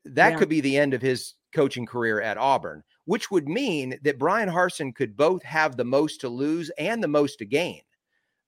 that 0.05 0.33
yeah. 0.33 0.39
could 0.39 0.49
be 0.49 0.61
the 0.61 0.77
end 0.77 0.95
of 0.95 1.03
his 1.03 1.35
coaching 1.55 1.87
career 1.87 2.21
at 2.21 2.39
Auburn, 2.39 2.83
which 3.07 3.31
would 3.31 3.49
mean 3.49 3.99
that 4.03 4.19
Bryan 4.19 4.49
Harsin 4.49 4.95
could 4.95 5.17
both 5.17 5.43
have 5.43 5.77
the 5.77 5.85
most 5.85 6.21
to 6.21 6.29
lose 6.29 6.71
and 6.79 7.03
the 7.03 7.09
most 7.09 7.39
to 7.39 7.45
gain 7.45 7.81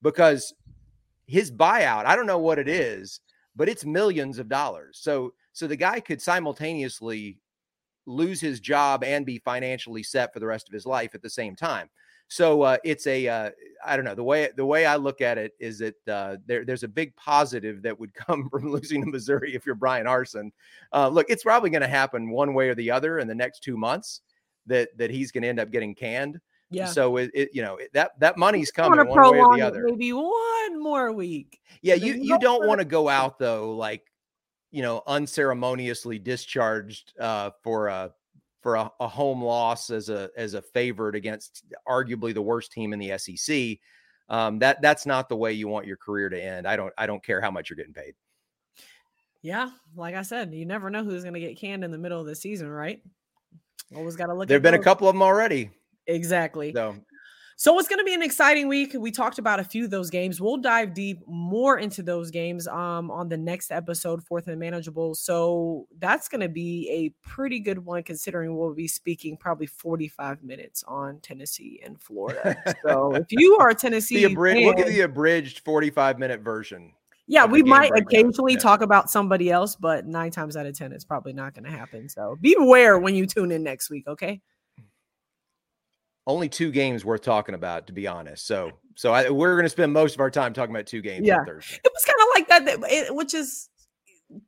because 0.02 0.52
his 1.26 1.50
buyout, 1.50 2.04
I 2.04 2.14
don't 2.14 2.26
know 2.26 2.38
what 2.38 2.58
it 2.58 2.68
is, 2.68 3.20
but 3.56 3.68
it's 3.68 3.84
millions 3.84 4.38
of 4.38 4.48
dollars. 4.48 4.98
So 5.00 5.32
so 5.52 5.66
the 5.66 5.76
guy 5.76 6.00
could 6.00 6.22
simultaneously 6.22 7.38
lose 8.06 8.40
his 8.40 8.60
job 8.60 9.04
and 9.04 9.24
be 9.24 9.38
financially 9.38 10.02
set 10.02 10.32
for 10.32 10.40
the 10.40 10.46
rest 10.46 10.68
of 10.68 10.72
his 10.72 10.86
life 10.86 11.14
at 11.14 11.22
the 11.22 11.30
same 11.30 11.56
time. 11.56 11.88
So 12.28 12.62
uh, 12.62 12.78
it's 12.82 13.06
a 13.06 13.28
uh, 13.28 13.50
I 13.84 13.94
don't 13.94 14.06
know 14.06 14.14
the 14.14 14.24
way 14.24 14.48
the 14.56 14.64
way 14.64 14.86
I 14.86 14.96
look 14.96 15.20
at 15.20 15.36
it 15.36 15.52
is 15.60 15.78
that 15.80 16.08
uh, 16.08 16.36
there, 16.46 16.64
there's 16.64 16.82
a 16.82 16.88
big 16.88 17.14
positive 17.14 17.82
that 17.82 17.98
would 18.00 18.14
come 18.26 18.48
from 18.48 18.72
losing 18.72 19.04
to 19.04 19.10
Missouri 19.10 19.54
if 19.54 19.66
you're 19.66 19.74
Bryan 19.74 20.06
Harsin. 20.06 20.50
Uh, 20.92 21.08
look, 21.08 21.26
it's 21.28 21.42
probably 21.42 21.70
going 21.70 21.82
to 21.82 21.88
happen 21.88 22.30
one 22.30 22.54
way 22.54 22.68
or 22.70 22.74
the 22.74 22.90
other 22.90 23.18
in 23.18 23.28
the 23.28 23.34
next 23.34 23.62
two 23.62 23.76
months 23.76 24.22
that 24.66 24.96
that 24.96 25.10
he's 25.10 25.30
going 25.30 25.42
to 25.42 25.48
end 25.48 25.60
up 25.60 25.70
getting 25.70 25.94
canned. 25.94 26.40
Yeah. 26.70 26.86
So 26.86 27.18
it, 27.18 27.30
it, 27.34 27.50
you 27.52 27.60
know 27.60 27.78
that 27.92 28.18
that 28.18 28.38
money's 28.38 28.70
coming 28.70 29.06
one 29.06 29.30
way 29.30 29.38
or 29.38 29.54
the 29.54 29.62
other. 29.62 29.84
Maybe 29.84 30.14
one 30.14 30.82
more 30.82 31.12
week. 31.12 31.60
Yeah, 31.82 31.94
you 31.94 32.14
you 32.14 32.38
don't 32.38 32.66
want 32.66 32.78
to 32.78 32.86
go 32.86 33.10
out 33.10 33.38
though 33.38 33.76
like 33.76 34.10
you 34.72 34.82
know, 34.82 35.02
unceremoniously 35.06 36.18
discharged 36.18 37.12
uh, 37.20 37.50
for 37.62 37.88
a 37.88 38.10
for 38.62 38.76
a, 38.76 38.90
a, 39.00 39.08
home 39.08 39.42
loss 39.42 39.90
as 39.90 40.08
a 40.08 40.30
as 40.36 40.54
a 40.54 40.62
favorite 40.62 41.14
against 41.14 41.64
arguably 41.86 42.32
the 42.32 42.42
worst 42.42 42.72
team 42.72 42.92
in 42.92 42.98
the 42.98 43.16
SEC. 43.18 43.78
Um, 44.28 44.58
that 44.60 44.80
that's 44.80 45.04
not 45.04 45.28
the 45.28 45.36
way 45.36 45.52
you 45.52 45.68
want 45.68 45.86
your 45.86 45.98
career 45.98 46.28
to 46.28 46.42
end. 46.42 46.66
I 46.66 46.76
don't 46.76 46.92
I 46.96 47.06
don't 47.06 47.22
care 47.22 47.40
how 47.40 47.50
much 47.50 47.68
you're 47.68 47.76
getting 47.76 47.92
paid. 47.92 48.14
Yeah, 49.42 49.70
like 49.94 50.14
I 50.14 50.22
said, 50.22 50.54
you 50.54 50.64
never 50.64 50.88
know 50.88 51.04
who's 51.04 51.22
going 51.22 51.34
to 51.34 51.40
get 51.40 51.58
canned 51.58 51.84
in 51.84 51.90
the 51.90 51.98
middle 51.98 52.20
of 52.20 52.26
the 52.26 52.34
season, 52.34 52.68
right? 52.70 53.02
Always 53.94 54.16
got 54.16 54.26
to 54.26 54.34
look. 54.34 54.48
There've 54.48 54.62
been 54.62 54.72
those. 54.72 54.80
a 54.80 54.84
couple 54.84 55.08
of 55.08 55.14
them 55.14 55.22
already. 55.22 55.70
Exactly. 56.06 56.72
So 56.72 56.96
so 57.62 57.78
it's 57.78 57.86
going 57.86 58.00
to 58.00 58.04
be 58.04 58.12
an 58.12 58.22
exciting 58.22 58.66
week. 58.66 58.92
We 58.98 59.12
talked 59.12 59.38
about 59.38 59.60
a 59.60 59.64
few 59.64 59.84
of 59.84 59.90
those 59.92 60.10
games. 60.10 60.40
We'll 60.40 60.56
dive 60.56 60.94
deep 60.94 61.20
more 61.28 61.78
into 61.78 62.02
those 62.02 62.32
games 62.32 62.66
um, 62.66 63.08
on 63.08 63.28
the 63.28 63.36
next 63.36 63.70
episode, 63.70 64.20
Fourth 64.24 64.48
and 64.48 64.58
Manageable. 64.58 65.14
So 65.14 65.86
that's 66.00 66.28
going 66.28 66.40
to 66.40 66.48
be 66.48 66.90
a 66.90 67.10
pretty 67.24 67.60
good 67.60 67.78
one, 67.78 68.02
considering 68.02 68.56
we'll 68.56 68.74
be 68.74 68.88
speaking 68.88 69.36
probably 69.36 69.66
45 69.66 70.42
minutes 70.42 70.82
on 70.88 71.20
Tennessee 71.20 71.80
and 71.84 72.00
Florida. 72.02 72.60
So 72.84 73.14
if 73.14 73.26
you 73.30 73.56
are 73.60 73.68
a 73.68 73.74
Tennessee, 73.76 74.16
the 74.26 74.32
abri- 74.32 74.54
fan, 74.54 74.64
look 74.64 74.80
at 74.80 74.88
the 74.88 75.02
abridged 75.02 75.60
45 75.60 76.18
minute 76.18 76.40
version. 76.40 76.92
Yeah, 77.28 77.44
we 77.44 77.62
might 77.62 77.92
occasionally 77.96 78.54
yeah. 78.54 78.58
talk 78.58 78.80
about 78.80 79.08
somebody 79.08 79.52
else, 79.52 79.76
but 79.76 80.04
nine 80.04 80.32
times 80.32 80.56
out 80.56 80.66
of 80.66 80.76
10, 80.76 80.92
it's 80.92 81.04
probably 81.04 81.32
not 81.32 81.54
going 81.54 81.64
to 81.64 81.70
happen. 81.70 82.08
So 82.08 82.36
beware 82.40 82.98
when 82.98 83.14
you 83.14 83.24
tune 83.24 83.52
in 83.52 83.62
next 83.62 83.88
week, 83.88 84.08
okay? 84.08 84.40
Only 86.26 86.48
two 86.48 86.70
games 86.70 87.04
worth 87.04 87.22
talking 87.22 87.54
about, 87.54 87.86
to 87.88 87.92
be 87.92 88.06
honest. 88.06 88.46
So, 88.46 88.70
so 88.94 89.12
I, 89.12 89.30
we're 89.30 89.54
going 89.54 89.64
to 89.64 89.70
spend 89.70 89.92
most 89.92 90.14
of 90.14 90.20
our 90.20 90.30
time 90.30 90.52
talking 90.52 90.74
about 90.74 90.86
two 90.86 91.00
games 91.00 91.26
yeah. 91.26 91.42
It 91.46 91.92
was 91.92 92.04
kind 92.04 92.18
of 92.20 92.28
like 92.34 92.48
that, 92.48 93.14
which 93.14 93.34
is 93.34 93.68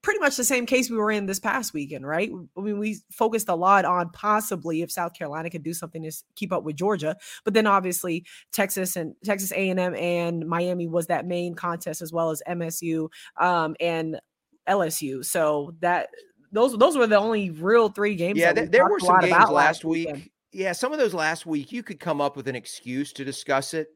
pretty 0.02 0.20
much 0.20 0.36
the 0.36 0.44
same 0.44 0.66
case 0.66 0.90
we 0.90 0.96
were 0.96 1.10
in 1.10 1.26
this 1.26 1.40
past 1.40 1.74
weekend, 1.74 2.06
right? 2.06 2.30
I 2.56 2.60
mean, 2.60 2.78
we 2.78 3.00
focused 3.10 3.48
a 3.48 3.54
lot 3.54 3.84
on 3.84 4.10
possibly 4.10 4.82
if 4.82 4.90
South 4.90 5.14
Carolina 5.14 5.50
could 5.50 5.62
do 5.62 5.74
something 5.74 6.02
to 6.02 6.12
keep 6.36 6.52
up 6.52 6.64
with 6.64 6.76
Georgia, 6.76 7.16
but 7.44 7.54
then 7.54 7.66
obviously 7.66 8.24
Texas 8.52 8.96
and 8.96 9.14
Texas 9.24 9.52
A&M 9.52 9.78
and 9.78 10.46
Miami 10.46 10.86
was 10.86 11.08
that 11.08 11.26
main 11.26 11.54
contest 11.54 12.02
as 12.02 12.12
well 12.12 12.30
as 12.30 12.42
MSU 12.48 13.08
um, 13.38 13.76
and 13.80 14.20
LSU. 14.68 15.24
So 15.24 15.74
that 15.80 16.08
those 16.52 16.76
those 16.78 16.96
were 16.96 17.06
the 17.06 17.18
only 17.18 17.50
real 17.50 17.88
three 17.88 18.14
games. 18.14 18.38
Yeah, 18.38 18.52
there 18.52 18.88
were 18.88 19.00
some 19.00 19.20
games 19.20 19.50
last 19.50 19.84
week. 19.84 20.06
Weekend 20.06 20.30
yeah, 20.54 20.72
some 20.72 20.92
of 20.92 20.98
those 20.98 21.14
last 21.14 21.46
week 21.46 21.72
you 21.72 21.82
could 21.82 21.98
come 21.98 22.20
up 22.20 22.36
with 22.36 22.48
an 22.48 22.54
excuse 22.54 23.12
to 23.14 23.24
discuss 23.24 23.74
it, 23.74 23.88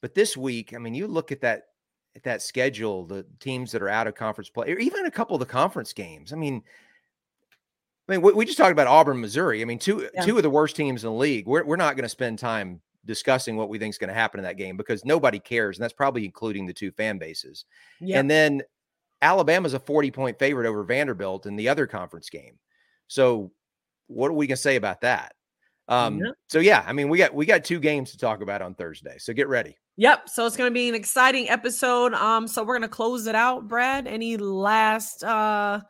but 0.00 0.14
this 0.14 0.36
week, 0.36 0.72
I 0.74 0.78
mean, 0.78 0.94
you 0.94 1.06
look 1.06 1.32
at 1.32 1.40
that 1.40 1.64
at 2.14 2.22
that 2.22 2.40
schedule, 2.40 3.04
the 3.04 3.26
teams 3.40 3.72
that 3.72 3.82
are 3.82 3.88
out 3.88 4.06
of 4.06 4.14
conference 4.14 4.48
play, 4.48 4.72
or 4.72 4.78
even 4.78 5.04
a 5.04 5.10
couple 5.10 5.34
of 5.34 5.40
the 5.40 5.46
conference 5.46 5.92
games. 5.92 6.32
I 6.32 6.36
mean, 6.36 6.62
I 8.08 8.12
mean, 8.12 8.22
we, 8.22 8.32
we 8.32 8.46
just 8.46 8.56
talked 8.56 8.72
about 8.72 8.86
Auburn, 8.86 9.20
Missouri. 9.20 9.60
I 9.60 9.64
mean, 9.64 9.78
two 9.78 10.08
yeah. 10.14 10.24
two 10.24 10.36
of 10.36 10.42
the 10.42 10.50
worst 10.50 10.76
teams 10.76 11.04
in 11.04 11.10
the 11.10 11.16
league. 11.16 11.46
We're 11.46 11.64
we're 11.64 11.76
not 11.76 11.96
going 11.96 12.04
to 12.04 12.08
spend 12.08 12.38
time 12.38 12.80
discussing 13.04 13.56
what 13.56 13.68
we 13.68 13.78
think 13.78 13.92
is 13.92 13.98
going 13.98 14.08
to 14.08 14.14
happen 14.14 14.40
in 14.40 14.44
that 14.44 14.56
game 14.56 14.76
because 14.76 15.04
nobody 15.04 15.38
cares, 15.38 15.76
and 15.76 15.82
that's 15.82 15.92
probably 15.92 16.24
including 16.24 16.66
the 16.66 16.72
two 16.72 16.92
fan 16.92 17.18
bases. 17.18 17.64
Yep. 18.00 18.20
And 18.20 18.30
then 18.30 18.62
Alabama's 19.22 19.74
a 19.74 19.80
forty 19.80 20.10
point 20.10 20.38
favorite 20.38 20.68
over 20.68 20.84
Vanderbilt 20.84 21.46
in 21.46 21.56
the 21.56 21.68
other 21.68 21.86
conference 21.86 22.30
game. 22.30 22.58
So 23.08 23.50
what 24.06 24.30
are 24.30 24.34
we 24.34 24.46
gonna 24.46 24.56
say 24.56 24.76
about 24.76 25.00
that? 25.00 25.34
Um, 25.88 26.18
yeah. 26.18 26.30
so 26.48 26.58
yeah, 26.58 26.84
I 26.86 26.92
mean, 26.92 27.08
we 27.08 27.18
got 27.18 27.34
we 27.34 27.46
got 27.46 27.64
two 27.64 27.78
games 27.78 28.10
to 28.12 28.18
talk 28.18 28.42
about 28.42 28.62
on 28.62 28.74
Thursday, 28.74 29.16
so 29.18 29.32
get 29.32 29.48
ready. 29.48 29.76
Yep. 29.96 30.28
So 30.28 30.46
it's 30.46 30.56
going 30.56 30.70
to 30.70 30.74
be 30.74 30.88
an 30.88 30.94
exciting 30.94 31.48
episode. 31.48 32.12
Um, 32.12 32.46
so 32.48 32.62
we're 32.62 32.74
going 32.74 32.82
to 32.82 32.88
close 32.88 33.26
it 33.26 33.34
out. 33.34 33.66
Brad, 33.66 34.06
any 34.06 34.36
last 34.36 35.24
uh 35.24 35.80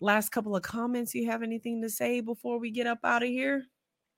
last 0.00 0.30
couple 0.30 0.56
of 0.56 0.62
comments 0.62 1.14
you 1.14 1.26
have 1.26 1.42
anything 1.44 1.80
to 1.82 1.88
say 1.88 2.20
before 2.20 2.58
we 2.58 2.70
get 2.70 2.86
up 2.86 2.98
out 3.04 3.22
of 3.22 3.28
here? 3.28 3.64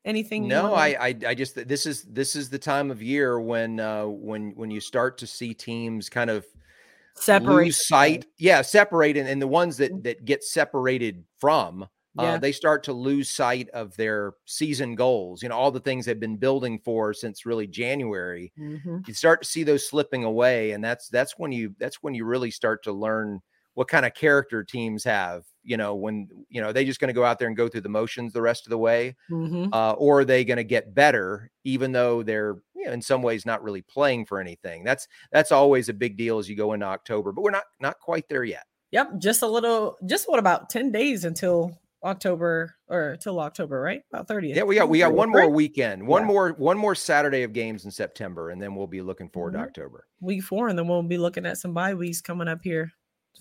Anything? 0.05 0.49
No. 0.49 0.75
I, 0.75 0.97
I 1.09 1.17
I 1.29 1.35
just 1.35 1.55
this 1.69 1.87
is 1.87 2.05
this 2.05 2.37
is 2.37 2.49
the 2.49 2.59
time 2.59 2.91
of 2.91 3.03
year 3.03 3.41
when 3.41 3.81
uh 3.81 4.07
when 4.07 4.53
when 4.55 4.71
you 4.71 4.81
start 4.81 5.19
to 5.19 5.27
see 5.27 5.55
teams 5.55 6.09
kind 6.09 6.31
of 6.31 6.47
separate 7.15 7.75
sight. 7.75 8.27
Yeah, 8.39 8.63
separate 8.63 9.17
and, 9.17 9.29
and 9.29 9.41
the 9.41 9.49
ones 9.49 9.77
that 9.79 9.93
mm. 9.93 10.03
that 10.05 10.25
get 10.25 10.45
separated 10.45 11.25
from 11.39 11.89
yeah. 12.17 12.35
uh, 12.35 12.39
they 12.39 12.53
start 12.53 12.85
to 12.85 12.93
lose 12.93 13.29
sight 13.29 13.69
of 13.71 13.97
their 13.97 14.35
season 14.45 14.95
goals. 14.95 15.43
You 15.43 15.49
know, 15.49 15.57
all 15.57 15.71
the 15.71 15.81
things 15.81 16.07
they've 16.07 16.19
been 16.19 16.37
building 16.37 16.79
for 16.85 17.13
since 17.13 17.47
really 17.47 17.67
January. 17.67 18.53
Mm-hmm. 18.59 18.99
You 19.07 19.15
start 19.15 19.43
to 19.43 19.49
see 19.49 19.63
those 19.63 19.89
slipping 19.89 20.25
away, 20.25 20.73
and 20.73 20.83
that's 20.83 21.09
that's 21.09 21.35
when 21.39 21.53
you 21.53 21.75
that's 21.79 22.03
when 22.03 22.15
you 22.15 22.25
really 22.25 22.51
start 22.51 22.85
to 22.85 22.93
learn 22.93 23.41
what 23.75 23.89
kind 23.89 24.07
of 24.07 24.15
character 24.15 24.63
teams 24.63 25.05
have. 25.05 25.45
You 25.63 25.77
know, 25.77 25.95
when 25.95 26.29
you 26.49 26.61
know 26.61 26.73
they 26.73 26.85
just 26.85 27.01
going 27.01 27.09
to 27.09 27.15
go 27.15 27.25
out 27.25 27.39
there 27.39 27.49
and 27.49 27.57
go 27.57 27.69
through 27.69 27.81
the 27.83 27.89
motions 27.89 28.33
the 28.33 28.43
rest 28.43 28.67
of 28.67 28.71
the 28.71 28.79
way, 28.79 29.17
mm-hmm. 29.31 29.73
uh, 29.73 29.93
or 29.93 30.21
are 30.21 30.25
they 30.25 30.45
going 30.45 30.59
to 30.59 30.65
get 30.65 30.95
better, 30.95 31.51
even 31.65 31.93
though 31.93 32.23
they're 32.23 32.57
you 32.75 32.87
know, 32.87 32.93
in 32.93 33.03
some 33.03 33.23
ways 33.23 33.47
not 33.47 33.63
really 33.63 33.83
playing 33.83 34.27
for 34.27 34.41
anything. 34.41 34.85
That's 34.85 35.09
that's 35.33 35.53
always 35.53 35.89
a 35.89 35.95
big 35.95 36.17
deal 36.17 36.39
as 36.39 36.49
you 36.49 36.57
go 36.57 36.75
into 36.75 36.87
October, 36.87 37.33
but 37.33 37.43
we're 37.43 37.51
not 37.51 37.65
not 37.81 37.99
quite 37.99 38.29
there 38.29 38.45
yet. 38.45 38.65
Yep, 38.93 39.19
just 39.19 39.43
a 39.43 39.49
little. 39.49 39.97
Just 40.07 40.29
what 40.29 40.39
about 40.39 40.71
ten 40.71 40.93
days 40.93 41.25
until 41.25 41.77
October 42.05 42.77
or 42.89 43.17
till 43.21 43.41
October, 43.41 43.81
right? 43.81 44.03
About 44.13 44.29
30th. 44.29 44.55
Yeah, 44.55 44.63
we 44.63 44.75
got 44.77 44.89
we 44.89 44.99
got 44.99 45.13
one 45.13 45.31
more 45.31 45.49
weekend, 45.49 46.07
one 46.07 46.23
yeah. 46.23 46.29
more 46.29 46.51
one 46.53 46.77
more 46.77 46.95
Saturday 46.95 47.43
of 47.43 47.53
games 47.53 47.85
in 47.85 47.91
September, 47.91 48.51
and 48.51 48.61
then 48.61 48.75
we'll 48.75 48.87
be 48.87 49.01
looking 49.01 49.29
forward 49.31 49.55
mm-hmm. 49.55 49.63
to 49.63 49.69
October. 49.69 50.07
Week 50.21 50.43
four, 50.43 50.69
and 50.69 50.79
then 50.79 50.87
we'll 50.87 51.03
be 51.03 51.19
looking 51.19 51.47
at 51.47 51.59
some 51.59 51.73
bye 51.73 51.95
weeks 51.95 52.21
coming 52.21 52.49
up 52.49 52.61
here, 52.63 52.93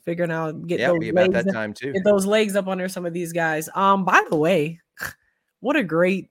figuring 0.05 0.32
out 0.32 0.66
get 0.66 0.80
yeah, 0.80 0.88
those 0.88 1.09
about 1.09 1.30
legs, 1.32 1.45
that 1.45 1.53
time 1.53 1.74
too. 1.74 1.93
Get 1.93 2.03
those 2.03 2.26
legs 2.26 2.55
up 2.55 2.68
under 2.68 2.88
some 2.88 3.05
of 3.05 3.14
these 3.14 3.34
guys. 3.34 3.70
Um, 3.76 4.05
by 4.05 4.24
the 4.30 4.38
way, 4.38 4.80
what 5.59 5.76
a 5.76 5.84
great 5.84 6.30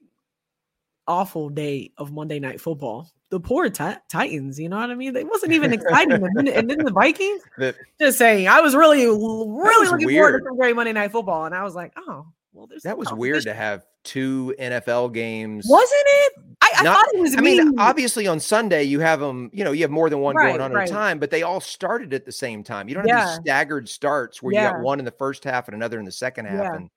awful 1.07 1.51
day 1.51 1.91
of 1.99 2.13
Monday 2.13 2.39
night 2.39 2.61
football 2.61 3.11
the 3.33 3.41
poor 3.41 3.71
t- 3.71 3.95
Titans. 4.11 4.61
You 4.61 4.69
know 4.69 4.77
what 4.77 4.91
I 4.91 4.95
mean? 4.95 5.17
It 5.17 5.27
wasn't 5.27 5.53
even 5.53 5.73
exciting. 5.73 6.13
and, 6.13 6.37
then, 6.37 6.49
and 6.49 6.71
then 6.71 6.85
the 6.85 6.93
Vikings. 6.93 7.43
The, 7.57 7.75
just 7.99 8.19
saying, 8.19 8.47
I 8.47 8.61
was 8.61 8.77
really, 8.77 9.07
really 9.07 9.89
looking 9.89 10.07
weird. 10.07 10.23
forward 10.23 10.39
to 10.41 10.45
some 10.45 10.57
great 10.57 10.77
Monday 10.77 10.93
Night 10.93 11.11
Football, 11.11 11.47
and 11.47 11.55
I 11.55 11.65
was 11.65 11.75
like, 11.75 11.93
oh, 11.97 12.27
well, 12.53 12.67
there's 12.67 12.83
that 12.83 12.99
was 12.99 13.11
weird 13.11 13.45
to 13.45 13.55
have 13.55 13.87
two 14.05 14.55
NFL 14.59 15.15
games, 15.15 15.65
wasn't 15.67 15.91
it? 16.05 16.33
I, 16.61 16.73
I 16.77 16.83
Not, 16.83 16.97
thought 16.97 17.15
it 17.15 17.21
was. 17.21 17.35
I 17.37 17.41
mean, 17.41 17.79
obviously 17.79 18.27
on 18.27 18.39
Sunday 18.39 18.83
you 18.83 19.01
have 19.01 19.21
them. 19.21 19.49
You 19.55 19.65
know, 19.65 19.73
you 19.73 19.81
have 19.83 19.91
more 19.91 20.11
than 20.11 20.21
one 20.21 20.37
right, 20.37 20.49
going 20.51 20.61
on 20.61 20.71
right. 20.71 20.83
at 20.83 20.91
a 20.91 20.93
time, 20.93 21.19
but 21.19 21.31
they 21.31 21.43
all 21.43 21.61
started 21.61 22.13
at 22.13 22.27
the 22.27 22.33
same 22.33 22.63
time. 22.63 22.91
You 22.91 22.95
don't 22.95 23.09
have 23.09 23.29
these 23.29 23.37
staggered 23.37 23.89
starts 23.89 24.43
where 24.43 24.53
yeah. 24.53 24.67
you 24.67 24.73
got 24.75 24.83
one 24.83 24.99
in 24.99 25.07
the 25.07 25.13
first 25.13 25.45
half 25.45 25.69
and 25.69 25.75
another 25.75 25.99
in 25.99 26.05
the 26.05 26.13
second 26.13 26.45
half, 26.45 26.65
yeah. 26.65 26.75
and 26.75 26.91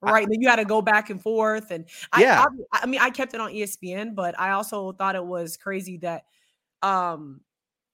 right? 0.00 0.24
I, 0.24 0.26
then 0.28 0.40
you 0.40 0.48
had 0.48 0.56
to 0.56 0.64
go 0.64 0.82
back 0.82 1.10
and 1.10 1.22
forth. 1.22 1.70
And 1.70 1.86
I, 2.12 2.22
yeah, 2.22 2.44
I, 2.72 2.80
I, 2.82 2.86
mean, 2.86 3.00
I 3.00 3.10
kept 3.10 3.34
it 3.34 3.40
on 3.40 3.52
ESPN, 3.52 4.14
but 4.14 4.38
I 4.38 4.50
also 4.50 4.92
thought 4.92 5.16
it 5.16 5.24
was 5.24 5.56
crazy 5.56 5.98
that 5.98 6.24
um 6.82 7.40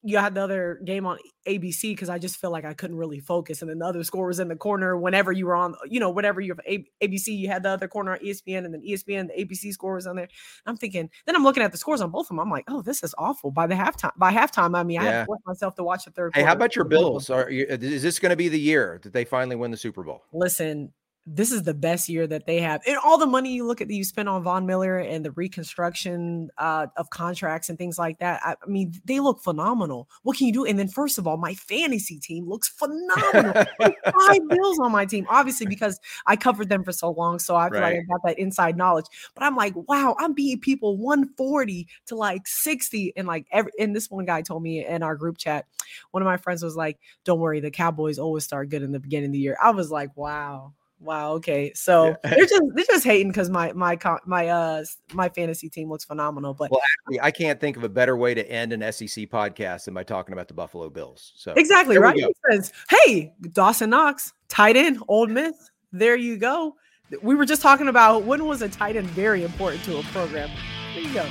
you 0.07 0.19
had 0.19 0.35
the 0.35 0.41
other 0.41 0.79
game 0.85 1.07
on 1.07 1.17
ABC 1.47 1.81
because 1.81 2.09
I 2.09 2.19
just 2.19 2.37
feel 2.37 2.51
like 2.51 2.63
I 2.63 2.75
couldn't 2.75 2.95
really 2.95 3.19
focus. 3.19 3.63
And 3.63 3.71
then 3.71 3.79
the 3.79 3.87
other 3.87 4.03
score 4.03 4.27
was 4.27 4.39
in 4.39 4.47
the 4.47 4.55
corner 4.55 4.95
whenever 4.95 5.31
you 5.31 5.47
were 5.47 5.55
on, 5.55 5.73
you 5.89 5.99
know, 5.99 6.11
whatever 6.11 6.39
you 6.39 6.53
have 6.53 6.83
ABC, 7.01 7.27
you 7.29 7.47
had 7.47 7.63
the 7.63 7.69
other 7.69 7.87
corner 7.87 8.13
on 8.13 8.19
ESPN 8.19 8.65
and 8.65 8.73
then 8.75 8.83
ESPN, 8.87 9.29
the 9.35 9.43
ABC 9.43 9.73
score 9.73 9.95
was 9.95 10.05
on 10.05 10.15
there. 10.15 10.27
I'm 10.67 10.77
thinking, 10.77 11.09
then 11.25 11.35
I'm 11.35 11.43
looking 11.43 11.63
at 11.63 11.71
the 11.71 11.79
scores 11.79 12.01
on 12.01 12.11
both 12.11 12.25
of 12.25 12.27
them. 12.27 12.39
I'm 12.39 12.51
like, 12.51 12.65
oh, 12.67 12.83
this 12.83 13.01
is 13.01 13.15
awful. 13.17 13.49
By 13.49 13.65
the 13.65 13.73
halftime, 13.73 14.11
by 14.15 14.31
halftime, 14.31 14.77
I 14.77 14.83
mean, 14.83 14.99
I 14.99 15.05
had 15.05 15.19
to 15.21 15.25
force 15.25 15.41
myself 15.47 15.73
to 15.75 15.83
watch 15.83 16.05
the 16.05 16.11
third. 16.11 16.35
Hey, 16.35 16.41
quarter. 16.41 16.47
how 16.49 16.53
about 16.53 16.75
your 16.75 16.85
Bills? 16.85 17.31
Are 17.31 17.49
you, 17.49 17.65
is 17.67 18.03
this 18.03 18.19
going 18.19 18.29
to 18.29 18.35
be 18.35 18.47
the 18.47 18.59
year 18.59 18.99
that 19.01 19.11
they 19.11 19.25
finally 19.25 19.55
win 19.55 19.71
the 19.71 19.77
Super 19.77 20.03
Bowl? 20.03 20.21
Listen, 20.31 20.93
this 21.27 21.51
is 21.51 21.63
the 21.63 21.73
best 21.73 22.07
year 22.07 22.27
that 22.27 22.45
they 22.45 22.59
have. 22.59 22.81
And 22.85 22.97
all 22.97 23.17
the 23.17 23.25
money 23.25 23.51
you 23.51 23.65
look 23.65 23.81
at 23.81 23.87
that 23.87 23.93
you 23.93 24.03
spend 24.03 24.29
on 24.29 24.43
Von 24.43 24.67
Miller 24.67 24.99
and 24.99 25.25
the 25.25 25.31
reconstruction 25.31 26.51
uh, 26.59 26.85
of 26.97 27.09
contracts 27.09 27.67
and 27.67 27.79
things 27.79 27.97
like 27.97 28.19
that. 28.19 28.41
I, 28.43 28.51
I, 28.51 28.69
mean, 28.69 28.93
they 29.05 29.19
look 29.19 29.41
phenomenal. 29.41 30.07
What 30.21 30.37
can 30.37 30.45
you 30.45 30.53
do? 30.53 30.65
And 30.65 30.77
then, 30.77 30.87
first 30.87 31.17
of 31.17 31.25
all, 31.25 31.37
my 31.37 31.55
fantasy 31.55 32.19
team 32.19 32.47
looks 32.47 32.69
phenomenal. 32.69 33.53
five 33.79 34.47
bills 34.49 34.79
on 34.79 34.91
my 34.91 35.05
team, 35.05 35.25
obviously, 35.27 35.65
because 35.67 35.99
I 36.27 36.35
covered 36.35 36.69
them 36.69 36.83
for 36.83 36.91
so 36.91 37.09
long. 37.09 37.39
So 37.39 37.55
I 37.55 37.69
feel 37.71 37.81
right. 37.81 37.95
like 37.95 38.03
I 38.03 38.13
got 38.13 38.21
that 38.25 38.39
inside 38.39 38.77
knowledge. 38.77 39.07
But 39.33 39.45
I'm 39.45 39.55
like, 39.55 39.73
wow, 39.87 40.15
I'm 40.19 40.33
beating 40.33 40.61
people 40.61 40.97
140 40.97 41.87
to 42.05 42.15
like 42.15 42.47
60. 42.47 43.13
And 43.15 43.27
like, 43.27 43.47
every, 43.51 43.71
and 43.79 43.95
this 43.95 44.11
one 44.11 44.25
guy 44.25 44.43
told 44.43 44.61
me 44.61 44.85
in 44.85 45.01
our 45.01 45.15
group 45.15 45.39
chat, 45.39 45.65
one 46.11 46.21
of 46.21 46.27
my 46.27 46.37
friends 46.37 46.61
was 46.61 46.75
like, 46.75 46.99
don't 47.23 47.39
worry, 47.39 47.61
the 47.61 47.71
Cowboys 47.71 48.19
always 48.19 48.43
start 48.43 48.69
good 48.69 48.83
in 48.83 48.91
the 48.91 48.99
beginning 48.99 49.29
of 49.29 49.33
the 49.33 49.39
year. 49.39 49.57
I 49.59 49.71
was 49.71 49.89
like, 49.89 50.15
wow 50.15 50.73
Wow. 50.99 51.33
Okay. 51.33 51.71
So 51.73 52.15
yeah. 52.23 52.29
they're 52.35 52.45
just 52.45 52.63
they're 52.73 52.85
just 52.85 53.03
hating 53.03 53.29
because 53.29 53.49
my 53.49 53.73
my 53.73 53.97
my 54.25 54.47
uh 54.47 54.83
my 55.13 55.29
fantasy 55.29 55.69
team 55.69 55.89
looks 55.89 56.05
phenomenal. 56.05 56.53
But 56.53 56.71
well, 56.71 56.81
actually, 56.81 57.21
I 57.21 57.31
can't 57.31 57.59
think 57.59 57.77
of 57.77 57.83
a 57.83 57.89
better 57.89 58.15
way 58.15 58.33
to 58.33 58.49
end 58.49 58.73
an 58.73 58.81
SEC 58.91 59.29
podcast 59.29 59.85
than 59.85 59.93
by 59.93 60.03
talking 60.03 60.33
about 60.33 60.47
the 60.47 60.53
Buffalo 60.53 60.89
Bills. 60.89 61.33
So 61.35 61.53
exactly 61.53 61.97
right. 61.97 62.17
Says, 62.49 62.71
"Hey, 62.89 63.33
Dawson 63.51 63.89
Knox, 63.89 64.33
tight 64.47 64.77
end, 64.77 65.01
Ole 65.07 65.27
Miss. 65.27 65.71
There 65.91 66.15
you 66.15 66.37
go." 66.37 66.75
We 67.21 67.35
were 67.35 67.45
just 67.45 67.61
talking 67.61 67.87
about 67.87 68.23
when 68.23 68.45
was 68.45 68.63
a 68.63 68.69
tight 68.69 68.95
end 68.95 69.07
very 69.07 69.43
important 69.43 69.83
to 69.83 69.99
a 69.99 70.03
program. 70.03 70.49
There 70.93 71.03
you 71.03 71.13
go. 71.13 71.27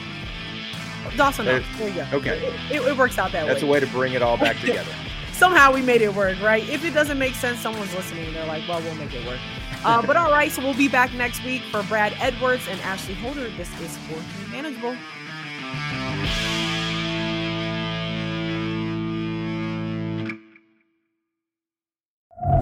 Dawson 1.16 1.46
Knox. 1.46 1.64
There 1.78 1.88
you 1.88 1.94
go. 1.94 2.06
Okay. 2.12 2.38
It, 2.70 2.76
it, 2.76 2.82
it 2.82 2.96
works 2.96 3.18
out 3.18 3.32
that 3.32 3.46
That's 3.46 3.46
way. 3.46 3.52
That's 3.54 3.62
a 3.62 3.66
way 3.66 3.80
to 3.80 3.86
bring 3.88 4.12
it 4.12 4.22
all 4.22 4.36
back 4.36 4.56
together 4.60 4.90
somehow 5.34 5.72
we 5.72 5.82
made 5.82 6.00
it 6.00 6.14
work, 6.14 6.40
right? 6.40 6.66
If 6.68 6.84
it 6.84 6.94
doesn't 6.94 7.18
make 7.18 7.34
sense, 7.34 7.60
someone's 7.60 7.94
listening. 7.94 8.32
They're 8.32 8.46
like, 8.46 8.66
well, 8.68 8.80
we'll 8.82 8.94
make 8.94 9.14
it 9.14 9.26
work. 9.26 9.40
Uh, 9.84 10.00
but 10.06 10.16
all 10.16 10.30
right, 10.30 10.50
so 10.50 10.62
we'll 10.62 10.74
be 10.74 10.88
back 10.88 11.12
next 11.14 11.44
week 11.44 11.62
for 11.70 11.82
Brad 11.84 12.14
Edwards 12.20 12.66
and 12.68 12.80
Ashly 12.80 13.14
Holder. 13.14 13.50
This 13.50 13.68
is 13.80 13.96
Fourth 13.98 14.24
and 14.42 14.52
Manageable. 14.52 14.96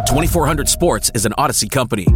2400 0.07 0.69
Sports 0.69 1.11
is 1.15 1.25
an 1.25 1.33
Audacy 1.39 1.71
company. 1.71 2.07